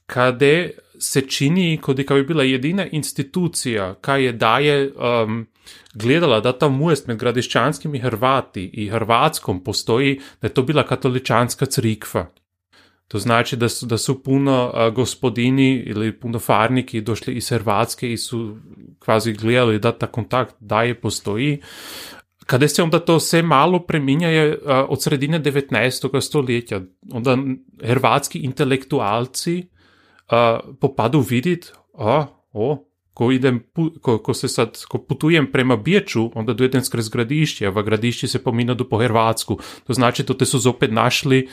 kada 0.07 0.67
se 0.99 1.21
čini, 1.21 1.79
kod 1.83 1.99
je 1.99 2.07
kao 2.07 2.17
bi 2.17 2.25
bila 2.25 2.45
jedina 2.45 2.87
institucija, 2.87 3.95
kaj 3.95 4.25
je 4.25 4.33
daje 4.33 4.93
um, 4.93 5.47
gledala 5.95 6.41
da 6.41 6.53
ta 6.53 6.69
most 6.69 7.07
med 7.07 7.19
gradiščanskimi 7.19 7.99
Hrvati 7.99 8.71
i 8.73 8.89
Hrvatskom 8.89 9.65
postoji, 9.65 10.21
da 10.41 10.47
je 10.47 10.55
to 10.55 10.63
bila 10.63 10.87
katoličanska 10.87 11.67
crikva. 11.67 12.27
To 13.09 13.19
znači 13.19 13.57
da 13.57 13.69
su, 13.69 13.87
da 13.87 13.99
su 13.99 14.23
puno 14.23 14.71
a, 14.75 14.91
gospodini 14.91 15.75
ili 15.87 16.21
puno 16.21 16.39
farniki 16.39 17.01
došli 17.01 17.35
iz 17.35 17.49
Hrvatske 17.49 18.13
i 18.13 18.17
su 18.17 18.57
kvazi 18.99 19.33
gledali 19.33 19.79
da 19.79 19.93
ta 19.93 20.07
kontakt 20.07 20.55
daje 20.61 21.01
postoji. 21.01 21.63
Kada 22.47 22.69
se 22.69 22.83
onda 22.83 22.99
to 22.99 23.21
sve 23.21 23.43
malo 23.43 23.79
preminja 23.79 24.29
je 24.29 24.59
a, 24.67 24.85
od 24.89 25.03
sredine 25.03 25.41
19. 25.41 26.21
stoljetja, 26.21 26.81
onda 27.13 27.39
hrvatski 27.83 28.39
intelektualci 28.39 29.69
a, 30.29 30.61
popadu 30.81 31.21
vidit, 31.21 31.73
a, 31.95 32.27
o, 32.53 32.85
ko 33.17 33.31
idem, 33.33 33.63
ko, 34.01 34.19
ko 34.19 34.35
se 34.35 34.49
sad, 34.49 34.77
ko 34.89 34.99
putujem 34.99 35.47
prema 35.53 35.77
Biječu, 35.77 36.27
onda 36.35 36.53
dojedem 36.53 36.83
skroz 36.85 37.09
gradišće, 37.09 37.67
a 37.67 37.71
v 37.73 37.83
gradišći 37.83 38.29
se 38.29 38.43
pominadu 38.43 38.85
po 38.89 38.99
Hrvatsku. 39.01 39.57
To 39.87 39.97
znači 39.97 40.23
da 40.23 40.37
te 40.37 40.45
su 40.45 40.59
zopet 40.59 40.93
našli 40.93 41.49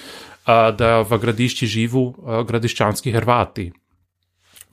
a, 0.45 0.71
da 0.71 1.01
v 1.01 1.17
gradišći 1.17 1.67
živu 1.67 2.03
a, 2.25 2.43
gradišćanski 2.43 3.11
Hrvati. 3.11 3.71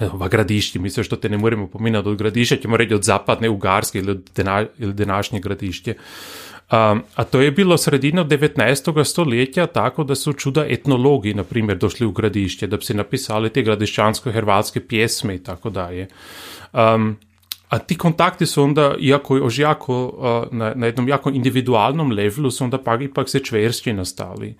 Evo, 0.01 0.19
v 0.19 0.29
gradišći, 0.29 0.79
mislim 0.79 1.05
što 1.05 1.17
te 1.17 1.29
ne 1.29 1.39
moramo 1.39 1.69
pominati 1.71 2.09
od 2.09 2.19
gradišća, 2.19 2.57
ćemo 2.57 2.77
reći 2.77 2.95
od 2.95 3.03
zapadne 3.07 3.49
Ugarske 3.49 3.99
ili, 3.99 4.11
od 4.11 4.31
dena, 4.37 4.67
ili 4.79 4.95
današnje 4.95 5.41
gradišće. 5.41 5.95
Um, 6.71 7.03
a 7.15 7.25
to 7.25 7.41
je 7.41 7.51
bilo 7.51 7.77
sredino 7.79 8.25
19. 8.25 9.05
stoletja 9.05 9.67
tako 9.67 10.05
da 10.05 10.15
su 10.15 10.33
čuda 10.33 10.67
etnologi, 10.69 11.35
na 11.35 11.45
primjer, 11.45 11.79
došli 11.79 12.07
u 12.07 12.13
gradišće, 12.13 12.67
da 12.67 12.77
bi 12.77 12.85
napisali 12.95 13.51
te 13.51 13.63
gradišćansko-hrvatske 13.63 14.81
pjesme 14.81 15.35
i 15.35 15.43
tako 15.43 15.71
dalje. 15.71 16.07
Um, 16.73 17.17
a 17.69 17.79
ti 17.79 17.99
kontakti 17.99 18.47
su 18.47 18.63
onda, 18.63 18.95
iako 19.01 19.37
još 19.37 19.59
uh, 20.07 20.53
na, 20.53 20.73
na 20.75 20.87
jednom 20.87 21.09
jako 21.09 21.31
individualnom 21.31 22.13
levelu, 22.13 22.51
su 22.51 22.65
onda 22.65 22.79
pak 22.79 23.01
ipak 23.01 23.29
se 23.29 23.43
nastali. 23.93 24.55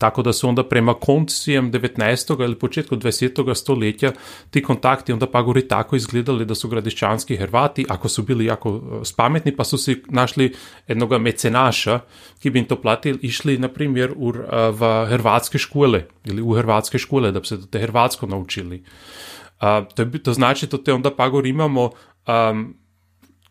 Tako 0.00 0.22
da 0.22 0.32
su 0.32 0.48
onda 0.48 0.64
prema 0.64 0.94
koncijem 0.94 1.72
19. 1.72 2.44
ili 2.44 2.58
početku 2.58 2.96
20. 2.96 3.54
stoletja 3.54 4.12
ti 4.50 4.62
kontakti 4.62 5.12
onda 5.12 5.26
pa 5.26 5.42
gori 5.42 5.68
tako 5.68 5.96
izgledali 5.96 6.44
da 6.44 6.54
su 6.54 6.68
gradišćanski 6.68 7.36
Hrvati, 7.36 7.86
ako 7.88 8.08
su 8.08 8.22
bili 8.22 8.44
jako 8.44 8.70
uh, 8.70 8.82
spametni, 9.04 9.56
pa 9.56 9.64
su 9.64 9.78
si 9.78 10.02
našli 10.08 10.54
jednoga 10.88 11.18
mecenaša, 11.18 12.00
ki 12.38 12.50
bi 12.50 12.58
im 12.58 12.64
to 12.64 12.80
platili, 12.80 13.18
išli, 13.22 13.58
na 13.58 13.68
primjer, 13.68 14.12
u, 14.16 14.28
uh, 14.28 14.34
v 14.70 15.06
hrvatske 15.08 15.58
škole 15.58 16.06
ili 16.24 16.42
u 16.42 16.54
hrvatske 16.54 16.98
škole, 16.98 17.32
da 17.32 17.40
bi 17.40 17.46
se 17.46 17.70
te 17.70 17.78
hrvatsko 17.78 18.26
naučili. 18.26 18.84
A, 19.58 19.84
to, 19.94 20.02
je, 20.02 20.22
to 20.22 20.32
znači 20.32 20.66
da 20.66 20.82
te 20.82 20.92
onda 20.92 21.10
pagor 21.10 21.46
imamo 21.46 21.84
um, 21.84 22.74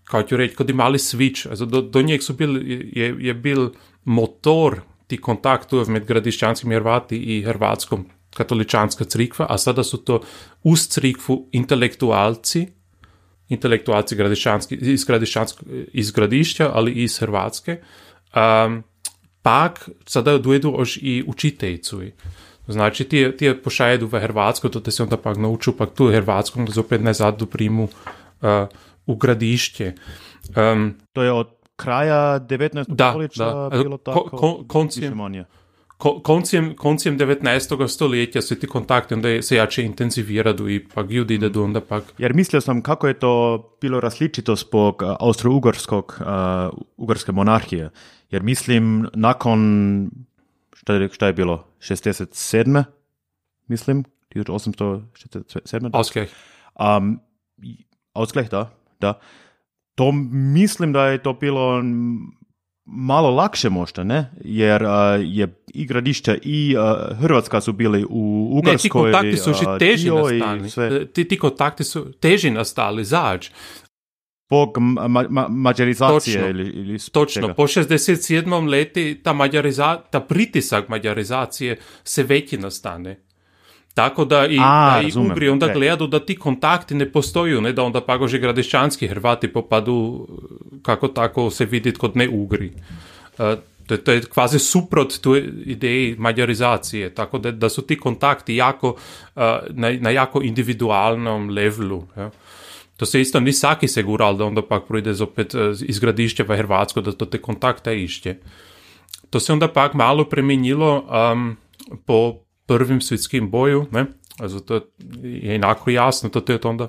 kao 0.03 0.23
ću 0.23 0.37
reći, 0.37 0.55
kod 0.55 0.69
imali 0.69 0.97
switch, 0.97 1.65
do, 1.65 1.81
do 1.81 2.01
njeg 2.01 2.23
su 2.23 2.33
bili, 2.33 2.91
je, 2.93 3.15
je 3.19 3.33
bil 3.33 3.69
motor 4.03 4.81
ti 5.09 5.17
kontaktov 5.17 5.89
med 5.89 6.05
gradišćanskim 6.05 6.71
Hrvati 6.71 7.17
i 7.17 7.41
hrvatskom 7.41 8.05
katoličanska 8.33 9.05
crikva, 9.05 9.47
a 9.49 9.57
sada 9.57 9.83
su 9.83 9.97
to 9.97 10.21
uz 10.63 10.87
crikvu 10.87 11.47
intelektualci, 11.51 12.67
intelektualci 13.49 14.15
gradišćanski, 14.15 14.75
iz, 14.75 15.05
iz 15.93 16.11
gradišća, 16.11 16.71
ali 16.73 16.91
i 16.91 17.03
iz 17.03 17.19
Hrvatske, 17.19 17.79
um, 18.35 18.83
pak 19.41 19.89
sada 20.05 20.37
dojedu 20.37 20.75
još 20.79 20.97
i 21.01 21.23
učiteljicu. 21.27 22.01
Znači, 22.67 23.03
ti, 23.03 23.31
ti 23.37 23.53
pošajedu 23.63 24.07
v 24.07 24.19
Hrvatsko, 24.19 24.69
to 24.69 24.79
te 24.79 24.91
se 24.91 25.03
onda 25.03 25.17
pak 25.17 25.37
nauču, 25.37 25.73
pak 25.77 25.93
tu 25.93 26.11
Hrvatskom, 26.11 26.65
da 26.65 26.71
zopet 26.71 27.01
nazad 27.01 27.39
do 27.39 27.45
primu 27.45 27.83
uh, 27.83 28.49
u 29.05 29.15
gradišće. 29.15 29.93
Um, 30.55 30.93
To 31.13 31.23
je 31.23 31.31
od 31.31 31.58
kraja 31.79 32.39
19. 32.39 32.85
Da, 32.87 33.09
stoljeća 33.09 33.45
da. 33.45 33.69
bilo 33.69 33.97
Ko- 33.97 34.03
tako, 34.03 34.37
ko- 34.37 34.63
koncijem- 34.67 35.09
više 35.09 35.15
manje. 35.15 35.43
ko, 35.97 36.19
koncem, 36.23 36.75
koncem 36.75 37.17
19. 37.17 37.87
stoletja 37.87 38.41
se 38.41 38.59
ti 38.59 38.67
kontakti 38.67 39.13
onda 39.13 39.41
se 39.41 39.55
jače 39.55 39.83
intenziviraju 39.83 40.69
i 40.69 40.87
pak 40.87 41.09
ljudi 41.09 41.35
idu 41.35 41.63
onda 41.63 41.81
pak 41.81 42.03
Jer 42.17 42.33
mislio 42.33 42.61
sam 42.61 42.81
kako 42.81 43.07
je 43.07 43.13
to 43.13 43.33
bilo 43.81 43.99
različito 43.99 44.55
zbog 44.55 45.01
uh, 45.01 45.15
austro-ugarskog, 45.19 46.17
uh, 46.19 46.25
ugarske 46.97 47.31
monarhije. 47.31 47.89
Jer 48.31 48.43
mislim, 48.43 49.07
nakon, 49.13 49.59
šta 50.73 50.93
je, 50.93 51.09
šta 51.11 51.27
je 51.27 51.33
bilo, 51.33 51.65
67. 51.79 52.83
Mislim, 53.67 54.03
1867. 54.35 55.89
ausgleich. 55.93 56.33
Um, 56.79 57.19
Ausgleich, 58.13 58.51
da, 58.51 58.69
da. 58.99 59.19
To 59.99 60.11
mislim 60.31 60.93
da 60.93 61.05
je 61.05 61.23
to 61.23 61.33
bilo 61.33 61.83
malo 62.85 63.31
lakše 63.31 63.69
možda, 63.69 64.03
ne? 64.03 64.31
Jer 64.43 64.83
uh, 64.83 64.89
je 65.21 65.63
i 65.73 65.85
gradišća 65.85 66.37
i 66.43 66.75
uh, 66.77 67.17
Hrvatska 67.17 67.61
su 67.61 67.73
bili 67.73 68.05
u 68.09 68.51
Ne, 68.55 68.61
ti 68.61 68.69
Ugarskoj. 68.69 68.89
kontakti 68.89 69.37
su 69.37 69.49
još 69.49 69.57
uh, 69.57 69.75
i 69.75 69.79
teži 69.79 70.09
nastali. 70.11 70.69
sve. 70.69 71.07
Ti, 71.11 71.27
ti 71.27 71.37
kontakti 71.37 71.83
su 71.83 72.11
teži 72.11 72.51
nastali, 72.51 73.05
zač. 73.05 73.49
Zbog 74.47 74.77
ma, 74.79 75.25
ma, 75.29 75.47
mađarizacije 75.49 76.35
Točno. 76.35 76.49
ili, 76.49 76.69
ili 76.69 76.99
Točno, 77.11 77.41
čega. 77.41 77.53
po 77.53 77.63
67. 77.63 78.69
leti 78.69 79.21
ta, 79.23 79.33
mađariza, 79.33 80.01
ta 80.11 80.19
pritisak 80.19 80.89
mađarizacije 80.89 81.77
se 82.03 82.23
veći 82.23 82.57
nastane. 82.57 83.28
Tako 83.93 84.25
da 84.25 84.47
i, 84.47 84.57
A, 84.61 84.91
da 84.93 85.01
i 85.01 85.11
Ugri 85.21 85.49
onda 85.49 85.65
gledaju 85.73 86.07
da 86.07 86.19
ti 86.19 86.35
kontakti 86.35 86.95
ne 86.95 87.11
postoju, 87.11 87.61
ne 87.61 87.73
da 87.73 87.83
onda 87.83 88.01
pagože 88.01 88.39
gradišćanski 88.39 89.07
Hrvati 89.07 89.47
popadu 89.47 90.27
kako 90.81 91.07
tako 91.07 91.49
se 91.49 91.65
vidit 91.65 91.97
kod 91.97 92.15
ne 92.15 92.29
Ugri. 92.29 92.71
E, 93.39 93.55
to, 93.87 93.93
je- 93.93 94.03
to 94.03 94.11
je 94.11 94.21
kvazi 94.21 94.59
suprot 94.59 95.21
tu 95.21 95.35
ideji 95.65 96.15
mađarizacije, 96.17 97.09
tako 97.09 97.37
da, 97.37 97.51
da 97.51 97.69
su 97.69 97.81
ti 97.81 97.97
kontakti 97.97 98.55
jako, 98.55 98.95
e, 99.35 99.39
na, 99.69 99.91
na 99.91 100.09
jako 100.09 100.41
individualnom 100.41 101.49
levelu. 101.49 102.03
Ja. 102.17 102.29
To 102.97 103.05
se 103.05 103.21
isto 103.21 103.39
ni 103.39 103.53
saki 103.53 103.87
segural, 103.87 104.37
da 104.37 104.45
onda 104.45 104.61
pak 104.61 104.83
pride 104.87 105.13
zopet 105.13 105.55
e, 105.55 105.59
iz 105.81 105.99
gradišća 105.99 106.43
v 106.43 106.57
Hrvatsko, 106.57 107.01
da 107.01 107.11
to 107.11 107.25
te 107.25 107.37
kontakte 107.37 108.01
išće. 108.01 108.35
To 109.29 109.39
se 109.39 109.53
onda 109.53 109.67
pak 109.67 109.93
malo 109.93 110.25
premenilo 110.25 111.05
um, 111.33 111.57
po 112.05 112.35
prvim 112.69 113.01
svjetskim 113.01 113.49
boju, 113.51 113.85
ne? 113.91 114.05
Also 114.37 114.59
to 114.59 114.73
je 115.23 115.55
inako 115.55 115.89
jasno, 115.89 116.29
to 116.29 116.53
je 116.53 116.61
to 116.61 116.69
onda. 116.69 116.87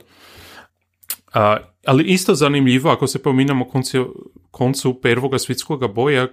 A, 1.32 1.56
ali 1.86 2.04
isto 2.04 2.34
zanimljivo, 2.34 2.90
ako 2.90 3.06
se 3.06 3.22
pominamo 3.22 3.68
koncu, 3.68 4.30
koncu 4.50 5.00
prvoga 5.00 5.38
svjetskog 5.38 5.94
boja, 5.94 6.28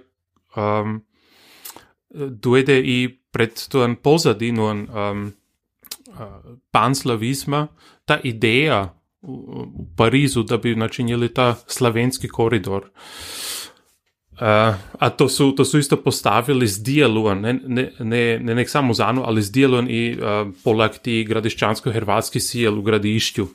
um, 0.56 1.04
dojde 2.30 2.80
i 2.80 3.20
pred 3.30 3.68
to 3.68 3.94
pozadinu 4.02 4.64
um, 4.64 5.32
panslavizma, 6.70 7.66
ta 8.04 8.20
ideja 8.22 8.94
u, 9.20 9.32
u 9.74 9.86
Parizu 9.96 10.42
da 10.42 10.56
bi 10.56 10.76
načinili 10.76 11.34
ta 11.34 11.54
slavenski 11.66 12.28
koridor. 12.28 12.82
Uh, 12.82 13.57
a 14.98 15.10
to 15.10 15.28
su, 15.28 15.52
to 15.52 15.64
su 15.64 15.78
isto 15.78 15.96
postavili 15.96 16.66
z 16.66 16.82
dijeluan, 16.82 17.40
ne, 17.40 17.60
ne, 17.66 17.92
ne, 17.98 18.38
ne 18.38 18.54
nek 18.54 18.68
samo 18.70 18.94
zanu, 18.94 19.22
ali 19.24 19.42
z 19.42 19.52
dijeluan 19.52 19.86
i 19.90 20.16
uh, 20.16 20.54
polak 20.64 20.98
ti 20.98 21.26
gradišćansko-hrvatski 21.28 22.40
sijel 22.40 22.78
u 22.78 22.82
gradišću. 22.82 23.46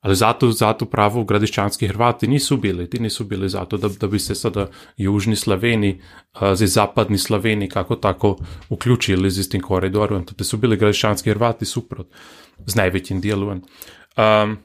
Ali 0.00 0.16
zato, 0.16 0.50
zato 0.50 0.84
pravo 0.84 1.24
gradišćanski 1.24 1.88
Hrvati 1.88 2.28
nisu 2.28 2.56
bili, 2.56 2.90
ti 2.90 3.00
nisu 3.00 3.24
bili 3.24 3.48
zato 3.48 3.76
da, 3.76 3.88
da 3.88 4.06
bi 4.06 4.18
se 4.18 4.34
sada 4.34 4.66
južni 4.96 5.36
Slaveni, 5.36 6.00
uh, 6.34 6.40
za 6.54 6.66
zapadni 6.66 7.18
Slaveni 7.18 7.68
kako 7.68 7.96
tako 7.96 8.36
uključili 8.68 9.30
z 9.30 9.40
istim 9.40 9.60
koridorom, 9.60 10.26
te 10.26 10.44
su 10.44 10.56
bili 10.56 10.76
gradišćanski 10.76 11.30
Hrvati 11.30 11.64
suprot, 11.64 12.06
z 12.66 12.74
najvećim 12.74 13.20
dijeluan. 13.20 13.62
Um, 14.16 14.58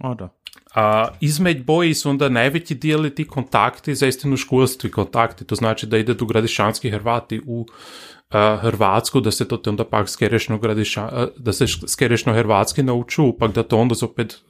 O, 0.00 0.14
da. 0.14 0.28
A 0.74 1.08
između 1.20 1.64
boji 1.64 1.94
su 1.94 2.10
onda 2.10 2.28
najveći 2.28 2.74
dijeli 2.74 3.14
ti 3.14 3.24
kontakti 3.24 3.94
za 3.94 4.06
istinu 4.06 4.36
školstvi 4.36 4.90
kontakti, 4.90 5.44
to 5.44 5.54
znači 5.54 5.86
da 5.86 5.98
ide 5.98 6.16
tu 6.16 6.26
gradišanski 6.26 6.90
Hrvati 6.90 7.40
u 7.46 7.60
uh, 7.60 8.60
Hrvatsku, 8.60 9.20
da 9.20 9.30
se 9.30 9.48
to 9.48 9.56
te 9.56 9.70
onda 9.70 9.84
pak 9.84 10.08
skerešno 10.08 10.58
gradiša, 10.58 11.04
uh, 11.04 11.28
da 11.36 11.52
se 11.52 11.66
skerešno 11.86 12.34
hrvatski 12.34 12.82
nauču, 12.82 13.38
pak 13.38 13.52
da 13.52 13.62
to 13.62 13.78
onda 13.78 13.94
opet 14.02 14.40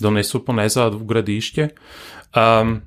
donesu 0.00 0.44
ponezad 0.44 0.94
u 0.94 1.04
gradišće. 1.04 1.68
Um, 2.62 2.80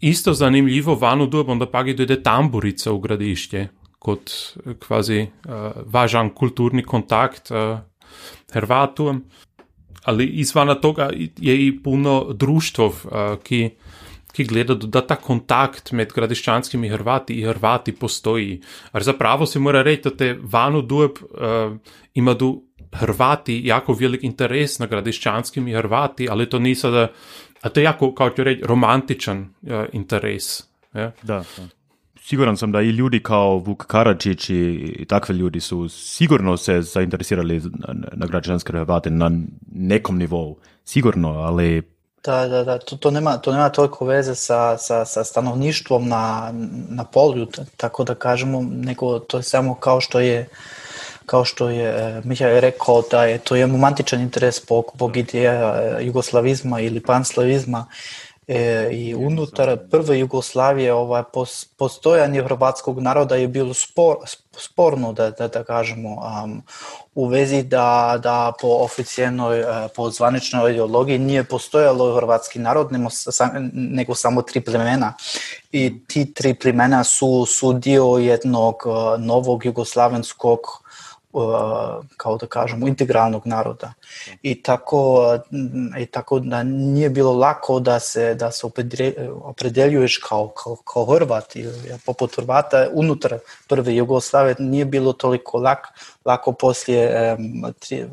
isto 0.00 0.32
zanimljivo, 0.34 0.94
vanu 0.94 1.26
dob 1.26 1.48
onda 1.48 1.66
pak 1.70 1.86
i 1.86 1.94
dojde 1.94 2.22
tamburica 2.22 2.92
u 2.92 2.98
gradišće, 2.98 3.68
kod 3.98 4.32
kvazi 4.86 5.26
uh, 5.44 5.52
važan 5.86 6.30
kulturni 6.30 6.82
kontakt 6.82 7.50
uh, 7.50 7.78
Hrvatu 8.52 9.20
ali 10.04 10.26
izvana 10.26 10.74
toga 10.74 11.10
je 11.38 11.66
i 11.66 11.82
puno 11.82 12.32
društvov, 12.32 13.00
uh, 13.04 13.12
ki, 13.42 13.70
ki 14.32 14.44
gleda, 14.44 14.74
da 14.74 15.04
ta 15.06 15.16
kontakt 15.16 15.92
med 15.92 16.12
gradiščanskimi 16.14 16.88
Hrvati 16.88 17.40
in 17.40 17.48
Hrvati 17.48 17.92
postoji. 17.92 18.60
Ar 18.92 19.02
zapravo 19.02 19.46
se 19.46 19.58
mora 19.58 19.82
reči, 19.82 20.02
da 20.08 20.16
te 20.16 20.38
vanu 20.42 20.82
dub 20.82 21.22
uh, 21.22 21.76
ima 22.14 22.34
du 22.34 22.62
Hrvati 22.92 23.60
jako 23.64 23.92
velik 23.92 24.24
interes 24.24 24.78
na 24.78 24.86
gradiščanskimi 24.86 25.72
Hrvati, 25.72 26.28
ali 26.30 26.48
to 26.48 26.58
ni 26.58 26.74
sada 26.74 27.08
A 27.62 27.68
to 27.68 27.80
je 27.80 27.84
jako, 27.84 28.14
kao 28.14 28.30
ću 28.30 28.44
reći, 28.44 28.62
romantičan 28.64 29.40
uh, 29.62 29.70
interes. 29.92 30.62
Ja? 30.94 31.12
Da, 31.22 31.44
da. 31.56 31.68
Siguran 32.24 32.56
sam 32.56 32.72
da 32.72 32.80
i 32.80 32.88
ljudi 32.88 33.22
kao 33.22 33.56
Vuk 33.56 33.86
Karadžić 33.86 34.50
i, 34.50 34.54
i 34.98 35.04
takve 35.04 35.34
ljudi 35.34 35.60
su 35.60 35.88
sigurno 35.88 36.56
se 36.56 36.82
zainteresirali 36.82 37.62
na, 38.12 38.26
građanske 38.26 38.72
Hrvate 38.72 39.10
na 39.10 39.30
nekom 39.72 40.18
nivou. 40.18 40.56
Sigurno, 40.84 41.28
ali 41.28 41.82
Da, 42.24 42.46
da, 42.48 42.64
da, 42.64 42.78
to, 42.78 42.96
to, 42.96 43.10
nema, 43.10 43.36
to 43.36 43.52
nema 43.52 43.68
toliko 43.68 44.04
veze 44.04 44.34
sa, 44.34 44.78
sa, 44.78 45.04
sa 45.04 45.24
stanovništvom 45.24 46.08
na, 46.08 46.52
na 46.88 47.04
polju, 47.04 47.46
tako 47.76 48.04
da 48.04 48.14
kažemo, 48.14 48.62
nego 48.62 49.18
to 49.18 49.36
je 49.36 49.42
samo 49.42 49.74
kao 49.74 50.00
što 50.00 50.20
je 50.20 50.48
kao 51.26 51.44
što 51.44 51.68
je 51.68 51.88
e, 51.88 52.20
Mihael 52.24 52.60
rekao 52.60 53.02
da 53.10 53.24
je 53.24 53.38
to 53.38 53.56
je 53.56 53.66
romantičan 53.66 54.20
interes 54.20 54.62
zbog, 54.64 54.84
zbog 54.94 55.16
ideja 55.16 55.52
e, 55.52 56.04
jugoslavizma 56.04 56.80
ili 56.80 57.00
panslavizma 57.00 57.86
e, 58.48 58.88
i 58.92 59.14
unutar 59.14 59.78
prve 59.90 60.18
Jugoslavije 60.18 60.92
ovaj, 60.92 61.22
pos, 61.32 61.64
postojanje 61.64 62.42
hrvatskog 62.42 63.00
naroda 63.00 63.36
je 63.36 63.48
bilo 63.48 63.74
spor, 63.74 64.16
sporno, 64.58 65.12
da, 65.12 65.30
da, 65.30 65.48
da 65.48 65.64
kažemo, 65.64 66.08
um, 66.44 66.62
u 67.14 67.26
vezi 67.26 67.62
da, 67.62 68.18
da 68.22 68.52
po 68.60 68.68
oficijelnoj, 68.68 69.60
e, 69.60 69.88
po 69.96 70.10
zvaničnoj 70.10 70.70
ideologiji 70.70 71.18
nije 71.18 71.44
postojalo 71.44 72.16
hrvatski 72.16 72.58
narod, 72.58 72.92
nego, 72.92 73.08
nego 73.72 74.14
samo 74.14 74.42
tri 74.42 74.60
plemena. 74.60 75.14
I 75.72 76.06
ti 76.06 76.34
tri 76.34 76.54
plemena 76.54 77.04
su, 77.04 77.46
su 77.46 77.72
dio 77.72 78.04
jednog 78.04 78.74
e, 78.86 79.18
novog 79.18 79.64
jugoslavenskog 79.64 80.81
kao 82.16 82.36
da 82.36 82.46
kažemo 82.46 82.88
integralnog 82.88 83.46
naroda 83.46 83.92
i 84.42 84.62
tako 84.62 85.38
mm, 85.50 85.96
i 85.98 86.06
tako 86.06 86.38
da 86.38 86.62
nije 86.62 87.10
bilo 87.10 87.32
lako 87.32 87.80
da 87.80 88.00
se 88.00 88.34
da 88.34 88.50
se 88.50 88.66
opredeljuješ 89.42 90.18
kao, 90.18 90.48
kao, 90.48 90.76
kao 90.76 91.04
Hrvat 91.04 91.56
ili 91.56 91.98
poput 92.06 92.36
Hrvata 92.36 92.88
unutar 92.92 93.38
prve 93.68 93.94
Jugoslavije 93.94 94.56
nije 94.58 94.84
bilo 94.84 95.12
toliko 95.12 95.58
lak, 95.58 95.86
lako 96.24 96.52
poslije 96.52 97.36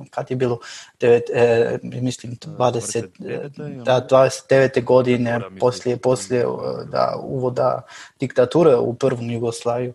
kad 0.09 0.31
je 0.31 0.35
bilo 0.35 0.59
devet, 0.99 1.23
eh, 1.33 1.77
mislim 1.83 2.37
20 2.37 3.07
eh, 3.29 3.49
da 3.83 4.07
29. 4.09 4.83
godine 4.83 5.41
poslije 5.59 5.97
poslije 5.97 6.45
da 6.91 7.19
uvoda 7.23 7.81
diktature 8.19 8.75
u 8.75 8.93
prvu 8.93 9.21
Jugoslaviju 9.21 9.93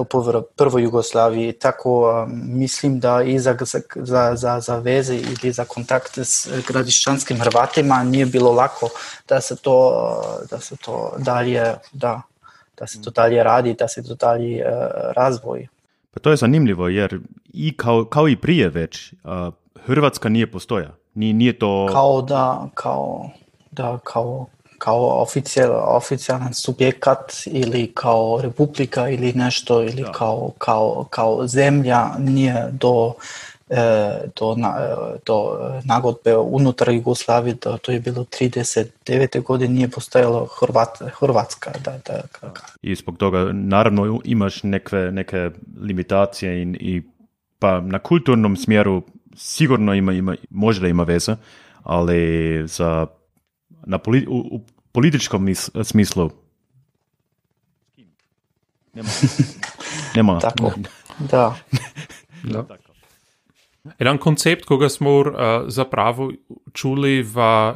u 0.00 0.04
prvo- 0.04 0.42
prvoj 0.56 0.82
Jugoslaviji. 0.82 1.52
Tako 1.52 2.06
a, 2.10 2.26
mislim 2.46 3.00
da 3.00 3.22
i 3.22 3.38
za, 3.38 3.56
za, 3.94 4.36
za, 4.36 4.60
za 4.60 4.78
veze 4.78 5.14
ili 5.16 5.52
za 5.52 5.64
kontakte 5.64 6.24
s 6.24 6.48
gradišćanskim 6.68 7.40
Hrvatima 7.40 8.04
nije 8.04 8.26
bilo 8.26 8.52
lako 8.52 8.88
da 9.28 9.40
se 9.40 9.56
to, 9.56 10.20
da 10.50 10.60
se 10.60 10.76
to 10.76 11.12
dalje, 11.18 11.74
da, 11.92 12.22
da 12.78 12.86
se 12.86 13.02
to 13.02 13.10
dalje 13.10 13.42
radi, 13.42 13.74
da 13.74 13.88
se 13.88 14.02
to 14.02 14.14
dalje 14.14 14.56
e, 14.58 14.64
razvoji. 15.16 15.68
Pa 16.14 16.20
to 16.20 16.30
je 16.30 16.36
zanimljivo 16.36 16.88
jer 16.88 17.20
i 17.52 17.76
kao, 17.76 18.04
kao 18.04 18.28
i 18.28 18.36
prije 18.36 18.68
već 18.68 19.14
a, 19.24 19.50
Hrvatska 19.86 20.28
nije 20.28 20.50
postoja. 20.50 20.94
Nije, 21.14 21.34
nije 21.34 21.58
to... 21.58 21.88
Kao 21.92 22.22
da, 22.22 22.68
kao, 22.74 23.30
da, 23.70 23.98
kao, 24.04 24.46
kao 24.84 25.22
oficijal, 25.22 25.96
oficijalan 25.96 26.54
subjekat 26.54 27.32
ili 27.46 27.92
kao 27.94 28.40
republika 28.42 29.08
ili 29.08 29.32
nešto 29.32 29.82
ili 29.82 30.02
Da. 30.02 30.12
kao, 30.12 30.52
kao, 30.58 31.06
kao 31.10 31.46
zemlja 31.46 32.06
nije 32.18 32.68
do 32.72 33.14
e, 33.70 34.12
do, 34.40 34.54
na, 34.56 34.74
e, 34.80 35.18
do 35.26 35.58
nagodbe 35.84 36.36
unutar 36.36 36.88
Jugoslavije, 36.90 37.54
da 37.54 37.78
to 37.78 37.92
je 37.92 38.00
bilo 38.00 38.24
39. 38.24 39.42
godine, 39.42 39.74
nije 39.74 39.90
postojalo 39.90 40.46
Hrvat, 40.46 41.02
Hrvatska. 41.18 41.70
Da, 41.84 41.98
da, 42.06 42.22
I 42.82 42.94
zbog 42.94 43.18
toga 43.18 43.50
naravno 43.52 44.20
imaš 44.24 44.62
neke, 44.62 44.96
neke 44.96 45.50
limitacije 45.80 46.62
i, 46.62 46.76
i 46.80 47.02
pa 47.58 47.80
na 47.80 47.98
kulturnom 47.98 48.56
smjeru 48.56 49.02
sigurno 49.36 49.94
ima, 49.94 50.12
ima, 50.12 50.36
možda 50.50 50.88
ima 50.88 51.02
veze, 51.02 51.36
ali 51.82 52.62
za, 52.68 53.06
na 53.86 53.98
poli, 53.98 54.26
u, 54.28 54.36
u 54.36 54.60
političkom 54.92 55.44
mis- 55.44 55.70
smislu 55.84 56.30
nema. 58.94 59.08
nema. 60.16 60.38
Tako. 60.38 60.72
da. 61.18 61.54
Da. 62.42 62.66
Jedan 63.98 64.18
koncept, 64.18 64.64
koga 64.64 64.88
smo 64.88 65.18
uh, 65.18 65.26
zapravo 65.66 66.32
čuli 66.72 67.22
v 67.22 67.36
uh, 67.38 67.74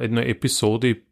jednoj 0.00 0.30
epizodi, 0.30 1.04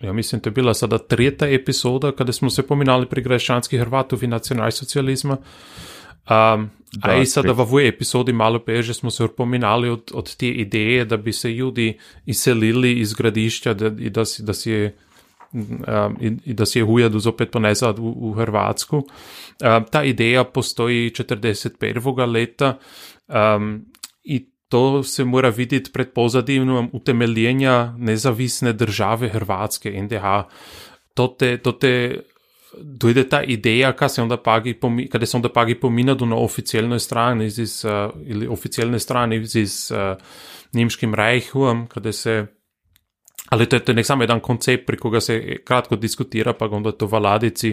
ja 0.00 0.12
mislim, 0.12 0.40
to 0.40 0.48
je 0.48 0.52
bila 0.52 0.74
sada 0.74 0.98
tretja 0.98 1.48
epizoda, 1.48 2.12
kada 2.12 2.32
smo 2.32 2.50
se 2.50 2.66
pominali 2.66 3.06
pri 3.06 3.22
graščanskih 3.22 3.80
Hrvatov 3.80 4.24
in 4.24 4.30
nacionalsocializma. 4.30 5.36
Um, 6.30 6.70
Da, 6.96 7.10
a 7.10 7.16
i 7.16 7.26
sada 7.26 7.52
v 7.52 7.60
ovoj 7.60 7.88
epizodi 7.88 8.32
malo 8.32 8.58
peže 8.62 8.94
smo 8.94 9.10
se 9.10 9.26
pominali 9.36 9.88
od, 9.90 10.12
od 10.14 10.36
te 10.36 10.48
ideje, 10.48 11.04
da 11.04 11.16
bi 11.16 11.32
se 11.32 11.50
ljudi 11.50 11.98
izselili 12.26 12.92
iz 13.00 13.14
gradišča 13.14 13.74
da, 13.74 13.90
i 13.98 14.10
da 14.10 14.24
si, 14.24 14.42
da 14.42 14.54
si 14.54 14.70
je 14.70 14.96
um, 15.52 16.16
i, 16.20 16.32
i 16.44 16.54
da 16.54 16.66
si 16.66 16.78
je 16.78 16.84
hujadu 16.84 17.18
zopet 17.18 17.50
ponesla 17.50 17.94
u, 17.98 18.30
u 18.30 18.32
Hrvatsku. 18.32 18.96
Um, 18.96 19.84
ta 19.90 20.04
ideja 20.04 20.44
postoji 20.44 21.10
41. 21.10 22.32
leta 22.32 22.78
um, 23.28 23.84
i 24.24 24.46
to 24.68 25.02
se 25.02 25.24
mora 25.24 25.48
vidjeti 25.48 25.92
pred 25.92 26.12
pozadivnom 26.12 26.90
utemeljenja 26.92 27.94
nezavisne 27.98 28.72
države 28.72 29.28
Hrvatske, 29.28 30.02
NDH. 30.02 30.24
To 31.14 31.26
te, 31.26 31.58
to 31.58 31.72
te 31.72 32.20
dojde 32.80 33.28
ta 33.28 33.42
ideja, 33.42 33.92
kad 33.92 34.14
se 34.14 34.22
onda 34.22 34.36
pagi, 34.36 34.74
pomi, 34.74 35.08
kada 35.08 35.26
se 35.26 35.36
onda 35.36 35.48
pagi 35.48 35.74
pominadu 35.74 36.26
na 36.26 36.36
oficijelnoj 36.36 37.00
strani 37.00 37.46
iz, 37.46 37.84
uh, 37.84 38.22
ili 38.26 38.46
oficijelne 38.46 38.98
strani 38.98 39.36
iz, 39.36 39.92
uh, 39.92 40.16
Njemškim 40.72 41.14
Reichom, 41.14 41.86
kada 41.86 42.12
se 42.12 42.46
ali 43.48 43.66
to 43.66 43.76
je, 43.76 43.80
to 43.80 43.92
je 43.92 43.96
nek 43.96 44.06
samo 44.06 44.22
jedan 44.22 44.40
koncept, 44.40 44.86
pri 44.86 44.96
koga 44.96 45.20
se 45.20 45.56
kratko 45.64 45.96
diskutira, 45.96 46.52
pa 46.52 46.68
ga 46.68 46.76
onda 46.76 46.92
to 46.92 47.06
v 47.06 47.18
ladici 47.18 47.70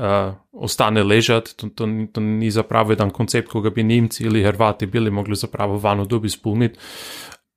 uh, 0.00 0.34
ostane 0.52 1.02
ležati. 1.02 1.56
To, 1.56 1.68
to, 1.68 1.86
to 2.12 2.20
ni 2.20 2.50
zapravo 2.50 2.92
jedan 2.92 3.10
koncept, 3.10 3.48
koga 3.48 3.70
bi 3.70 3.82
Nemci 3.82 4.24
ili 4.24 4.42
Hrvati 4.42 4.86
bili 4.86 5.10
mogli 5.10 5.36
zapravo 5.36 5.78
vano 5.78 6.04
dobi 6.04 6.28
spolniti. 6.28 6.78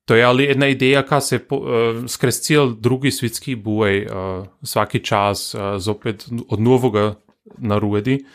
To 0.10 0.16
je 0.18 0.24
ali 0.26 0.47
jedna 0.49 0.68
ideja, 0.74 1.03
ka 1.05 1.20
se 1.22 1.38
po, 1.39 1.60
uh, 1.62 1.99
skres 2.10 2.41
cel 2.41 2.72
drugi 2.74 3.12
svjetski 3.12 3.53
boj 3.55 4.05
uh, 4.05 4.47
svaki 4.64 5.03
čas 5.05 5.53
uh, 5.53 5.78
zopet 5.78 6.26
od 6.49 6.60
novoga 6.60 7.14
narudi. 7.57 8.26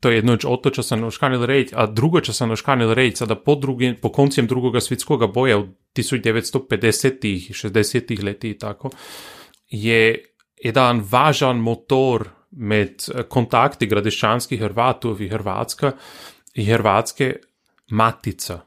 To 0.00 0.08
je 0.10 0.16
jedno 0.16 0.38
o 0.44 0.56
to, 0.56 0.70
če 0.70 0.82
sem 0.82 1.04
oškanil 1.04 1.44
reči, 1.46 1.74
a 1.76 1.84
drugo, 1.86 2.22
če 2.24 2.32
sem 2.32 2.50
oškanil 2.50 2.94
reči, 2.96 3.26
da 3.28 3.36
po, 3.36 3.54
drugi, 3.60 3.92
po 4.00 4.08
koncem 4.10 4.48
drugega 4.48 4.80
svjetskega 4.80 5.28
boja 5.28 5.60
v 5.60 5.68
1950-ih, 5.98 7.50
60-ih 7.52 8.24
letih 8.24 8.56
tako, 8.58 8.90
je 9.68 10.00
jedan 10.64 11.04
važan 11.04 11.60
motor 11.60 12.26
med 12.50 13.04
eh, 13.12 13.28
kontakti 13.28 13.86
gradiščanskih 13.86 14.64
Hrvatov 14.64 15.20
in 15.20 15.30
Hrvatska 15.36 15.92
in 16.56 16.72
Hrvatske 16.72 17.30
matica. 17.92 18.62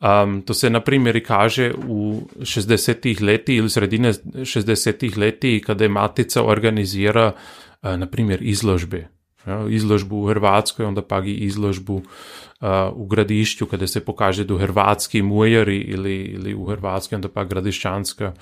Um, 0.00 0.42
to 0.42 0.54
se 0.54 0.70
na 0.70 0.80
primer 0.80 1.20
kaže 1.26 1.70
v 1.70 2.20
60-ih 2.42 3.22
letih 3.22 3.58
ili 3.58 3.70
sredine 3.70 4.12
60-ih 4.12 5.18
letih, 5.18 5.62
kada 5.64 5.84
je 5.84 5.88
matica 5.88 6.42
organizira 6.42 7.32
uh, 7.32 7.96
na 7.96 8.06
primer 8.06 8.42
izložbe. 8.42 9.08
Ja, 9.46 9.60
izložbu 9.68 10.24
v 10.24 10.28
Hrvatskoj, 10.28 10.86
onda 10.86 11.02
pa 11.02 11.20
i 11.24 11.32
izložbu 11.32 11.94
uh, 11.94 12.68
u 12.92 13.06
gradišću 13.06 13.66
kada 13.66 13.86
se 13.86 14.04
pokaže 14.04 14.44
do 14.44 14.58
hrvatski 14.58 15.22
muljari 15.22 15.78
ili, 15.78 16.16
ili 16.16 16.54
u 16.54 16.64
Hrvatskoj, 16.64 17.16
onda 17.16 17.28
pa 17.28 17.44
gradišćanska, 17.44 18.32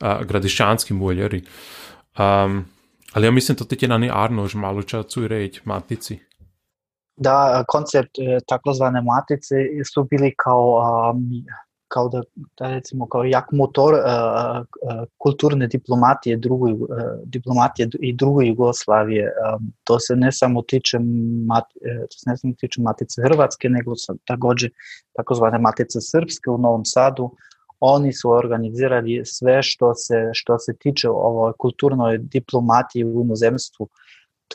uh, 0.00 0.26
gradišćanski 0.26 0.94
muljari. 0.94 1.42
Um, 2.18 2.64
ali 3.12 3.26
ja 3.26 3.30
mislim, 3.30 3.56
to 3.56 3.64
ti 3.64 3.84
je 3.84 3.88
nani 3.88 4.10
Arnož 4.12 4.54
malo 4.54 4.82
čacu 4.82 5.28
reći, 5.28 5.60
matici. 5.64 6.18
Da, 7.16 7.64
koncept 7.68 8.18
e, 8.18 8.38
takozvane 8.46 9.02
matice 9.02 9.54
su 9.94 10.04
bili 10.04 10.34
kao, 10.36 10.82
kao 11.88 12.08
da, 12.08 12.22
da 12.58 12.70
recimo 12.70 13.06
kao 13.08 13.24
jak 13.24 13.52
motor 13.52 13.94
uh, 13.94 14.00
uh, 14.00 15.08
kulturne 15.18 15.66
diplomatije 15.66 16.36
drugoj 16.36 16.72
diplomatije 17.24 17.88
i 18.00 18.12
druge 18.12 18.46
Jugoslavije. 18.46 19.32
To 19.84 19.98
se 19.98 20.16
ne 20.16 20.32
samo 20.32 20.62
tiče 20.62 20.98
mat, 21.46 21.64
to 22.10 22.18
se 22.18 22.30
ne 22.30 22.36
samo 22.36 22.54
tiče 22.58 22.80
Matice 22.80 23.22
Hrvatske, 23.22 23.68
nego 23.68 23.92
takođe 24.24 24.68
takozvane 25.16 25.58
Matice 25.58 26.00
Srpske 26.00 26.50
u 26.50 26.58
Novom 26.58 26.84
Sadu. 26.84 27.30
Oni 27.80 28.12
su 28.12 28.30
organizirali 28.30 29.22
sve 29.24 29.62
što 29.62 29.94
se, 29.94 30.30
što 30.32 30.58
se 30.58 30.76
tiče 30.76 31.08
ovoj 31.08 31.52
kulturnoj 31.58 32.18
diplomatiji 32.18 33.04
u 33.04 33.22
inozemstvu 33.24 33.88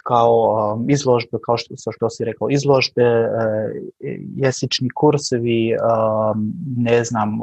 kao 0.03 0.33
um, 0.73 0.89
izložbe, 0.89 1.37
kao 1.45 1.57
što, 1.57 1.75
što 1.91 2.09
si 2.09 2.25
rekao, 2.25 2.49
izložbe, 2.49 3.03
uh, 3.03 3.27
jesični 4.35 4.89
kursevi, 4.89 5.75
um, 5.75 6.53
ne 6.77 7.03
znam, 7.03 7.39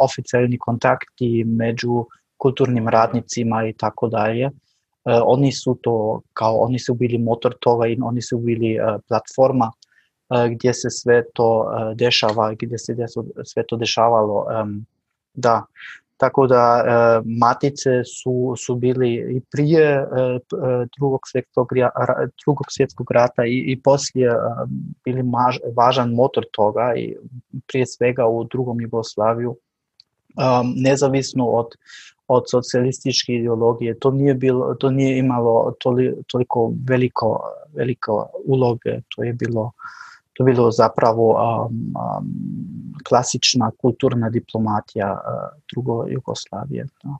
oficijalni 0.00 0.58
kontakti 0.58 1.44
među 1.46 2.06
kulturnim 2.36 2.88
radnicima 2.88 3.68
i 3.68 3.72
tako 3.72 4.08
dalje. 4.08 4.44
E, 4.44 4.50
oni 5.24 5.52
su 5.52 5.78
to, 5.82 6.20
kao 6.32 6.56
oni 6.56 6.78
su 6.78 6.94
bili 6.94 7.18
motor 7.18 7.54
toga 7.60 7.86
i 7.86 7.98
oni 8.02 8.22
su 8.22 8.38
bili 8.38 8.74
e, 8.74 8.78
platforma 9.08 9.72
gdje 10.50 10.74
se 10.74 10.90
sve 10.90 11.22
to 11.34 11.70
dešava, 11.94 12.54
gdje 12.54 12.78
se 12.78 12.94
sve 13.44 13.62
to 13.68 13.76
dešavalo. 13.76 14.46
Em, 14.60 14.86
Da, 15.34 15.64
tako 16.18 16.46
da 16.46 16.84
e, 16.84 17.20
matice 17.40 18.04
su, 18.04 18.54
su 18.56 18.74
bili 18.74 19.14
i 19.14 19.40
prije 19.52 19.84
e, 19.84 20.04
e, 20.04 20.86
drugog, 20.98 21.20
svjetskog, 21.26 21.68
drugog 22.44 22.66
svjetskog 22.68 23.10
rata 23.10 23.46
i, 23.46 23.64
i 23.66 23.82
poslije 23.82 24.32
bili 25.04 25.22
maž, 25.22 25.56
važan 25.76 26.14
motor 26.14 26.44
toga 26.52 26.92
i 26.96 27.16
prije 27.66 27.86
svega 27.86 28.26
u 28.26 28.44
drugom 28.44 28.80
Jugoslaviju 28.80 29.56
nezavisno 30.76 31.44
od 31.46 31.66
od 32.28 32.44
socijalističke 32.50 33.34
ideologije. 33.34 33.98
To 33.98 34.10
nije 34.10 34.34
bilo, 34.34 34.74
to 34.74 34.90
nije 34.90 35.18
imalo 35.18 35.74
toli, 35.80 36.14
toliko 36.26 36.72
veliko, 36.88 37.40
veliko 37.74 38.30
uloge, 38.44 39.00
to 39.08 39.22
je 39.22 39.32
bilo 39.32 39.72
to 40.38 40.46
je 40.46 40.54
bilo 40.54 40.70
zapravo 40.70 41.30
um, 41.30 41.94
um, 41.94 42.26
klasična 43.08 43.70
kulturna 43.80 44.30
diplomatija 44.30 45.12
uh, 45.12 45.60
drugo 45.72 46.04
Jugoslavije. 46.08 46.86
No. 47.04 47.18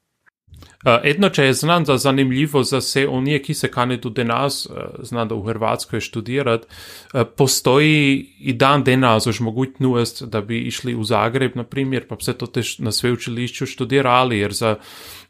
Uh, 0.58 1.00
Edno, 1.04 1.28
če 1.28 1.44
je 1.44 1.52
znam 1.52 1.86
za 1.86 1.96
zanimljivo 1.98 2.62
za 2.62 2.80
se 2.80 3.08
onije, 3.08 3.42
ki 3.42 3.54
se 3.54 3.70
kane 3.70 4.00
tudi 4.00 4.24
nas, 4.24 4.66
uh, 4.66 4.76
znam 5.02 5.28
da 5.28 5.34
v 5.34 5.42
Hrvatskoj 5.46 6.00
študirati, 6.00 6.66
uh, 7.14 7.22
postoji 7.36 8.26
i 8.38 8.52
dan 8.52 8.84
danas 8.84 9.26
už 9.26 9.40
mogućnost 9.40 10.22
da 10.22 10.40
bi 10.40 10.60
išli 10.60 10.94
u 10.94 11.04
Zagreb, 11.04 11.56
na 11.56 11.64
primjer, 11.64 12.06
pa 12.08 12.14
vse 12.14 12.32
to 12.38 12.46
tež 12.46 12.78
na 12.78 12.92
sveučilišču 12.92 13.66
študirali, 13.66 14.38
jer 14.38 14.52
za 14.52 14.76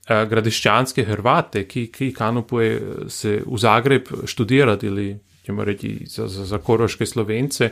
gradišćanske 0.09 1.05
Hrvate, 1.05 1.67
ki, 1.69 1.87
ki 1.93 2.13
kanupuje 2.13 2.83
se 3.09 3.43
u 3.47 3.59
Zagreb 3.59 4.03
študirati 4.25 4.87
ili 4.87 5.19
ćemo 5.49 5.65
reći 5.65 6.05
za, 6.07 6.27
za, 6.29 6.45
za 6.45 6.59
koroške 6.59 7.07
Slovence, 7.07 7.71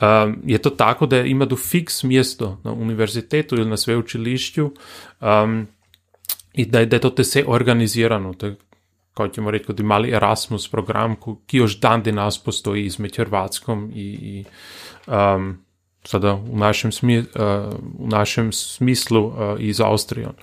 um, 0.00 0.36
je 0.46 0.58
to 0.58 0.70
tako 0.70 1.06
da 1.06 1.20
ima 1.20 1.44
do 1.44 1.56
fiks 1.56 2.02
mjesto 2.02 2.60
na 2.64 2.72
univerzitetu 2.72 3.56
ili 3.56 3.70
na 3.70 3.76
sveučilišću, 3.76 4.70
um, 5.20 5.66
i 6.54 6.66
da 6.66 6.84
da 6.84 6.96
je 6.96 7.00
to 7.00 7.12
vse 7.18 7.44
organizirano. 7.46 8.34
Je, 8.42 8.54
kot 9.14 9.34
ćemo 9.34 9.50
reči, 9.50 9.64
kot 9.64 9.80
mali 9.82 10.12
Erasmus 10.14 10.68
program, 10.68 11.16
ko, 11.16 11.40
ki 11.46 11.56
još 11.56 11.80
dan 11.80 12.02
danes 12.02 12.38
postoji 12.38 12.84
izmed 12.86 13.16
Hrvatskom 13.16 13.90
i, 13.94 14.06
i 14.06 14.44
um, 15.10 15.58
sada 16.04 16.32
v 16.32 16.58
našem, 16.62 16.92
smi, 16.92 17.18
uh, 17.18 17.24
v 17.98 18.08
našem 18.08 18.52
smislu 18.52 19.26
uh, 19.26 19.34
i 19.58 19.72
za 19.72 19.90
Avstrijom. 19.90 20.38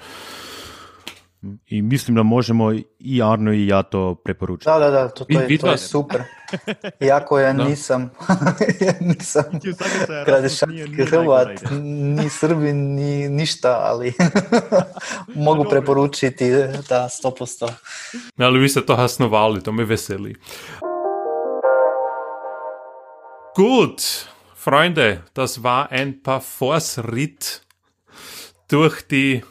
I 1.68 1.82
mislim 1.82 2.16
da 2.16 2.24
možemo 2.24 2.74
i 3.00 3.22
Arno 3.24 3.54
i 3.54 3.68
ja 3.68 3.84
to 3.84 4.16
preporučiti. 4.16 4.66
Da, 4.66 4.80
da, 4.80 4.90
da, 4.90 5.08
to, 5.08 5.26
to, 5.26 5.34
je, 5.34 5.40
to 5.40 5.48
Vidva- 5.48 5.72
je 5.72 5.78
super. 5.78 6.22
Iako 7.02 7.40
ja 7.40 7.54
Da. 7.54 7.64
nisam, 7.64 8.10
ja 8.86 8.94
nisam 9.00 9.44
gradišćanski 10.26 11.06
Hrvat, 11.06 11.48
ni 11.82 12.30
Srbin, 12.30 12.96
ni 12.96 13.30
ništa, 13.30 13.80
ali 13.82 14.14
mogu 15.36 15.66
preporučiti 15.70 16.50
da 16.90 17.10
100%. 17.24 17.72
Ali 18.38 18.60
vi 18.60 18.70
ste 18.70 18.86
to 18.86 18.96
hasnovali, 18.96 19.64
to 19.64 19.72
me 19.72 19.86
veseli. 19.86 20.36
Gut, 23.56 24.02
Freunde, 24.56 25.24
das 25.34 25.58
war 25.58 25.88
ein 25.92 26.22
Parforce-Ritt 26.24 27.62
durch 28.70 29.02
die 29.04 29.42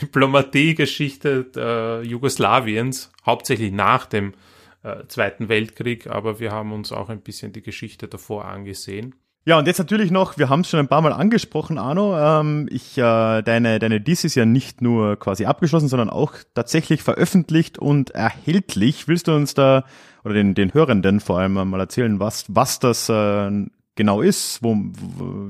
Diplomatiegeschichte 0.00 1.50
äh, 1.56 2.06
Jugoslawiens, 2.06 3.12
hauptsächlich 3.24 3.72
nach 3.72 4.06
dem 4.06 4.34
äh, 4.82 5.06
Zweiten 5.08 5.48
Weltkrieg, 5.48 6.08
aber 6.08 6.40
wir 6.40 6.52
haben 6.52 6.72
uns 6.72 6.92
auch 6.92 7.08
ein 7.08 7.20
bisschen 7.20 7.52
die 7.52 7.62
Geschichte 7.62 8.08
davor 8.08 8.44
angesehen. 8.44 9.14
Ja, 9.46 9.58
und 9.58 9.66
jetzt 9.66 9.78
natürlich 9.78 10.10
noch, 10.10 10.38
wir 10.38 10.48
haben 10.48 10.60
es 10.60 10.70
schon 10.70 10.80
ein 10.80 10.88
paar 10.88 11.02
Mal 11.02 11.12
angesprochen, 11.12 11.76
Arno. 11.76 12.18
Ähm, 12.18 12.66
ich, 12.70 12.96
äh, 12.96 13.42
deine, 13.42 13.78
deine 13.78 14.00
Diss 14.00 14.24
ist 14.24 14.36
ja 14.36 14.46
nicht 14.46 14.80
nur 14.80 15.16
quasi 15.18 15.44
abgeschlossen, 15.44 15.88
sondern 15.88 16.08
auch 16.08 16.32
tatsächlich 16.54 17.02
veröffentlicht 17.02 17.78
und 17.78 18.10
erhältlich. 18.10 19.06
Willst 19.06 19.28
du 19.28 19.32
uns 19.34 19.52
da 19.52 19.84
oder 20.24 20.32
den, 20.32 20.54
den 20.54 20.72
Hörenden 20.72 21.20
vor 21.20 21.38
allem 21.38 21.52
mal 21.52 21.80
erzählen, 21.80 22.20
was, 22.20 22.46
was 22.48 22.78
das 22.78 23.10
äh, 23.10 23.50
genau 23.96 24.22
ist, 24.22 24.62
wo, 24.62 24.76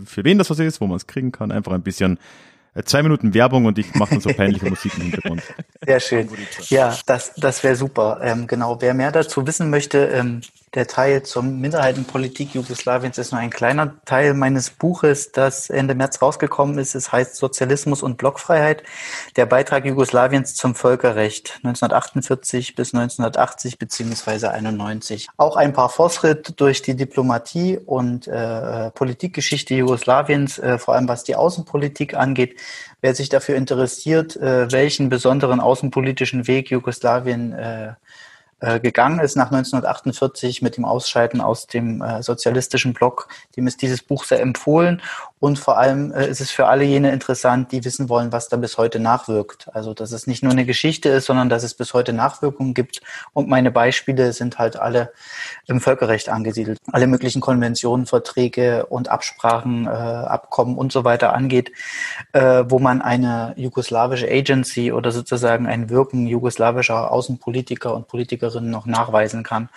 für 0.05 0.24
wen 0.24 0.38
das 0.38 0.51
was 0.51 0.59
ist, 0.59 0.80
wo 0.80 0.88
man 0.88 0.97
es 0.97 1.07
kriegen 1.07 1.30
kann? 1.30 1.53
Einfach 1.53 1.72
ein 1.72 1.84
bisschen 1.84 2.18
zwei 2.85 3.03
Minuten 3.03 3.35
Werbung 3.35 3.66
und 3.66 3.79
ich 3.79 3.95
mache 3.95 4.11
dann 4.11 4.20
so 4.20 4.31
peinliche 4.33 4.68
Musik 4.68 4.93
im 4.97 5.03
Hintergrund. 5.03 5.43
Sehr 5.87 6.01
schön. 6.01 6.29
Ja, 6.68 6.97
das, 7.07 7.33
das 7.37 7.62
wäre 7.62 7.77
super. 7.77 8.20
Ähm, 8.22 8.47
genau, 8.47 8.81
wer 8.81 8.95
mehr 8.95 9.12
dazu 9.12 9.47
wissen 9.47 9.70
möchte, 9.70 10.07
ähm, 10.07 10.41
der 10.75 10.87
Teil 10.87 11.22
zur 11.22 11.43
Minderheitenpolitik 11.43 12.55
Jugoslawiens 12.55 13.18
ist 13.18 13.33
nur 13.33 13.41
ein 13.41 13.51
kleiner 13.51 13.95
Teil 14.05 14.35
meines 14.35 14.70
Buches, 14.70 15.31
das 15.31 15.70
Ende 15.70 15.95
März 15.95 16.20
rausgekommen 16.20 16.79
ist. 16.79 16.95
Es 16.95 17.12
heißt 17.12 17.37
Sozialismus 17.37 18.03
und 18.03 18.18
Blockfreiheit, 18.18 18.83
der 19.37 19.47
Beitrag 19.47 19.85
Jugoslawiens 19.85 20.55
zum 20.55 20.75
Völkerrecht 20.75 21.61
1948 21.62 22.75
bis 22.75 22.93
1980 22.93 23.79
beziehungsweise 23.79 24.51
91. 24.51 25.29
Auch 25.37 25.57
ein 25.57 25.72
paar 25.72 25.89
Fortschritt 25.89 26.61
durch 26.61 26.83
die 26.83 26.97
Diplomatie 26.97 27.79
und 27.79 28.27
äh, 28.27 28.91
Politikgeschichte 28.91 29.75
Jugoslawiens, 29.75 30.59
äh, 30.59 30.79
vor 30.79 30.95
allem 30.95 31.09
was 31.09 31.22
die 31.22 31.37
Außenpolitik 31.37 32.14
angeht. 32.14 32.61
Wer 33.01 33.14
sich 33.14 33.29
dafür 33.29 33.57
interessiert, 33.57 34.37
äh, 34.37 34.72
welchen 34.72 35.09
besonderen 35.09 35.61
außenpolitischen 35.61 36.49
Weg 36.49 36.70
Jugoslawien 36.70 37.53
äh, 37.53 37.93
gegangen 38.81 39.21
ist 39.21 39.37
nach 39.37 39.51
1948 39.51 40.62
mit 40.62 40.77
dem 40.77 40.85
Ausscheiden 40.85 41.41
aus 41.41 41.67
dem 41.67 42.03
äh, 42.03 42.23
sozialistischen 42.23 42.95
Block, 42.95 43.29
dem 43.57 43.67
ist 43.67 43.83
dieses 43.83 44.03
Buch 44.03 44.25
sehr 44.25 44.41
empfohlen. 44.41 45.03
Und 45.41 45.59
vor 45.59 45.76
allem 45.76 46.12
äh, 46.12 46.26
ist 46.28 46.41
es 46.41 46.51
für 46.51 46.66
alle 46.66 46.85
jene 46.85 47.12
interessant, 47.12 47.70
die 47.72 47.85
wissen 47.85 48.09
wollen, 48.09 48.32
was 48.32 48.49
da 48.49 48.57
bis 48.57 48.78
heute 48.78 48.99
nachwirkt. 48.99 49.68
Also, 49.74 49.93
dass 49.93 50.12
es 50.12 50.26
nicht 50.26 50.43
nur 50.43 50.53
eine 50.53 50.64
Geschichte 50.64 51.11
ist, 51.11 51.26
sondern 51.26 51.49
dass 51.49 51.64
es 51.64 51.74
bis 51.74 51.93
heute 51.93 52.12
Nachwirkungen 52.12 52.72
gibt. 52.72 53.03
Und 53.32 53.49
meine 53.49 53.70
Beispiele 53.70 54.32
sind 54.32 54.59
halt 54.59 54.76
alle 54.76 55.12
im 55.66 55.80
Völkerrecht 55.80 56.28
angesiedelt. 56.28 56.78
Alle 56.93 57.07
möglichen 57.07 57.41
Konventionen, 57.41 58.07
Verträge 58.07 58.87
und 58.87 59.09
Absprachen, 59.09 59.87
äh, 59.87 59.91
Abkommen 59.91 60.78
und 60.78 60.93
so 60.93 61.05
weiter 61.05 61.35
angeht, 61.35 61.72
äh, 62.32 62.64
wo 62.68 62.78
man 62.78 63.03
eine 63.03 63.53
jugoslawische 63.57 64.30
Agency 64.30 64.93
oder 64.93 65.11
sozusagen 65.11 65.66
ein 65.66 65.91
Wirken 65.91 66.26
jugoslawischer 66.26 67.11
Außenpolitiker 67.11 67.95
und 67.95 68.09
Politikerinnen 68.09 68.70
noch 68.70 68.87
nachweisen 68.87 69.43
kann. 69.43 69.68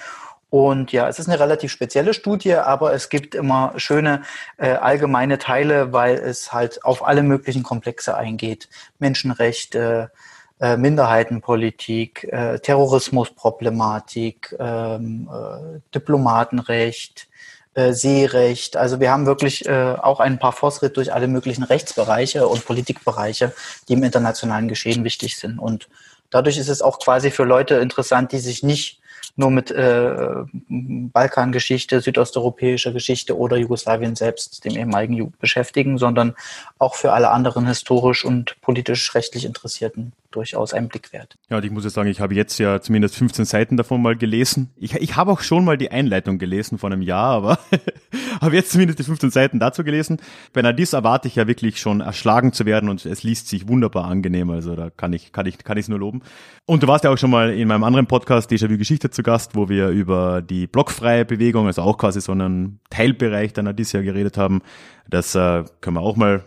Und 0.50 0.93
ja, 0.93 1.10
es 1.10 1.20
ist 1.20 1.28
eine 1.28 1.39
relativ 1.39 1.72
spezielle 1.72 2.14
Studie, 2.14 2.56
aber 2.56 2.93
es 2.93 3.10
gibt 3.10 3.36
immer 3.36 3.74
schöne 3.76 4.22
äh, 4.58 4.72
allgemeine 4.72 5.39
Teile, 5.39 5.91
weil 5.91 6.16
es 6.16 6.54
halt 6.54 6.86
auf 6.86 7.06
alle 7.06 7.22
möglichen 7.22 7.64
Komplexe 7.64 8.16
eingeht. 8.16 8.70
Menschenrechte, 8.98 10.12
äh, 10.60 10.78
Minderheitenpolitik, 10.78 12.24
äh, 12.32 12.60
Terrorismusproblematik, 12.60 14.56
ähm, 14.58 15.30
äh, 15.32 15.80
Diplomatenrecht, 15.93 17.28
äh, 17.74 17.91
Seerecht. 17.91 18.78
Also 18.78 19.02
wir 19.02 19.12
haben 19.12 19.26
wirklich 19.26 19.68
äh, 19.68 19.95
auch 20.02 20.22
ein 20.22 20.39
paar 20.39 20.54
Fortschritt 20.54 20.95
durch 20.95 21.14
alle 21.14 21.28
möglichen 21.28 21.64
Rechtsbereiche 21.64 22.48
und 22.48 22.66
Politikbereiche, 22.66 23.54
die 23.88 23.93
im 23.93 24.04
internationalen 24.04 24.70
Geschehen 24.70 25.04
wichtig 25.04 25.38
sind. 25.38 25.60
Und 25.60 25.89
dadurch 26.30 26.58
ist 26.58 26.70
es 26.70 26.82
auch 26.82 27.00
quasi 27.00 27.32
für 27.32 27.43
Leute 27.43 27.76
interessant, 27.76 28.32
die 28.32 28.39
sich 28.39 28.64
nicht 28.64 29.02
nur 29.36 29.52
mit 29.52 29.72
äh, 29.72 30.28
Balkangeschichte, 30.70 32.02
südosteuropäischer 32.02 32.92
Geschichte 32.92 33.38
oder 33.38 33.58
Jugoslawien 33.58 34.16
selbst, 34.16 34.66
dem 34.66 34.76
ehemaligen 34.76 35.14
Ju 35.14 35.32
beschäftigen, 35.40 35.98
sondern 35.98 36.36
auch 36.80 36.96
für 36.96 37.14
alle 37.14 37.32
anderen 37.32 37.68
historisch 37.68 38.26
und 38.26 38.60
politisch 38.62 39.14
rechtlich 39.16 39.46
Interessierten 39.46 40.14
durchaus 40.32 40.74
ein 40.74 40.88
Blick 40.88 41.14
wert. 41.14 41.38
Ja, 41.50 41.58
und 41.58 41.66
ich 41.66 41.72
muss 41.72 41.84
jetzt 41.84 41.94
sagen, 41.94 42.10
ich 42.10 42.20
habe 42.20 42.36
jetzt 42.36 42.58
ja 42.58 42.82
zumindest 42.82 43.16
15 43.16 43.46
Seiten 43.46 43.78
davon 43.78 44.02
mal 44.02 44.16
gelesen. 44.16 44.72
Ich, 44.76 44.96
ich 44.96 45.16
habe 45.16 45.32
auch 45.32 45.42
schon 45.42 45.66
mal 45.66 45.78
die 45.78 45.92
Einleitung 45.92 46.38
gelesen 46.38 46.78
vor 46.78 46.92
einem 46.92 47.02
Jahr, 47.02 47.36
aber 47.36 47.60
habe 48.42 48.56
jetzt 48.56 48.72
zumindest 48.72 49.00
die 49.00 49.04
15 49.04 49.32
Seiten 49.32 49.60
dazu 49.60 49.84
gelesen. 49.84 50.18
Bei 50.54 50.62
Nadis 50.62 50.94
erwarte 50.94 51.28
ich 51.28 51.36
ja 51.36 51.48
wirklich 51.48 51.80
schon 51.80 52.02
erschlagen 52.02 52.54
zu 52.54 52.66
werden 52.66 52.90
und 52.90 53.06
es 53.06 53.24
liest 53.24 53.48
sich 53.48 53.68
wunderbar 53.68 54.06
angenehm, 54.06 54.50
also 54.50 54.76
da 54.76 54.90
kann 54.90 55.14
ich 55.14 55.32
kann 55.32 55.46
ich 55.46 55.58
kann 55.60 55.78
ich 55.78 55.86
es 55.86 55.90
nur 55.90 56.00
loben. 56.00 56.22
Und 56.66 56.84
du 56.84 56.88
warst 56.88 57.04
ja 57.04 57.12
auch 57.12 57.18
schon 57.18 57.32
mal 57.32 57.52
in 57.52 57.68
meinem 57.68 57.84
anderen 57.84 58.08
Podcast 58.08 58.52
Déjà-vu 58.52 58.78
Geschichte 58.78 59.10
zu 59.10 59.24
Gast, 59.24 59.56
wo 59.56 59.70
wir 59.70 59.90
über 59.90 60.42
die 60.42 60.68
blockfreie 60.68 61.26
Bewegung, 61.26 61.68
also 61.68 61.82
auch 61.82 61.98
quasi 61.98 62.22
so 62.22 62.32
einen 62.32 62.80
Teilbereich 62.90 63.54
der 63.54 63.64
Nadis 63.64 63.94
ja 63.94 64.02
geredet 64.02 64.38
haben. 64.38 64.62
Das 65.10 65.36
äh, 65.36 65.64
können 65.82 65.96
wir 65.96 66.02
auch 66.02 66.18
mal 66.18 66.44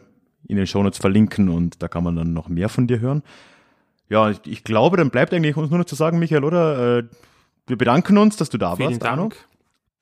in 0.47 0.57
den 0.57 0.67
Shownotes 0.67 0.99
verlinken 0.99 1.49
und 1.49 1.83
da 1.83 1.89
kann 1.89 2.05
man 2.05 2.17
dann 2.17 2.33
noch 2.33 2.49
mehr 2.49 2.69
von 2.69 2.87
dir 2.87 3.01
hören. 3.01 3.23
Ja, 4.11 4.29
ich, 4.29 4.41
ich 4.45 4.65
glaube, 4.65 4.97
dann 4.97 5.11
bleibt 5.11 5.33
eigentlich 5.33 5.57
uns 5.57 5.71
nur 5.71 5.79
noch 5.79 5.87
zu 5.87 5.95
sagen, 5.95 6.19
Michael, 6.19 6.45
oder? 6.45 6.99
Äh, 6.99 7.03
wir 7.67 7.79
bedanken 7.79 8.19
uns, 8.19 8.37
dass 8.37 8.51
du 8.51 8.59
da 8.59 8.77
Vielen 8.77 8.91
warst, 8.91 9.05
Arno. 9.05 9.23
Dank. 9.23 9.37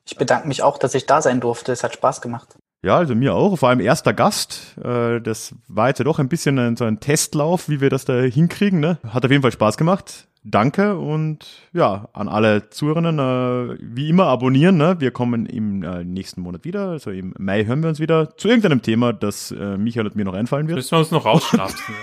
Ich 0.07 0.17
bedanke 0.17 0.49
mich 0.49 0.63
auch, 0.63 0.79
dass 0.79 0.95
ich 0.95 1.05
da 1.05 1.21
sein 1.21 1.41
durfte. 1.41 1.71
Es 1.71 1.85
hat 1.85 1.93
Spaß 1.93 2.23
gemacht. 2.23 2.57
Ja, 2.83 2.97
also 2.97 3.15
mir 3.15 3.35
auch. 3.35 3.57
Vor 3.59 3.69
allem 3.69 3.81
erster 3.81 4.15
Gast. 4.15 4.79
Äh, 4.83 5.21
das 5.21 5.55
war 5.69 5.89
jetzt 5.89 5.99
ja 5.99 6.05
doch 6.05 6.19
ein 6.19 6.31
bisschen 6.31 6.59
ein, 6.59 6.77
so 6.77 6.85
ein 6.85 7.01
Testlauf, 7.01 7.69
wie 7.69 7.83
wir 7.83 7.91
das 7.91 8.07
da 8.07 8.15
hinkriegen. 8.15 8.81
Ne? 8.81 8.99
Hat 9.07 9.25
auf 9.27 9.31
jeden 9.31 9.43
Fall 9.43 9.53
Spaß 9.53 9.77
gemacht. 9.77 10.27
Danke 10.45 10.97
und 10.97 11.47
ja, 11.75 12.09
an 12.15 12.29
alle 12.29 12.71
Zuhörerinnen, 12.71 13.19
äh, 13.19 13.77
wie 13.83 14.09
immer 14.09 14.27
abonnieren. 14.29 14.79
Ne? 14.79 14.97
Wir 15.01 15.11
kommen 15.11 15.45
im 15.45 15.83
äh, 15.83 16.05
nächsten 16.05 16.41
Monat 16.41 16.65
wieder. 16.65 16.89
Also 16.89 17.11
im 17.11 17.35
Mai 17.39 17.67
hören 17.67 17.83
wir 17.83 17.91
uns 17.91 18.01
wieder 18.01 18.35
zu 18.39 18.49
irgendeinem 18.49 18.81
Thema, 18.81 19.13
das 19.13 19.51
äh, 19.51 19.77
Michael 19.77 20.07
und 20.07 20.17
mir 20.17 20.25
noch 20.25 20.33
einfallen 20.33 20.69
wird. 20.69 20.77
Müssen 20.77 20.93
wir 20.93 21.01
uns 21.01 21.11
noch 21.11 21.27
rausschnapsen. 21.27 21.95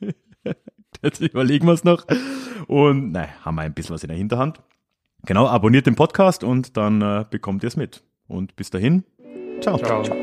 Jetzt 1.02 1.20
überlegen 1.20 1.66
wir 1.66 1.74
es 1.74 1.84
noch. 1.84 2.06
Und 2.66 3.12
nein, 3.12 3.28
haben 3.44 3.54
wir 3.56 3.62
ein 3.62 3.74
bisschen 3.74 3.94
was 3.94 4.02
in 4.02 4.08
der 4.08 4.16
Hinterhand. 4.16 4.60
Genau, 5.24 5.46
abonniert 5.46 5.86
den 5.86 5.96
Podcast 5.96 6.44
und 6.44 6.76
dann 6.76 7.02
äh, 7.02 7.24
bekommt 7.28 7.62
ihr 7.62 7.68
es 7.68 7.76
mit. 7.76 8.02
Und 8.28 8.56
bis 8.56 8.70
dahin, 8.70 9.04
ciao. 9.60 9.78
ciao. 9.78 10.02
ciao. 10.02 10.16